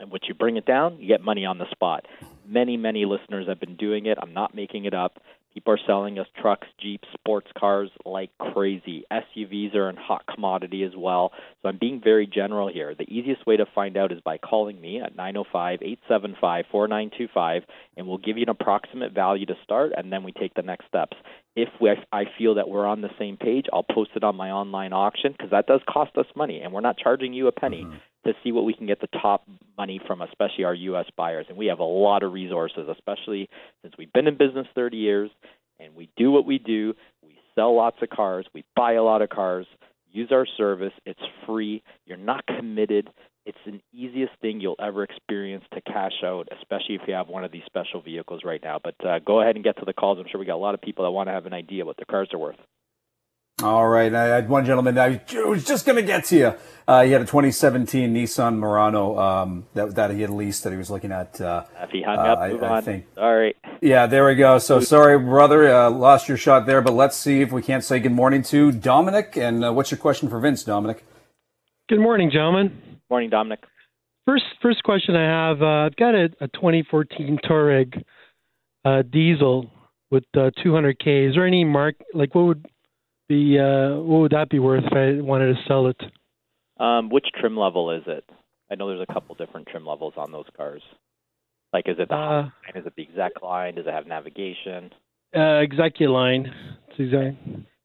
And 0.00 0.10
once 0.10 0.24
you 0.26 0.34
bring 0.34 0.56
it 0.56 0.66
down, 0.66 0.98
you 0.98 1.06
get 1.06 1.22
money 1.22 1.46
on 1.46 1.58
the 1.58 1.70
spot. 1.70 2.04
Many, 2.44 2.76
many 2.76 3.04
listeners 3.04 3.46
have 3.46 3.60
been 3.60 3.76
doing 3.76 4.06
it. 4.06 4.18
I'm 4.20 4.34
not 4.34 4.56
making 4.56 4.86
it 4.86 4.92
up. 4.92 5.20
People 5.56 5.72
are 5.72 5.80
selling 5.86 6.18
us 6.18 6.26
trucks, 6.38 6.68
Jeeps, 6.78 7.08
sports 7.14 7.50
cars 7.58 7.88
like 8.04 8.28
crazy. 8.38 9.04
SUVs 9.10 9.74
are 9.74 9.88
in 9.88 9.96
hot 9.96 10.22
commodity 10.26 10.82
as 10.82 10.92
well. 10.94 11.32
So 11.62 11.70
I'm 11.70 11.78
being 11.78 11.98
very 12.04 12.26
general 12.26 12.70
here. 12.70 12.94
The 12.94 13.10
easiest 13.10 13.46
way 13.46 13.56
to 13.56 13.64
find 13.74 13.96
out 13.96 14.12
is 14.12 14.20
by 14.20 14.36
calling 14.36 14.78
me 14.78 15.00
at 15.00 15.16
905 15.16 15.78
875 15.80 16.66
4925, 16.70 17.62
and 17.96 18.06
we'll 18.06 18.18
give 18.18 18.36
you 18.36 18.42
an 18.42 18.50
approximate 18.50 19.14
value 19.14 19.46
to 19.46 19.54
start, 19.64 19.92
and 19.96 20.12
then 20.12 20.24
we 20.24 20.32
take 20.32 20.52
the 20.52 20.60
next 20.60 20.88
steps. 20.88 21.16
If 21.56 21.70
we, 21.80 21.90
I 22.12 22.24
feel 22.38 22.54
that 22.56 22.68
we're 22.68 22.86
on 22.86 23.00
the 23.00 23.10
same 23.18 23.36
page, 23.36 23.66
I'll 23.72 23.82
post 23.82 24.10
it 24.14 24.22
on 24.22 24.36
my 24.36 24.50
online 24.50 24.92
auction 24.92 25.32
because 25.32 25.50
that 25.50 25.66
does 25.66 25.80
cost 25.88 26.16
us 26.16 26.26
money, 26.36 26.60
and 26.60 26.72
we're 26.72 26.82
not 26.82 26.98
charging 26.98 27.32
you 27.32 27.48
a 27.48 27.52
penny. 27.52 27.84
Mm-hmm 27.84 27.96
to 28.26 28.32
see 28.42 28.52
what 28.52 28.64
we 28.64 28.74
can 28.74 28.86
get 28.86 29.00
the 29.00 29.06
top 29.06 29.48
money 29.78 30.00
from, 30.04 30.20
especially 30.20 30.64
our 30.64 30.74
U.S. 30.74 31.06
buyers. 31.16 31.46
And 31.48 31.56
we 31.56 31.66
have 31.66 31.78
a 31.78 31.84
lot 31.84 32.22
of 32.22 32.32
resources, 32.32 32.88
especially 32.90 33.48
since 33.82 33.94
we've 33.96 34.12
been 34.12 34.26
in 34.26 34.36
business 34.36 34.66
30 34.74 34.96
years 34.96 35.30
and 35.78 35.94
we 35.94 36.08
do 36.16 36.30
what 36.30 36.44
we 36.44 36.58
do. 36.58 36.94
We 37.22 37.38
sell 37.54 37.74
lots 37.76 37.98
of 38.02 38.10
cars, 38.10 38.46
we 38.52 38.64
buy 38.74 38.94
a 38.94 39.02
lot 39.02 39.22
of 39.22 39.28
cars. 39.28 39.66
Use 40.12 40.28
our 40.32 40.46
service. 40.56 40.92
It's 41.04 41.20
free. 41.46 41.82
You're 42.06 42.16
not 42.16 42.46
committed. 42.46 43.10
It's 43.46 43.58
the 43.64 43.80
easiest 43.92 44.32
thing 44.42 44.60
you'll 44.60 44.76
ever 44.80 45.04
experience 45.04 45.64
to 45.72 45.80
cash 45.80 46.24
out, 46.24 46.48
especially 46.60 46.96
if 46.96 47.02
you 47.06 47.14
have 47.14 47.28
one 47.28 47.44
of 47.44 47.52
these 47.52 47.62
special 47.64 48.00
vehicles 48.02 48.42
right 48.44 48.60
now. 48.62 48.80
But 48.82 48.96
uh, 49.06 49.20
go 49.20 49.40
ahead 49.40 49.54
and 49.54 49.64
get 49.64 49.78
to 49.78 49.84
the 49.84 49.92
calls. 49.92 50.18
I'm 50.18 50.26
sure 50.28 50.40
we 50.40 50.46
got 50.46 50.56
a 50.56 50.58
lot 50.58 50.74
of 50.74 50.82
people 50.82 51.04
that 51.04 51.12
want 51.12 51.28
to 51.28 51.32
have 51.32 51.46
an 51.46 51.54
idea 51.54 51.86
what 51.86 51.96
their 51.96 52.06
cars 52.06 52.28
are 52.32 52.38
worth. 52.38 52.56
All 53.62 53.88
right. 53.88 54.12
I 54.12 54.24
had 54.24 54.48
one 54.50 54.66
gentleman 54.66 54.98
I 54.98 55.22
was 55.46 55.64
just 55.64 55.86
going 55.86 55.96
to 55.96 56.02
get 56.02 56.24
to 56.26 56.36
you. 56.36 56.54
Uh, 56.86 57.04
he 57.04 57.12
had 57.12 57.22
a 57.22 57.24
2017 57.24 58.12
Nissan 58.12 58.56
Murano 58.56 59.18
um, 59.18 59.66
that, 59.72 59.94
that 59.94 60.10
he 60.10 60.20
had 60.20 60.30
leased 60.30 60.64
that 60.64 60.72
he 60.72 60.76
was 60.76 60.90
looking 60.90 61.10
at. 61.10 61.40
Uh, 61.40 61.64
if 61.80 61.90
he 61.90 62.02
hung 62.02 62.18
up, 62.18 62.38
uh, 62.38 62.48
move 62.48 62.62
I, 62.62 62.66
on. 62.66 62.72
I 62.72 62.80
think. 62.82 63.06
All 63.16 63.34
right. 63.34 63.56
Yeah, 63.80 64.06
there 64.06 64.26
we 64.26 64.34
go. 64.34 64.58
So 64.58 64.80
sorry, 64.80 65.18
brother, 65.18 65.72
uh, 65.72 65.88
lost 65.88 66.28
your 66.28 66.36
shot 66.36 66.66
there, 66.66 66.82
but 66.82 66.92
let's 66.92 67.16
see 67.16 67.40
if 67.40 67.50
we 67.52 67.62
can't 67.62 67.84
say 67.84 67.98
good 67.98 68.12
morning 68.12 68.42
to 68.44 68.72
Dominic. 68.72 69.38
And 69.38 69.64
uh, 69.64 69.72
what's 69.72 69.90
your 69.90 69.98
question 69.98 70.28
for 70.28 70.38
Vince, 70.38 70.64
Dominic? 70.64 71.04
Good 71.88 72.00
morning, 72.00 72.30
gentlemen. 72.30 72.95
Morning, 73.10 73.30
Dominic. 73.30 73.60
First, 74.26 74.44
first 74.60 74.82
question 74.82 75.14
I 75.14 75.48
have: 75.48 75.62
uh, 75.62 75.86
I've 75.86 75.96
got 75.96 76.14
a, 76.14 76.28
a 76.40 76.48
2014 76.48 77.38
Touareg 77.44 78.02
diesel 79.10 79.70
with 80.10 80.24
uh, 80.36 80.50
200k. 80.64 81.28
Is 81.28 81.34
there 81.34 81.46
any 81.46 81.64
mark 81.64 81.94
like 82.14 82.34
what 82.34 82.46
would 82.46 82.66
be 83.28 83.58
uh, 83.58 83.96
what 83.96 84.20
would 84.20 84.32
that 84.32 84.50
be 84.50 84.58
worth 84.58 84.84
if 84.84 84.92
I 84.92 85.20
wanted 85.20 85.54
to 85.54 85.60
sell 85.66 85.86
it? 85.88 86.00
Um, 86.78 87.08
which 87.08 87.26
trim 87.40 87.56
level 87.56 87.90
is 87.90 88.02
it? 88.06 88.28
I 88.70 88.74
know 88.74 88.88
there's 88.88 89.06
a 89.08 89.12
couple 89.12 89.34
different 89.34 89.68
trim 89.68 89.86
levels 89.86 90.14
on 90.16 90.32
those 90.32 90.46
cars. 90.56 90.82
Like, 91.72 91.88
is 91.88 91.96
it 91.98 92.08
the 92.08 92.14
uh, 92.14 92.42
line? 92.42 92.52
Is 92.74 92.86
it 92.86 92.94
the 92.96 93.02
exec 93.02 93.42
line? 93.42 93.76
Does 93.76 93.86
it 93.86 93.92
have 93.92 94.06
navigation? 94.06 94.90
Uh, 95.34 95.62
line. 96.00 96.52
It's 96.88 96.98
exact. 96.98 97.36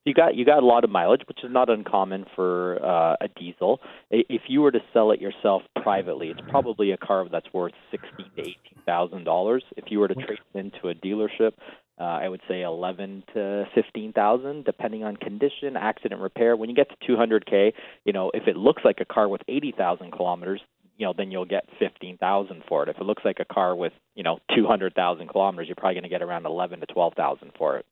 You 0.06 0.16
got 0.16 0.36
you 0.36 0.46
got 0.46 0.64
a 0.64 0.66
lot 0.66 0.84
of 0.84 0.90
mileage, 0.90 1.22
which 1.28 1.44
is 1.44 1.52
not 1.52 1.70
uncommon 1.70 2.26
for 2.36 2.84
uh, 2.84 3.18
a 3.22 3.28
diesel. 3.28 3.80
If 4.10 4.44
you 4.48 4.62
were 4.62 4.72
to 4.72 4.80
sell 4.94 5.12
it 5.12 5.22
yourself 5.22 5.62
privately, 5.82 6.30
it's 6.30 6.42
probably 6.50 6.92
a 6.92 6.98
car 6.98 7.28
that's 7.32 7.46
worth 7.54 7.74
sixteen 7.92 8.26
to 8.36 8.42
eighteen 8.42 8.82
thousand 8.86 9.26
dollars. 9.26 9.64
If 9.78 9.86
you 9.92 10.00
were 10.00 10.08
to 10.08 10.16
trade 10.16 10.40
it 10.54 10.58
into 10.58 10.90
a 10.90 10.96
dealership, 10.96 11.52
uh, 12.00 12.04
I 12.04 12.30
would 12.30 12.42
say 12.48 12.64
11 12.64 13.24
to 13.36 13.66
15,000, 13.76 14.66
depending 14.66 15.04
on 15.04 15.18
condition, 15.18 15.78
accident 15.78 16.20
repair. 16.20 16.56
When 16.56 16.68
you 16.68 16.76
get 16.76 16.88
to 16.90 17.12
200k, 17.12 17.74
you 18.06 18.14
know, 18.14 18.32
if 18.34 18.48
it 18.48 18.58
looks 18.58 18.82
like 18.84 18.98
a 19.02 19.06
car 19.06 19.30
with 19.30 19.42
80,000 19.48 20.12
kilometers, 20.12 20.62
you 20.98 21.06
know, 21.06 21.14
then 21.16 21.30
you'll 21.30 21.46
get 21.46 21.66
15,000 21.78 22.64
for 22.68 22.82
it. 22.82 22.90
If 22.90 22.98
it 22.98 23.04
looks 23.04 23.24
like 23.24 23.38
a 23.40 23.46
car 23.46 23.76
with, 23.76 23.94
you 24.16 24.24
know, 24.24 24.40
200,000 24.56 25.28
kilometers, 25.28 25.68
you're 25.68 25.76
probably 25.76 25.94
going 25.94 26.04
to 26.04 26.10
get 26.10 26.24
around 26.24 26.48
11 26.48 26.80
to 26.80 26.88
12,000 26.88 27.52
for 27.56 27.78
it. 27.78 27.86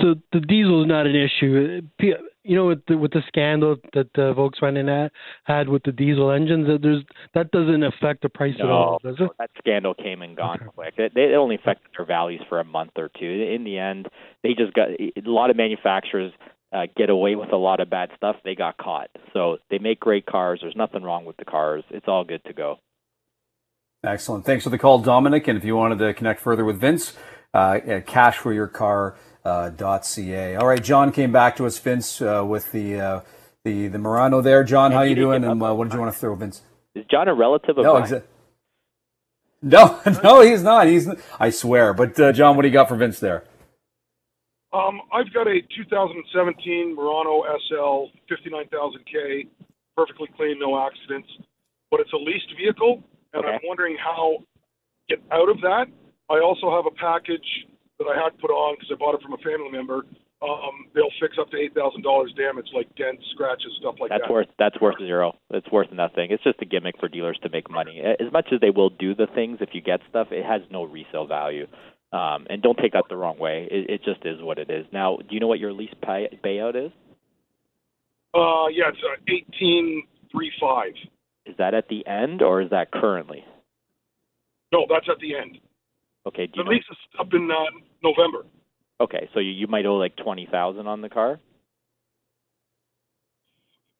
So 0.00 0.14
the 0.32 0.40
diesel 0.40 0.82
is 0.82 0.88
not 0.88 1.06
an 1.06 1.14
issue. 1.14 1.82
You 2.42 2.56
know, 2.56 2.66
with 2.66 2.84
the, 2.86 2.98
with 2.98 3.12
the 3.12 3.22
scandal 3.28 3.76
that 3.94 4.08
uh, 4.16 4.34
Volkswagen 4.34 4.88
had, 4.88 5.10
had 5.44 5.68
with 5.68 5.82
the 5.84 5.92
diesel 5.92 6.30
engines, 6.30 6.66
there's 6.82 7.02
that 7.34 7.50
doesn't 7.52 7.82
affect 7.82 8.22
the 8.22 8.28
price 8.28 8.54
no, 8.58 8.64
at 8.64 8.70
all, 8.70 9.00
does 9.02 9.16
it? 9.18 9.30
That 9.38 9.50
scandal 9.58 9.94
came 9.94 10.20
and 10.20 10.36
gone 10.36 10.58
okay. 10.60 10.70
quick. 10.74 10.94
It, 10.98 11.16
it 11.16 11.34
only 11.34 11.54
affected 11.54 11.88
their 11.96 12.04
values 12.04 12.42
for 12.48 12.60
a 12.60 12.64
month 12.64 12.92
or 12.96 13.08
two. 13.18 13.24
In 13.24 13.64
the 13.64 13.78
end, 13.78 14.08
they 14.42 14.50
just 14.50 14.74
got 14.74 14.88
a 14.90 15.12
lot 15.24 15.50
of 15.50 15.56
manufacturers 15.56 16.32
uh, 16.74 16.86
get 16.96 17.08
away 17.08 17.36
with 17.36 17.52
a 17.52 17.56
lot 17.56 17.80
of 17.80 17.88
bad 17.88 18.10
stuff. 18.16 18.36
They 18.44 18.56
got 18.56 18.76
caught. 18.78 19.08
So 19.32 19.58
they 19.70 19.78
make 19.78 20.00
great 20.00 20.26
cars. 20.26 20.58
There's 20.60 20.76
nothing 20.76 21.02
wrong 21.02 21.24
with 21.24 21.36
the 21.36 21.44
cars. 21.44 21.84
It's 21.90 22.08
all 22.08 22.24
good 22.24 22.44
to 22.44 22.52
go. 22.52 22.78
Excellent. 24.02 24.44
Thanks 24.44 24.64
for 24.64 24.70
the 24.70 24.78
call, 24.78 24.98
Dominic. 24.98 25.48
And 25.48 25.56
if 25.56 25.64
you 25.64 25.76
wanted 25.76 25.98
to 26.00 26.12
connect 26.12 26.40
further 26.40 26.64
with 26.64 26.78
Vince, 26.78 27.14
uh, 27.54 27.78
cash 28.06 28.36
for 28.36 28.52
your 28.52 28.66
car 28.66 29.16
uh, 29.44 29.70
.ca. 30.02 30.56
All 30.56 30.66
right, 30.66 30.82
John 30.82 31.12
came 31.12 31.32
back 31.32 31.56
to 31.56 31.66
us, 31.66 31.78
Vince, 31.78 32.20
uh, 32.22 32.44
with 32.46 32.72
the 32.72 33.00
uh, 33.00 33.20
the 33.64 33.88
the 33.88 33.98
Murano 33.98 34.40
there. 34.40 34.64
John, 34.64 34.92
how 34.92 35.02
you 35.02 35.14
doing? 35.14 35.44
And 35.44 35.62
uh, 35.62 35.74
what 35.74 35.84
did 35.88 35.94
you 35.94 36.00
want 36.00 36.12
to 36.12 36.18
throw, 36.18 36.34
Vince? 36.34 36.62
Is 36.94 37.04
John 37.10 37.28
a 37.28 37.34
relative 37.34 37.78
of 37.78 37.84
no, 37.84 37.94
exa- 37.94 38.22
no, 39.62 40.00
no, 40.22 40.40
he's 40.40 40.62
not. 40.62 40.86
He's 40.86 41.08
I 41.38 41.50
swear. 41.50 41.92
But 41.92 42.18
uh, 42.18 42.32
John, 42.32 42.56
what 42.56 42.62
do 42.62 42.68
you 42.68 42.74
got 42.74 42.88
for 42.88 42.96
Vince 42.96 43.18
there? 43.18 43.44
Um, 44.72 45.00
I've 45.12 45.32
got 45.32 45.46
a 45.46 45.60
2017 45.76 46.96
Murano 46.96 47.44
SL, 47.68 48.10
59,000K, 48.28 49.46
perfectly 49.96 50.28
clean, 50.36 50.58
no 50.58 50.76
accidents, 50.84 51.28
but 51.92 52.00
it's 52.00 52.12
a 52.12 52.16
leased 52.16 52.50
vehicle, 52.58 53.00
and 53.34 53.44
okay. 53.44 53.54
I'm 53.54 53.60
wondering 53.64 53.96
how 54.02 54.38
get 55.08 55.20
out 55.30 55.48
of 55.48 55.60
that. 55.60 55.86
I 56.28 56.40
also 56.40 56.74
have 56.74 56.86
a 56.86 56.94
package 56.98 57.46
that 57.98 58.06
I 58.08 58.16
had 58.16 58.38
put 58.38 58.50
on 58.50 58.76
because 58.76 58.90
I 58.92 58.96
bought 58.96 59.14
it 59.14 59.22
from 59.22 59.34
a 59.34 59.38
family 59.38 59.70
member. 59.70 60.06
Um, 60.42 60.90
they'll 60.94 61.14
fix 61.20 61.36
up 61.40 61.50
to 61.50 61.56
eight 61.56 61.74
thousand 61.74 62.02
dollars 62.02 62.32
damage, 62.36 62.66
like 62.74 62.94
dents, 62.96 63.24
scratches, 63.32 63.72
stuff 63.80 63.96
like 63.98 64.10
that's 64.10 64.22
that. 64.22 64.28
That's 64.28 64.32
worth 64.32 64.48
that's 64.58 64.80
worth 64.80 64.98
zero. 64.98 65.32
It's 65.50 65.70
worth 65.70 65.90
nothing. 65.92 66.30
It's 66.30 66.42
just 66.42 66.60
a 66.60 66.66
gimmick 66.66 66.98
for 67.00 67.08
dealers 67.08 67.38
to 67.42 67.48
make 67.48 67.70
money. 67.70 68.02
As 68.02 68.30
much 68.32 68.48
as 68.52 68.60
they 68.60 68.70
will 68.70 68.90
do 68.90 69.14
the 69.14 69.26
things, 69.34 69.58
if 69.60 69.70
you 69.72 69.80
get 69.80 70.00
stuff, 70.10 70.28
it 70.32 70.44
has 70.44 70.60
no 70.70 70.84
resale 70.84 71.26
value. 71.26 71.66
Um, 72.12 72.46
and 72.50 72.62
don't 72.62 72.78
take 72.78 72.92
that 72.92 73.04
the 73.08 73.16
wrong 73.16 73.38
way. 73.38 73.66
It, 73.70 73.90
it 73.90 74.04
just 74.04 74.24
is 74.24 74.40
what 74.40 74.58
it 74.58 74.70
is. 74.70 74.86
Now, 74.92 75.16
do 75.16 75.34
you 75.34 75.40
know 75.40 75.48
what 75.48 75.58
your 75.58 75.72
lease 75.72 75.94
pay, 76.00 76.28
payout 76.44 76.76
is? 76.76 76.92
Uh, 78.34 78.68
yeah, 78.68 78.90
it's 78.90 78.98
uh, 79.02 79.16
eighteen 79.28 80.02
three 80.30 80.52
five. 80.60 80.92
Is 81.46 81.56
that 81.58 81.74
at 81.74 81.88
the 81.88 82.06
end 82.06 82.42
or 82.42 82.60
is 82.60 82.70
that 82.70 82.90
currently? 82.90 83.44
No, 84.72 84.86
that's 84.88 85.06
at 85.08 85.18
the 85.20 85.36
end. 85.36 85.58
Okay. 86.26 86.46
Do 86.46 86.62
the 86.64 86.70
lease 86.70 86.84
is 86.90 86.96
up 87.18 87.28
in 87.32 87.50
uh, 87.50 87.64
November. 88.04 88.46
Okay, 89.00 89.28
so 89.34 89.40
you, 89.40 89.50
you 89.50 89.66
might 89.66 89.86
owe 89.86 89.96
like 89.96 90.14
twenty 90.16 90.46
thousand 90.46 90.86
on 90.86 91.00
the 91.00 91.08
car. 91.08 91.40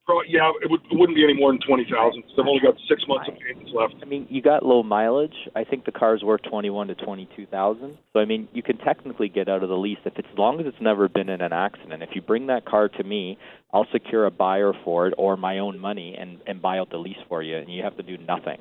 Probably, 0.07 0.27
yeah, 0.29 0.53
it, 0.63 0.71
would, 0.71 0.83
it 0.93 0.99
wouldn't 0.99 1.17
be 1.17 1.25
any 1.25 1.33
more 1.33 1.51
than 1.51 1.61
twenty 1.67 1.87
thousand. 1.91 2.25
I've 2.39 2.47
only 2.47 2.61
got 2.61 2.75
six 2.89 3.03
months 3.09 3.27
of 3.27 3.39
payments 3.41 3.73
left. 3.75 3.95
I 4.03 4.05
mean, 4.05 4.27
you 4.29 4.43
got 4.43 4.63
low 4.63 4.83
mileage. 4.83 5.49
I 5.57 5.65
think 5.65 5.87
the 5.87 5.93
car's 5.93 6.23
worth 6.23 6.43
twenty-one 6.43 6.89
to 6.89 6.95
twenty-two 6.95 7.47
thousand. 7.47 7.97
So 8.13 8.21
I 8.21 8.27
mean, 8.27 8.47
you 8.53 8.63
can 8.63 8.77
technically 8.77 9.31
get 9.31 9.49
out 9.49 9.63
of 9.63 9.71
the 9.71 9.77
lease 9.77 9.99
if 10.05 10.13
it's 10.19 10.29
as 10.31 10.39
long 10.39 10.61
as 10.61 10.67
it's 10.67 10.77
never 10.81 11.09
been 11.09 11.31
in 11.31 11.41
an 11.41 11.55
accident. 11.55 12.03
If 12.03 12.11
you 12.15 12.21
bring 12.21 12.49
that 12.49 12.67
car 12.67 12.89
to 12.91 13.03
me, 13.03 13.39
I'll 13.73 13.87
secure 13.93 14.27
a 14.27 14.31
buyer 14.31 14.75
for 14.85 15.09
it 15.09 15.15
or 15.17 15.39
my 15.39 15.59
own 15.59 15.79
money 15.79 16.15
and 16.21 16.39
and 16.47 16.61
buy 16.61 16.79
out 16.79 16.91
the 16.91 16.99
lease 16.99 17.17
for 17.29 17.43
you, 17.43 17.57
and 17.57 17.73
you 17.73 17.83
have 17.83 17.97
to 17.97 18.03
do 18.03 18.19
nothing. 18.19 18.59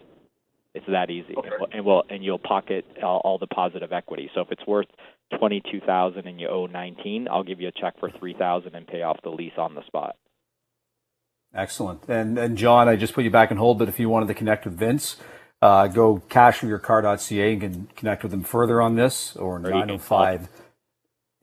It's 0.74 0.86
that 0.88 1.12
easy, 1.12 1.36
okay. 1.38 1.50
and 1.72 1.86
we'll 1.86 2.04
and 2.10 2.24
you'll 2.24 2.40
pocket 2.40 2.86
all, 3.04 3.22
all 3.24 3.38
the 3.38 3.48
positive 3.48 3.94
equity. 3.94 4.32
So 4.34 4.42
if 4.42 4.52
it's 4.52 4.66
worth 4.66 4.88
twenty 5.38 5.62
two 5.72 5.80
thousand 5.82 6.26
and 6.26 6.40
you 6.42 6.48
owe 6.48 6.66
nineteen, 6.66 7.28
I'll 7.30 7.44
give 7.44 7.62
you 7.62 7.68
a 7.68 7.72
check 7.72 8.00
for 8.00 8.10
three 8.20 8.34
thousand 8.34 8.74
and 8.74 8.88
pay 8.88 9.04
off 9.04 9.18
the 9.24 9.30
lease 9.30 9.54
on 9.58 9.76
the 9.76 9.86
spot. 9.86 10.16
Excellent. 11.54 12.10
And 12.10 12.40
and 12.40 12.58
John, 12.58 12.90
I 12.90 12.96
just 12.96 13.14
put 13.14 13.24
you 13.24 13.30
back 13.30 13.52
in 13.52 13.58
hold, 13.58 13.78
but 13.78 13.88
if 13.88 14.00
you 14.00 14.10
wanted 14.10 14.28
to 14.30 14.34
connect 14.34 14.66
with 14.66 14.76
Vince, 14.76 15.18
uh, 15.62 15.86
go 15.88 16.24
cashforyourcar.ca 16.28 17.52
and 17.54 17.62
can 17.62 17.88
connect 17.96 18.24
with 18.24 18.34
him 18.34 18.44
further 18.44 18.82
on 18.82 18.96
this 18.96 19.36
or 19.36 19.60
905 19.60 20.50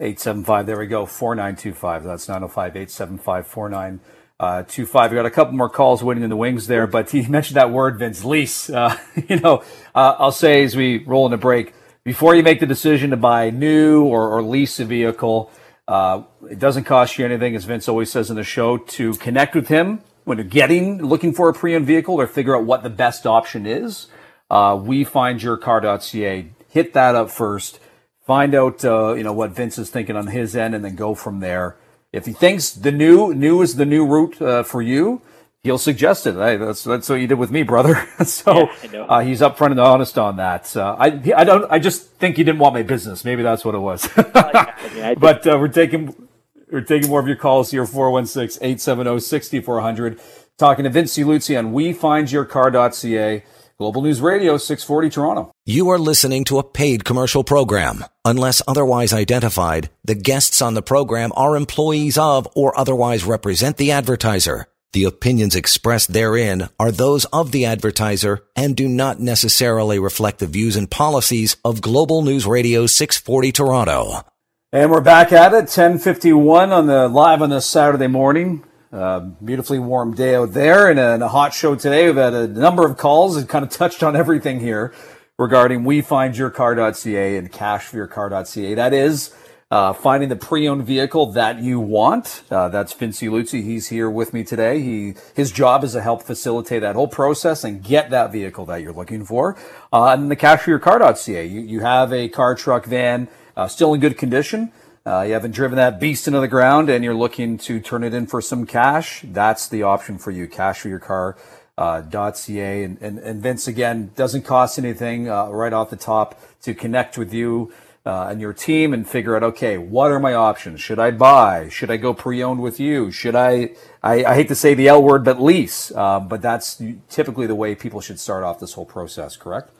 875. 0.01 0.67
There 0.67 0.79
we 0.79 0.87
go. 0.87 1.07
4925. 1.07 2.05
That's 2.05 2.29
905 2.29 2.77
875 2.77 3.47
4925. 3.47 4.20
We 4.41 5.17
got 5.17 5.27
a 5.27 5.31
couple 5.31 5.55
more 5.55 5.69
calls 5.69 6.03
waiting 6.03 6.23
in 6.25 6.31
the 6.31 6.37
wings 6.37 6.67
there, 6.67 6.87
but 6.87 7.11
he 7.11 7.27
mentioned 7.29 7.57
that 7.57 7.71
word, 7.71 7.99
Vince, 7.99 8.25
lease. 8.25 8.71
Uh, 8.71 8.97
you 9.29 9.39
know, 9.39 9.63
uh, 9.95 10.17
I'll 10.19 10.33
say 10.33 10.65
as 10.65 10.75
we 10.75 11.05
roll 11.05 11.27
in 11.27 11.33
a 11.33 11.39
break, 11.39 11.75
before 12.05 12.35
you 12.35 12.43
make 12.43 12.61
the 12.61 12.67
decision 12.67 13.11
to 13.11 13.17
buy 13.17 13.51
new 13.51 14.05
or, 14.05 14.37
or 14.37 14.43
lease 14.43 14.81
a 14.81 14.87
vehicle, 14.87 15.51
uh, 15.87 16.23
it 16.49 16.59
doesn't 16.59 16.85
cost 16.85 17.19
you 17.19 17.25
anything, 17.25 17.55
as 17.55 17.65
Vince 17.65 17.89
always 17.89 18.11
says 18.11 18.31
in 18.31 18.37
the 18.37 18.45
show, 18.45 18.79
to 18.79 19.13
connect 19.15 19.55
with 19.55 19.69
him 19.69 20.01
when 20.25 20.39
you're 20.39 20.47
getting 20.47 21.05
looking 21.05 21.35
for 21.35 21.49
a 21.49 21.53
pre-owned 21.53 21.87
vehicle 21.87 22.15
or 22.15 22.27
figure 22.27 22.57
out 22.57 22.65
what 22.65 22.83
the 22.83 22.91
best 22.91 23.27
option 23.27 23.67
is. 23.67 24.07
Uh, 24.49 24.81
we 24.81 25.05
find 25.05 25.41
yourcar.ca. 25.41 26.51
Hit 26.69 26.93
that 26.95 27.15
up 27.15 27.31
first. 27.31 27.81
Find 28.25 28.55
out 28.55 28.85
uh, 28.85 29.15
you 29.15 29.25
know 29.25 29.33
what 29.33 29.51
Vince 29.51 29.77
is 29.79 29.91
thinking 29.91 30.17
on 30.17 30.29
his 30.29 30.55
end, 30.57 30.75
and 30.75 30.85
then 30.85 30.95
go 30.95 31.15
from 31.15 31.41
there. 31.41 31.77
If 32.13 32.27
he 32.27 32.33
thinks 32.33 32.71
the 32.71 32.93
new 32.93 33.35
new 33.35 33.63
is 33.63 33.77
the 33.77 33.87
new 33.87 34.05
route 34.05 34.43
uh, 34.43 34.65
for 34.65 34.83
you, 34.83 35.23
he'll 35.63 35.79
suggest 35.79 36.27
it. 36.27 36.35
Hey, 36.35 36.57
that's 36.57 36.85
that's 36.85 37.09
what 37.09 37.21
you 37.21 37.27
did 37.27 37.39
with 37.39 37.51
me, 37.51 37.63
brother. 37.63 38.07
so 38.25 38.69
yeah, 38.93 39.03
uh, 39.03 39.21
he's 39.21 39.41
upfront 39.41 39.73
and 39.73 39.81
honest 39.81 40.19
on 40.19 40.37
that. 40.37 40.77
Uh, 40.77 40.97
I 40.99 41.07
I 41.37 41.45
don't 41.45 41.71
I 41.71 41.79
just 41.79 42.11
think 42.13 42.37
he 42.37 42.45
didn't 42.45 42.59
want 42.59 42.75
my 42.75 42.83
business. 42.83 43.25
Maybe 43.25 43.43
that's 43.43 43.65
what 43.65 43.75
it 43.75 43.79
was. 43.79 44.09
but 44.17 45.47
uh, 45.47 45.57
we're 45.59 45.69
taking 45.69 46.29
we're 46.71 46.81
taking 46.81 47.09
more 47.09 47.21
of 47.21 47.27
your 47.27 47.37
calls 47.37 47.71
here 47.71 47.85
416-870-6400 47.85 50.21
talking 50.57 50.85
to 50.85 50.91
Vince 50.91 51.17
Ieluzzi 51.17 51.59
on 51.59 51.73
WeFindYourCar.ca. 51.73 53.45
Global 53.81 54.03
News 54.03 54.21
Radio 54.21 54.59
640 54.59 55.09
Toronto. 55.09 55.53
You 55.65 55.89
are 55.89 55.99
listening 55.99 56.45
to 56.45 56.59
a 56.59 56.63
paid 56.63 57.03
commercial 57.03 57.43
program. 57.43 58.05
Unless 58.27 58.61
otherwise 58.69 59.15
identified, 59.15 59.89
the 60.05 60.15
guests 60.15 60.61
on 60.61 60.75
the 60.75 60.83
program 60.83 61.33
are 61.35 61.57
employees 61.57 62.19
of 62.19 62.47
or 62.55 62.79
otherwise 62.79 63.25
represent 63.25 63.79
the 63.79 63.91
advertiser. 63.91 64.67
The 64.93 65.05
opinions 65.05 65.57
expressed 65.57 66.13
therein 66.13 66.69
are 66.79 66.93
those 66.93 67.25
of 67.33 67.53
the 67.53 67.65
advertiser 67.65 68.43
and 68.55 68.77
do 68.77 68.87
not 68.87 69.19
necessarily 69.19 69.99
reflect 69.99 70.41
the 70.41 70.47
views 70.47 70.77
and 70.77 70.91
policies 70.91 71.57
of 71.65 71.81
Global 71.81 72.21
News 72.21 72.45
Radio 72.45 72.85
640 72.85 73.51
Toronto. 73.51 74.27
And 74.75 74.91
we're 74.91 75.01
back 75.01 75.33
at 75.33 75.55
it, 75.55 75.73
1051 75.73 76.71
on 76.71 76.87
the 76.87 77.09
live 77.09 77.41
on 77.41 77.49
this 77.49 77.65
Saturday 77.65 78.09
morning. 78.09 78.63
Uh, 78.93 79.21
beautifully 79.45 79.79
warm 79.79 80.13
day 80.17 80.35
out 80.35 80.53
there 80.53 80.91
and 80.91 80.99
a, 80.99 81.15
and 81.15 81.23
a, 81.23 81.29
hot 81.29 81.55
show 81.55 81.77
today. 81.77 82.07
We've 82.07 82.17
had 82.17 82.35
a 82.35 82.49
number 82.49 82.85
of 82.85 82.97
calls 82.97 83.37
and 83.37 83.49
kind 83.49 83.65
of 83.65 83.71
touched 83.71 84.03
on 84.03 84.17
everything 84.23 84.59
here 84.59 84.93
regarding 85.39 85.85
WeFindYourCar.ca 85.85 87.37
and 87.37 87.53
CashForYourCar.ca. 87.53 88.75
That 88.75 88.93
is 88.93 89.33
uh, 89.71 89.93
finding 89.93 90.29
the 90.29 90.35
pre-owned 90.35 90.85
vehicle 90.85 91.31
that 91.33 91.61
you 91.61 91.79
want. 91.79 92.43
Uh, 92.51 92.69
that's 92.69 92.93
Vince 92.93 93.21
Ieluzzi. 93.21 93.63
He's 93.63 93.87
here 93.87 94.11
with 94.11 94.35
me 94.35 94.43
today. 94.43 94.81
He 94.81 95.15
his 95.37 95.53
job 95.53 95.85
is 95.85 95.93
to 95.93 96.03
help 96.03 96.25
facilitate 96.25 96.81
that 96.81 96.97
whole 96.97 97.07
process 97.07 97.63
and 97.63 97.85
get 97.85 98.11
that 98.11 98.33
vehicle 98.33 98.67
that 98.67 98.83
you're 98.83 98.93
looking 98.93 99.25
for. 99.25 99.57
Uh, 99.93 100.07
and 100.07 100.29
the 100.33 100.37
cashforyourcar.ca. 100.37 101.47
You 101.47 101.61
you 101.61 101.81
have 101.81 102.13
a 102.13 102.29
car, 102.29 102.57
truck, 102.57 102.87
van, 102.87 103.29
uh, 103.57 103.69
still 103.69 103.95
in 103.95 104.01
good 104.01 104.19
condition. 104.19 104.73
Uh, 105.07 105.23
you 105.23 105.33
haven't 105.33 105.53
driven 105.53 105.77
that 105.77 105.99
beast 105.99 106.27
into 106.27 106.41
the 106.41 106.49
ground 106.49 106.91
and 106.91 107.03
you're 107.03 107.15
looking 107.15 107.57
to 107.57 107.81
turn 107.81 108.05
it 108.05 108.13
in 108.13 108.27
for 108.27 108.41
some 108.41 108.67
cash. 108.67 109.23
That's 109.25 109.69
the 109.69 109.83
option 109.83 110.19
for 110.19 110.31
you. 110.31 110.47
Cashforyourcar.ca. 110.47 111.41
Uh, 111.79 112.33
.ca. 112.33 112.83
And, 112.83 112.99
and, 113.01 113.19
and 113.19 113.43
Vince 113.43 113.67
again 113.67 114.11
doesn't 114.15 114.43
cost 114.43 114.79
anything 114.79 115.27
right 115.27 115.73
off 115.73 115.89
the 115.89 115.97
top 115.97 116.39
to 116.61 116.75
connect 116.75 117.17
with 117.17 117.33
you 117.33 117.73
uh, 118.05 118.29
and 118.31 118.41
your 118.41 118.53
team 118.53 118.95
and 118.95 119.09
figure 119.09 119.37
out, 119.37 119.43
okay, 119.43 119.77
what 119.77 120.11
are 120.11 120.19
my 120.19 120.35
options? 120.35 120.81
Should 120.81 120.99
I 120.99 121.11
buy? 121.11 121.69
Should 121.69 121.91
I 121.91 121.97
go 121.97 122.15
pre-owned 122.15 122.61
with 122.61 122.81
you? 122.81 123.11
Should 123.11 123.37
I, 123.37 123.71
I, 124.03 124.25
I 124.25 124.35
hate 124.35 124.49
to 124.49 124.55
say 124.55 124.75
the 124.75 124.89
L 124.89 125.03
word, 125.03 125.25
but 125.25 125.41
lease. 125.41 125.93
Uh, 125.95 126.21
but 126.21 126.41
that's 126.41 126.83
typically 127.09 127.47
the 127.47 127.55
way 127.55 127.75
people 127.75 128.01
should 128.01 128.19
start 128.19 128.43
off 128.43 128.59
this 128.59 128.73
whole 128.73 128.87
process, 128.87 129.37
correct? 129.37 129.71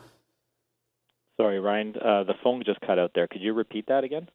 Sorry, 1.37 1.59
Ryan, 1.59 1.95
uh, 1.95 2.23
the 2.23 2.35
phone 2.43 2.61
just 2.63 2.79
cut 2.81 2.99
out 2.99 3.11
there. 3.15 3.27
Could 3.27 3.41
you 3.41 3.53
repeat 3.53 3.87
that 3.87 4.03
again? 4.03 4.27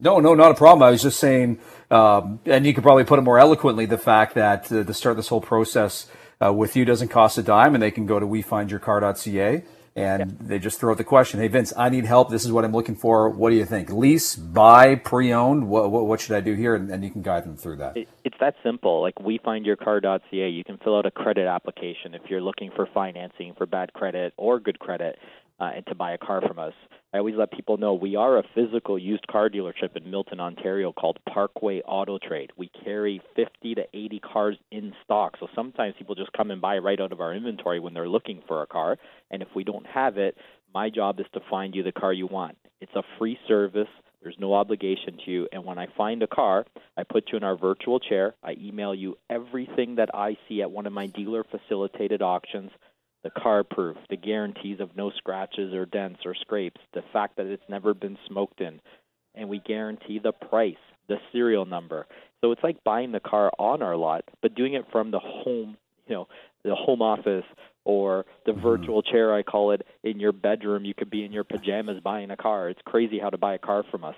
No, 0.00 0.20
no, 0.20 0.34
not 0.34 0.50
a 0.50 0.54
problem. 0.54 0.82
I 0.82 0.90
was 0.90 1.02
just 1.02 1.18
saying, 1.18 1.60
um, 1.90 2.40
and 2.46 2.66
you 2.66 2.74
could 2.74 2.82
probably 2.82 3.04
put 3.04 3.18
it 3.18 3.22
more 3.22 3.38
eloquently, 3.38 3.86
the 3.86 3.98
fact 3.98 4.34
that 4.34 4.70
uh, 4.70 4.84
to 4.84 4.94
start 4.94 5.16
this 5.16 5.28
whole 5.28 5.40
process 5.40 6.06
uh, 6.44 6.52
with 6.52 6.76
you 6.76 6.84
doesn't 6.84 7.08
cost 7.08 7.38
a 7.38 7.42
dime, 7.42 7.74
and 7.74 7.82
they 7.82 7.90
can 7.90 8.06
go 8.06 8.18
to 8.18 8.26
wefindyourcar.ca 8.26 9.62
and 9.96 10.30
yeah. 10.30 10.36
they 10.40 10.58
just 10.58 10.80
throw 10.80 10.92
out 10.92 10.98
the 10.98 11.04
question, 11.04 11.40
"Hey 11.40 11.48
Vince, 11.48 11.72
I 11.76 11.88
need 11.88 12.04
help. 12.04 12.30
This 12.30 12.44
is 12.44 12.50
what 12.50 12.64
I'm 12.64 12.72
looking 12.72 12.96
for. 12.96 13.28
What 13.30 13.50
do 13.50 13.56
you 13.56 13.64
think? 13.64 13.90
Lease, 13.90 14.34
buy, 14.34 14.96
pre-owned? 14.96 15.68
What 15.68 15.90
what, 15.90 16.06
what 16.06 16.20
should 16.20 16.36
I 16.36 16.40
do 16.40 16.54
here?" 16.54 16.74
And, 16.74 16.90
and, 16.90 17.04
you 17.04 17.10
can 17.10 17.22
guide 17.22 17.44
them 17.44 17.56
through 17.56 17.76
that. 17.76 17.96
It, 17.96 18.08
it's 18.24 18.36
that 18.40 18.56
simple. 18.64 19.00
Like 19.00 19.14
WeFindYourCar.ca, 19.16 20.48
you 20.48 20.64
can 20.64 20.78
fill 20.78 20.98
out 20.98 21.06
a 21.06 21.10
credit 21.10 21.46
application 21.46 22.14
if 22.14 22.22
you're 22.28 22.40
looking 22.40 22.70
for 22.74 22.88
financing 22.92 23.54
for 23.56 23.66
bad 23.66 23.92
credit 23.92 24.34
or 24.36 24.58
good 24.58 24.78
credit, 24.78 25.18
uh, 25.60 25.70
and 25.76 25.86
to 25.86 25.94
buy 25.94 26.12
a 26.12 26.18
car 26.18 26.42
from 26.46 26.58
us. 26.58 26.74
I 27.12 27.18
always 27.18 27.36
let 27.36 27.52
people 27.52 27.76
know 27.76 27.94
we 27.94 28.16
are 28.16 28.38
a 28.38 28.42
physical 28.54 28.98
used 28.98 29.26
car 29.28 29.48
dealership 29.48 29.96
in 29.96 30.10
Milton, 30.10 30.40
Ontario 30.40 30.92
called 30.92 31.18
Parkway 31.32 31.80
Auto 31.82 32.18
Trade. 32.18 32.50
We 32.56 32.70
carry 32.82 33.22
50 33.36 33.76
to 33.76 33.82
80 33.94 34.20
cars 34.20 34.56
in 34.72 34.92
stock. 35.04 35.36
So 35.38 35.46
sometimes 35.54 35.94
people 35.96 36.16
just 36.16 36.32
come 36.32 36.50
and 36.50 36.60
buy 36.60 36.78
right 36.78 37.00
out 37.00 37.12
of 37.12 37.20
our 37.20 37.32
inventory 37.32 37.78
when 37.78 37.94
they're 37.94 38.08
looking 38.08 38.42
for 38.48 38.62
a 38.62 38.66
car. 38.66 38.96
And 39.30 39.42
if 39.42 39.48
we 39.54 39.62
don't 39.62 39.86
have 39.86 40.18
it, 40.18 40.36
my 40.74 40.90
job 40.90 41.20
is 41.20 41.26
to 41.34 41.40
find 41.48 41.74
you 41.74 41.84
the 41.84 41.92
car 41.92 42.12
you 42.12 42.26
want. 42.26 42.56
It's 42.80 42.94
a 42.96 43.02
free 43.18 43.38
service. 43.46 43.88
There's 44.20 44.34
no 44.40 44.54
obligation 44.54 45.18
to 45.24 45.30
you. 45.30 45.48
And 45.52 45.64
when 45.64 45.78
I 45.78 45.86
find 45.96 46.22
a 46.22 46.26
car, 46.26 46.64
I 46.96 47.04
put 47.04 47.24
you 47.30 47.36
in 47.36 47.44
our 47.44 47.56
virtual 47.56 48.00
chair. 48.00 48.34
I 48.42 48.56
email 48.60 48.94
you 48.94 49.16
everything 49.30 49.96
that 49.96 50.12
I 50.14 50.36
see 50.48 50.62
at 50.62 50.70
one 50.70 50.86
of 50.86 50.92
my 50.92 51.06
dealer 51.06 51.44
facilitated 51.44 52.22
auctions 52.22 52.70
the 53.24 53.30
car 53.30 53.64
proof, 53.64 53.96
the 54.10 54.16
guarantees 54.16 54.78
of 54.80 54.96
no 54.96 55.10
scratches 55.10 55.72
or 55.72 55.86
dents 55.86 56.20
or 56.24 56.34
scrapes, 56.34 56.80
the 56.92 57.02
fact 57.12 57.36
that 57.36 57.46
it's 57.46 57.62
never 57.68 57.94
been 57.94 58.18
smoked 58.28 58.60
in, 58.60 58.80
and 59.34 59.48
we 59.48 59.60
guarantee 59.66 60.20
the 60.22 60.32
price, 60.32 60.76
the 61.08 61.16
serial 61.32 61.64
number. 61.64 62.06
So 62.40 62.52
it's 62.52 62.62
like 62.62 62.84
buying 62.84 63.12
the 63.12 63.20
car 63.20 63.50
on 63.58 63.82
our 63.82 63.96
lot, 63.96 64.24
but 64.42 64.54
doing 64.54 64.74
it 64.74 64.84
from 64.92 65.10
the 65.10 65.18
home, 65.18 65.76
you 66.06 66.14
know, 66.14 66.28
the 66.62 66.74
home 66.74 67.00
office 67.02 67.44
or 67.84 68.26
the 68.46 68.52
mm-hmm. 68.52 68.60
virtual 68.60 69.02
chair 69.02 69.34
I 69.34 69.42
call 69.42 69.72
it 69.72 69.82
in 70.02 70.20
your 70.20 70.32
bedroom. 70.32 70.84
You 70.84 70.94
could 70.94 71.10
be 71.10 71.24
in 71.24 71.32
your 71.32 71.44
pajamas 71.44 72.00
buying 72.02 72.30
a 72.30 72.36
car. 72.36 72.68
It's 72.68 72.80
crazy 72.84 73.18
how 73.18 73.30
to 73.30 73.38
buy 73.38 73.54
a 73.54 73.58
car 73.58 73.84
from 73.90 74.04
us. 74.04 74.16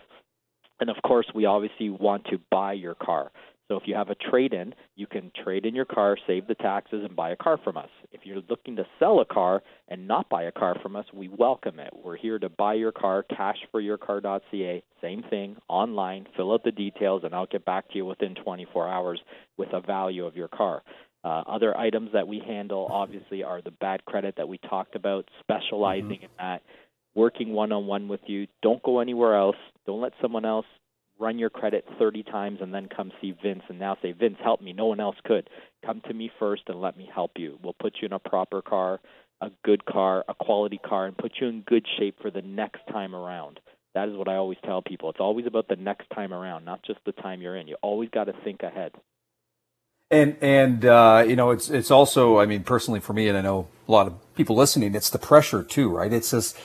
And 0.80 0.90
of 0.90 0.96
course, 1.02 1.26
we 1.34 1.46
obviously 1.46 1.88
want 1.88 2.26
to 2.26 2.38
buy 2.50 2.74
your 2.74 2.94
car. 2.94 3.30
So 3.68 3.76
if 3.76 3.82
you 3.86 3.96
have 3.96 4.10
a 4.10 4.14
trade 4.14 4.52
in, 4.52 4.74
you 4.94 5.06
can 5.08 5.32
trade 5.42 5.66
in 5.66 5.74
your 5.74 5.84
car, 5.84 6.16
save 6.26 6.46
the 6.46 6.54
taxes, 6.54 7.02
and 7.04 7.16
buy 7.16 7.30
a 7.30 7.36
car 7.36 7.58
from 7.62 7.76
us. 7.76 7.88
If 8.12 8.20
you're 8.24 8.42
looking 8.48 8.76
to 8.76 8.86
sell 9.00 9.20
a 9.20 9.24
car 9.24 9.62
and 9.88 10.06
not 10.06 10.28
buy 10.28 10.44
a 10.44 10.52
car 10.52 10.76
from 10.80 10.94
us, 10.94 11.06
we 11.12 11.28
welcome 11.28 11.80
it. 11.80 11.92
We're 11.92 12.16
here 12.16 12.38
to 12.38 12.48
buy 12.48 12.74
your 12.74 12.92
car, 12.92 13.24
cashforyourcar.ca, 13.30 14.84
same 15.02 15.22
thing, 15.28 15.56
online, 15.68 16.26
fill 16.36 16.52
out 16.52 16.62
the 16.62 16.70
details, 16.70 17.22
and 17.24 17.34
I'll 17.34 17.46
get 17.46 17.64
back 17.64 17.88
to 17.90 17.96
you 17.96 18.06
within 18.06 18.36
24 18.36 18.88
hours 18.88 19.20
with 19.56 19.72
a 19.72 19.80
value 19.80 20.26
of 20.26 20.36
your 20.36 20.48
car. 20.48 20.82
Uh, 21.24 21.42
other 21.48 21.76
items 21.76 22.10
that 22.12 22.28
we 22.28 22.40
handle, 22.46 22.86
obviously, 22.88 23.42
are 23.42 23.60
the 23.60 23.72
bad 23.72 24.04
credit 24.04 24.34
that 24.36 24.48
we 24.48 24.58
talked 24.58 24.94
about, 24.94 25.28
specializing 25.40 26.04
mm-hmm. 26.10 26.24
in 26.24 26.30
that, 26.38 26.62
working 27.16 27.52
one 27.52 27.72
on 27.72 27.88
one 27.88 28.06
with 28.06 28.20
you. 28.26 28.46
Don't 28.62 28.82
go 28.84 29.00
anywhere 29.00 29.34
else. 29.34 29.56
Don't 29.86 30.00
let 30.00 30.12
someone 30.22 30.44
else 30.44 30.66
run 31.18 31.38
your 31.38 31.50
credit 31.50 31.84
30 31.98 32.22
times 32.24 32.58
and 32.60 32.72
then 32.72 32.88
come 32.94 33.12
see 33.20 33.34
Vince 33.42 33.62
and 33.68 33.78
now 33.78 33.96
say, 34.02 34.12
Vince, 34.12 34.36
help 34.42 34.60
me. 34.60 34.72
No 34.72 34.86
one 34.86 35.00
else 35.00 35.16
could. 35.24 35.48
Come 35.84 36.02
to 36.08 36.14
me 36.14 36.30
first 36.38 36.62
and 36.68 36.80
let 36.80 36.96
me 36.96 37.08
help 37.12 37.32
you. 37.36 37.58
We'll 37.62 37.76
put 37.78 37.94
you 38.00 38.06
in 38.06 38.12
a 38.12 38.18
proper 38.18 38.62
car, 38.62 39.00
a 39.40 39.50
good 39.64 39.84
car, 39.84 40.24
a 40.28 40.34
quality 40.34 40.78
car, 40.78 41.06
and 41.06 41.16
put 41.16 41.32
you 41.40 41.48
in 41.48 41.62
good 41.62 41.86
shape 41.98 42.16
for 42.20 42.30
the 42.30 42.42
next 42.42 42.80
time 42.90 43.14
around. 43.14 43.60
That 43.94 44.08
is 44.08 44.16
what 44.16 44.28
I 44.28 44.34
always 44.34 44.58
tell 44.64 44.82
people. 44.82 45.08
It's 45.10 45.20
always 45.20 45.46
about 45.46 45.68
the 45.68 45.76
next 45.76 46.10
time 46.14 46.34
around, 46.34 46.64
not 46.64 46.82
just 46.84 47.00
the 47.06 47.12
time 47.12 47.40
you're 47.40 47.56
in. 47.56 47.66
You 47.66 47.76
always 47.82 48.10
got 48.10 48.24
to 48.24 48.34
think 48.44 48.62
ahead. 48.62 48.92
And 50.10 50.36
and 50.40 50.84
uh, 50.84 51.24
you 51.26 51.34
know 51.34 51.50
it's 51.50 51.68
it's 51.68 51.90
also 51.90 52.38
I 52.38 52.46
mean 52.46 52.62
personally 52.62 53.00
for 53.00 53.12
me 53.12 53.28
and 53.28 53.36
I 53.36 53.40
know 53.40 53.66
a 53.88 53.90
lot 53.90 54.06
of 54.06 54.34
people 54.36 54.54
listening 54.54 54.94
it's 54.94 55.10
the 55.10 55.18
pressure 55.18 55.64
too 55.64 55.88
right 55.88 56.12
it's 56.12 56.30
just 56.30 56.56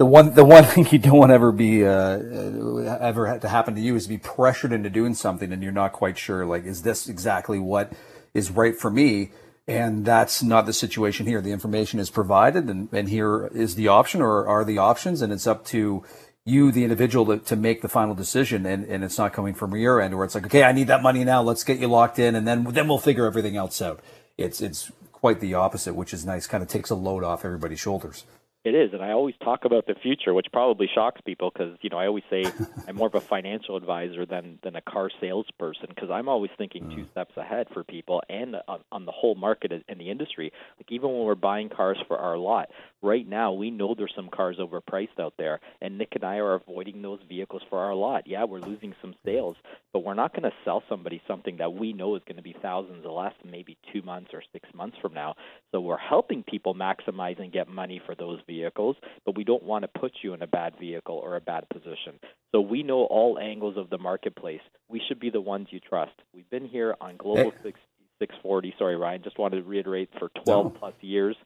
the 0.00 0.06
one 0.06 0.32
the 0.32 0.44
one 0.46 0.64
thing 0.72 0.86
you 0.90 0.98
don't 0.98 1.18
want 1.18 1.30
ever 1.30 1.52
be 1.52 1.84
uh, 1.84 1.90
uh, 1.90 2.98
ever 3.00 3.38
to 3.38 3.48
happen 3.48 3.74
to 3.74 3.80
you 3.82 3.94
is 3.94 4.04
to 4.04 4.08
be 4.08 4.16
pressured 4.16 4.72
into 4.72 4.88
doing 4.88 5.12
something 5.12 5.52
and 5.52 5.62
you're 5.62 5.70
not 5.70 5.92
quite 5.92 6.16
sure 6.16 6.46
like 6.46 6.64
is 6.64 6.82
this 6.82 7.06
exactly 7.06 7.58
what 7.58 7.92
is 8.32 8.50
right 8.50 8.76
for 8.76 8.90
me 8.90 9.30
and 9.68 10.06
that's 10.06 10.42
not 10.42 10.64
the 10.64 10.72
situation 10.72 11.26
here 11.26 11.42
the 11.42 11.52
information 11.52 12.00
is 12.00 12.08
provided 12.08 12.64
and, 12.64 12.88
and 12.92 13.10
here 13.10 13.48
is 13.48 13.74
the 13.74 13.88
option 13.88 14.22
or 14.22 14.46
are 14.46 14.64
the 14.64 14.78
options 14.78 15.20
and 15.20 15.34
it's 15.34 15.46
up 15.46 15.66
to 15.66 16.02
you, 16.46 16.72
the 16.72 16.84
individual, 16.84 17.26
to, 17.26 17.38
to 17.44 17.54
make 17.54 17.82
the 17.82 17.88
final 17.88 18.14
decision, 18.14 18.64
and, 18.64 18.86
and 18.86 19.04
it's 19.04 19.18
not 19.18 19.34
coming 19.34 19.52
from 19.52 19.76
your 19.76 20.00
end, 20.00 20.16
where 20.16 20.24
it's 20.24 20.34
like, 20.34 20.46
okay, 20.46 20.64
I 20.64 20.72
need 20.72 20.86
that 20.86 21.02
money 21.02 21.22
now. 21.22 21.42
Let's 21.42 21.62
get 21.62 21.78
you 21.78 21.86
locked 21.86 22.18
in, 22.18 22.34
and 22.34 22.48
then 22.48 22.64
then 22.64 22.88
we'll 22.88 22.98
figure 22.98 23.26
everything 23.26 23.56
else 23.56 23.80
out. 23.82 24.00
It's 24.38 24.62
it's 24.62 24.90
quite 25.12 25.40
the 25.40 25.52
opposite, 25.52 25.94
which 25.94 26.14
is 26.14 26.24
nice. 26.24 26.46
Kind 26.46 26.62
of 26.62 26.68
takes 26.68 26.88
a 26.88 26.94
load 26.94 27.22
off 27.22 27.44
everybody's 27.44 27.78
shoulders. 27.78 28.24
It 28.62 28.74
is, 28.74 28.92
and 28.92 29.02
I 29.02 29.12
always 29.12 29.34
talk 29.42 29.64
about 29.64 29.86
the 29.86 29.94
future, 29.94 30.34
which 30.34 30.48
probably 30.52 30.86
shocks 30.94 31.22
people 31.24 31.50
because 31.50 31.78
you 31.80 31.88
know 31.88 31.96
I 31.96 32.06
always 32.06 32.24
say 32.28 32.44
I'm 32.88 32.96
more 32.96 33.06
of 33.06 33.14
a 33.14 33.20
financial 33.20 33.74
advisor 33.74 34.26
than 34.26 34.58
than 34.62 34.76
a 34.76 34.82
car 34.82 35.08
salesperson 35.18 35.86
because 35.88 36.10
I'm 36.10 36.28
always 36.28 36.50
thinking 36.58 36.84
mm. 36.84 36.94
two 36.94 37.06
steps 37.10 37.38
ahead 37.38 37.68
for 37.72 37.84
people 37.84 38.22
and 38.28 38.56
on, 38.68 38.80
on 38.92 39.06
the 39.06 39.12
whole 39.12 39.34
market 39.34 39.72
and 39.88 39.98
the 40.00 40.10
industry. 40.10 40.52
Like 40.78 40.92
even 40.92 41.08
when 41.10 41.22
we're 41.22 41.36
buying 41.36 41.70
cars 41.70 41.96
for 42.06 42.18
our 42.18 42.36
lot, 42.36 42.68
right 43.02 43.26
now 43.26 43.52
we 43.52 43.70
know 43.70 43.94
there's 43.94 44.12
some 44.14 44.28
cars 44.28 44.58
overpriced 44.58 45.18
out 45.18 45.34
there, 45.38 45.60
and 45.80 45.98
Nick 45.98 46.12
and 46.14 46.24
I 46.24 46.36
are 46.36 46.54
avoiding 46.54 47.02
those 47.02 47.20
vehicles 47.28 47.62
for 47.68 47.78
our 47.78 47.94
lot. 47.94 48.26
Yeah, 48.26 48.44
we're 48.44 48.60
losing 48.60 48.94
some 49.00 49.14
sales, 49.24 49.56
but 49.92 50.04
we're 50.04 50.14
not 50.14 50.32
going 50.32 50.44
to 50.44 50.56
sell 50.64 50.82
somebody 50.88 51.22
something 51.26 51.56
that 51.58 51.72
we 51.72 51.92
know 51.92 52.16
is 52.16 52.22
going 52.26 52.36
to 52.36 52.42
be 52.42 52.56
thousands 52.60 53.04
or 53.04 53.22
less, 53.22 53.34
maybe 53.44 53.76
two 53.92 54.02
months 54.02 54.30
or 54.32 54.42
six 54.52 54.68
months 54.74 54.96
from 55.00 55.14
now. 55.14 55.34
So 55.72 55.80
we're 55.80 55.98
helping 55.98 56.42
people 56.42 56.74
maximize 56.74 57.40
and 57.40 57.52
get 57.52 57.68
money 57.68 58.00
for 58.04 58.14
those 58.14 58.40
vehicles, 58.46 58.96
but 59.24 59.36
we 59.36 59.44
don't 59.44 59.62
want 59.62 59.82
to 59.82 60.00
put 60.00 60.12
you 60.22 60.34
in 60.34 60.42
a 60.42 60.46
bad 60.46 60.74
vehicle 60.78 61.16
or 61.16 61.36
a 61.36 61.40
bad 61.40 61.68
position. 61.68 62.18
So 62.52 62.60
we 62.60 62.82
know 62.82 63.04
all 63.04 63.38
angles 63.38 63.76
of 63.76 63.90
the 63.90 63.98
marketplace. 63.98 64.60
We 64.88 65.00
should 65.06 65.20
be 65.20 65.30
the 65.30 65.40
ones 65.40 65.68
you 65.70 65.80
trust. 65.80 66.12
We've 66.34 66.48
been 66.50 66.66
here 66.66 66.96
on 67.00 67.16
Global 67.16 67.52
hey. 67.62 67.72
640. 68.20 68.74
Sorry, 68.78 68.96
Ryan. 68.96 69.22
Just 69.22 69.38
wanted 69.38 69.56
to 69.56 69.62
reiterate 69.62 70.10
for 70.18 70.30
12 70.44 70.64
no. 70.64 70.70
plus 70.70 70.94
years. 71.00 71.36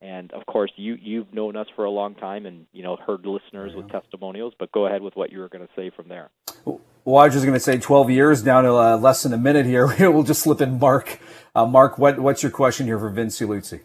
And 0.00 0.32
of 0.32 0.44
course, 0.46 0.70
you 0.76 0.98
you've 1.00 1.32
known 1.32 1.56
us 1.56 1.66
for 1.74 1.84
a 1.84 1.90
long 1.90 2.14
time, 2.14 2.46
and 2.46 2.66
you 2.72 2.82
know 2.82 2.96
heard 2.96 3.24
listeners 3.24 3.72
yeah. 3.72 3.78
with 3.78 3.90
testimonials. 3.90 4.52
But 4.58 4.70
go 4.72 4.86
ahead 4.86 5.02
with 5.02 5.16
what 5.16 5.32
you 5.32 5.38
were 5.38 5.48
going 5.48 5.66
to 5.66 5.72
say 5.74 5.90
from 5.90 6.08
there. 6.08 6.30
Well, 6.66 7.18
I 7.18 7.26
was 7.26 7.34
just 7.34 7.44
going 7.44 7.54
to 7.54 7.60
say 7.60 7.78
12 7.78 8.10
years 8.10 8.42
down 8.42 8.64
to 8.64 8.74
uh, 8.74 8.96
less 8.96 9.22
than 9.22 9.32
a 9.34 9.38
minute 9.38 9.66
here. 9.66 9.86
we'll 10.10 10.22
just 10.22 10.42
slip 10.42 10.60
in 10.60 10.78
Mark. 10.78 11.20
Uh, 11.54 11.66
Mark, 11.66 11.98
what 11.98 12.18
what's 12.18 12.42
your 12.42 12.52
question 12.52 12.86
here 12.86 12.98
for 12.98 13.10
Vince 13.10 13.38
Ieluzzi? 13.40 13.80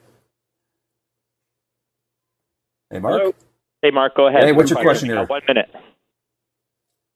Hey, 2.90 3.00
Mark. 3.00 3.22
Hello. 3.22 3.34
Hey, 3.82 3.92
Mark. 3.92 4.16
Go 4.16 4.28
ahead. 4.28 4.44
Hey, 4.44 4.52
what's 4.52 4.72
your 4.72 4.82
question 4.82 5.10
here? 5.10 5.24
One 5.26 5.42
minute. 5.48 5.70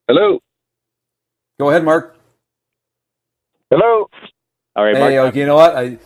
Hello. 0.07 0.39
Go 1.59 1.69
ahead, 1.69 1.83
Mark. 1.83 2.15
Hello. 3.69 4.09
All 4.75 4.83
right, 4.83 4.93
Mark. 4.93 5.11
Hey, 5.11 5.19
okay, 5.19 5.39
you 5.39 5.45
know 5.45 5.55
what? 5.55 5.75
I 5.75 5.97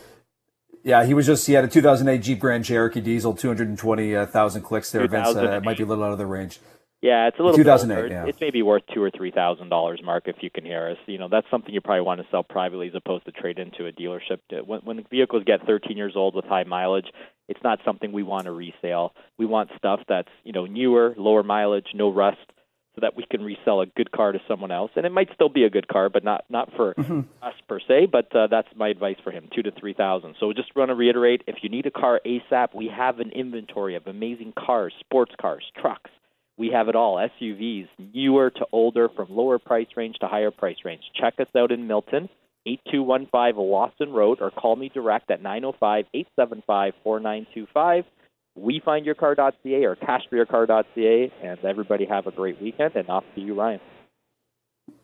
yeah, 0.87 1.03
he 1.03 1.13
was 1.13 1.25
just 1.25 1.45
he 1.45 1.51
had 1.51 1.65
a 1.65 1.67
2008 1.67 2.21
Jeep 2.21 2.39
Grand 2.39 2.63
Cherokee 2.63 3.01
diesel, 3.01 3.33
220,000 3.33 4.61
clicks 4.61 4.89
there. 4.89 5.05
Vince, 5.05 5.35
uh, 5.35 5.57
it 5.57 5.63
might 5.65 5.75
be 5.75 5.83
a 5.83 5.85
little 5.85 6.03
out 6.05 6.13
of 6.13 6.17
the 6.17 6.25
range. 6.25 6.59
Yeah, 7.01 7.27
it's 7.27 7.37
a 7.39 7.43
little 7.43 7.57
2008. 7.57 8.09
Yeah. 8.09 8.25
It's 8.25 8.39
maybe 8.39 8.61
worth 8.61 8.83
two 8.93 9.03
or 9.03 9.11
three 9.11 9.29
thousand 9.29 9.67
dollars, 9.67 9.99
Mark, 10.01 10.23
if 10.27 10.37
you 10.39 10.49
can 10.49 10.63
hear 10.63 10.89
us. 10.89 10.97
You 11.05 11.17
know, 11.17 11.27
that's 11.29 11.45
something 11.51 11.73
you 11.73 11.81
probably 11.81 12.01
want 12.01 12.21
to 12.21 12.27
sell 12.31 12.41
privately 12.41 12.87
as 12.87 12.95
opposed 12.95 13.25
to 13.25 13.33
trade 13.33 13.59
into 13.59 13.85
a 13.85 13.91
dealership. 13.91 14.39
When, 14.65 14.79
when 14.79 15.05
vehicles 15.11 15.43
get 15.45 15.65
13 15.67 15.97
years 15.97 16.13
old 16.15 16.35
with 16.35 16.45
high 16.45 16.63
mileage, 16.63 17.07
it's 17.49 17.59
not 17.63 17.79
something 17.83 18.13
we 18.13 18.23
want 18.23 18.45
to 18.45 18.51
resale. 18.51 19.13
We 19.37 19.45
want 19.45 19.69
stuff 19.77 19.99
that's 20.07 20.29
you 20.45 20.53
know 20.53 20.65
newer, 20.65 21.13
lower 21.17 21.43
mileage, 21.43 21.87
no 21.93 22.09
rust, 22.09 22.39
so 22.97 23.01
that 23.01 23.15
we 23.15 23.25
can 23.29 23.43
resell 23.43 23.81
a 23.81 23.85
good 23.85 24.11
car 24.11 24.31
to 24.31 24.39
someone 24.47 24.71
else. 24.71 24.89
And 24.95 25.05
it 25.05 25.11
might 25.11 25.29
still 25.35 25.49
be 25.49 25.63
a 25.65 25.69
good 25.69 25.87
car, 25.87 26.09
but 26.09 26.23
not 26.23 26.45
not 26.49 26.71
for 26.75 26.95
mm-hmm. 26.95 27.21
us 27.43 27.53
per 27.69 27.79
se. 27.79 28.07
But 28.11 28.35
uh, 28.35 28.47
that's 28.47 28.67
my 28.75 28.89
advice 28.89 29.17
for 29.23 29.31
him: 29.31 29.47
two 29.53 29.61
to 29.61 29.71
three 29.71 29.93
thousand. 29.93 30.35
So 30.39 30.51
just 30.53 30.75
want 30.75 30.89
to 30.89 30.95
reiterate: 30.95 31.43
if 31.45 31.57
you 31.61 31.69
need 31.69 31.85
a 31.85 31.91
car 31.91 32.19
ASAP, 32.25 32.73
we 32.73 32.87
have 32.95 33.19
an 33.19 33.31
inventory 33.31 33.95
of 33.95 34.07
amazing 34.07 34.53
cars, 34.57 34.93
sports 34.99 35.33
cars, 35.39 35.63
trucks. 35.79 36.09
We 36.57 36.69
have 36.69 36.89
it 36.89 36.95
all: 36.95 37.17
SUVs, 37.17 37.87
newer 38.13 38.49
to 38.49 38.65
older, 38.71 39.09
from 39.15 39.27
lower 39.29 39.59
price 39.59 39.87
range 39.95 40.15
to 40.21 40.27
higher 40.27 40.51
price 40.51 40.77
range. 40.83 41.03
Check 41.19 41.35
us 41.39 41.47
out 41.55 41.71
in 41.71 41.87
Milton. 41.87 42.29
8215 42.65 43.63
Lawson 43.63 44.11
Road 44.11 44.39
or 44.41 44.51
call 44.51 44.75
me 44.75 44.89
direct 44.89 45.31
at 45.31 45.41
905 45.41 46.05
875 46.13 46.93
4925 47.01 48.03
wefindyourcar.ca 48.59 49.85
or 49.85 49.95
cashforyourcar.ca. 49.95 51.31
And 51.43 51.59
everybody 51.63 52.05
have 52.05 52.27
a 52.27 52.31
great 52.31 52.61
weekend. 52.61 52.95
And 52.95 53.09
off 53.09 53.23
to 53.35 53.41
you, 53.41 53.53
Ryan. 53.53 53.79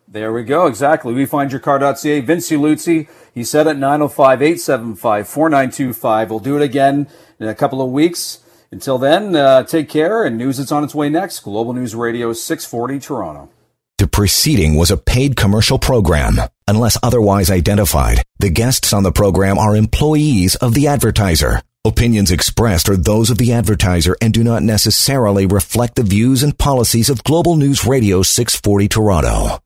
There 0.08 0.32
we 0.32 0.43
go. 0.43 0.68
Exactly. 0.68 1.14
WeFindYourCar.ca. 1.14 2.20
Vince 2.22 2.51
Ieluzzi, 2.51 3.10
he 3.34 3.43
said 3.43 3.68
at 3.68 3.78
905 3.78 4.41
875 4.41 5.28
4925. 5.28 6.30
We'll 6.30 6.39
do 6.39 6.56
it 6.56 6.62
again 6.62 7.08
in 7.39 7.47
a 7.47 7.56
couple 7.56 7.82
of 7.82 7.89
weeks. 7.89 8.39
Until 8.72 8.97
then, 8.97 9.36
uh, 9.36 9.64
take 9.64 9.89
care. 9.89 10.24
And 10.24 10.38
news 10.38 10.58
that's 10.58 10.72
on 10.72 10.84
its 10.84 10.93
way 10.93 11.10
next. 11.10 11.39
Global 11.39 11.74
News 11.74 11.95
Radio 11.95 12.34
640 12.34 12.99
Toronto. 12.99 13.49
The 13.97 14.08
preceding 14.08 14.76
was 14.76 14.91
a 14.91 14.97
paid 14.97 15.36
commercial 15.36 15.80
program. 15.80 16.38
Unless 16.68 16.97
otherwise 17.01 17.49
identified, 17.49 18.22
the 18.38 18.49
guests 18.49 18.93
on 18.93 19.04
the 19.04 19.12
program 19.12 19.58
are 19.58 19.76
employees 19.76 20.56
of 20.56 20.74
the 20.74 20.88
advertiser. 20.88 21.62
Opinions 21.86 22.32
expressed 22.32 22.88
are 22.88 22.96
those 22.96 23.30
of 23.30 23.38
the 23.38 23.52
advertiser 23.52 24.16
and 24.22 24.34
do 24.34 24.42
not 24.42 24.64
necessarily 24.64 25.46
reflect 25.46 25.96
the 25.96 26.04
views 26.04 26.42
and 26.42 26.58
policies 26.58 27.10
of 27.10 27.26
Global 27.26 27.58
News 27.58 27.84
Radio 27.84 28.24
640 28.24 28.88
Toronto. 28.88 29.62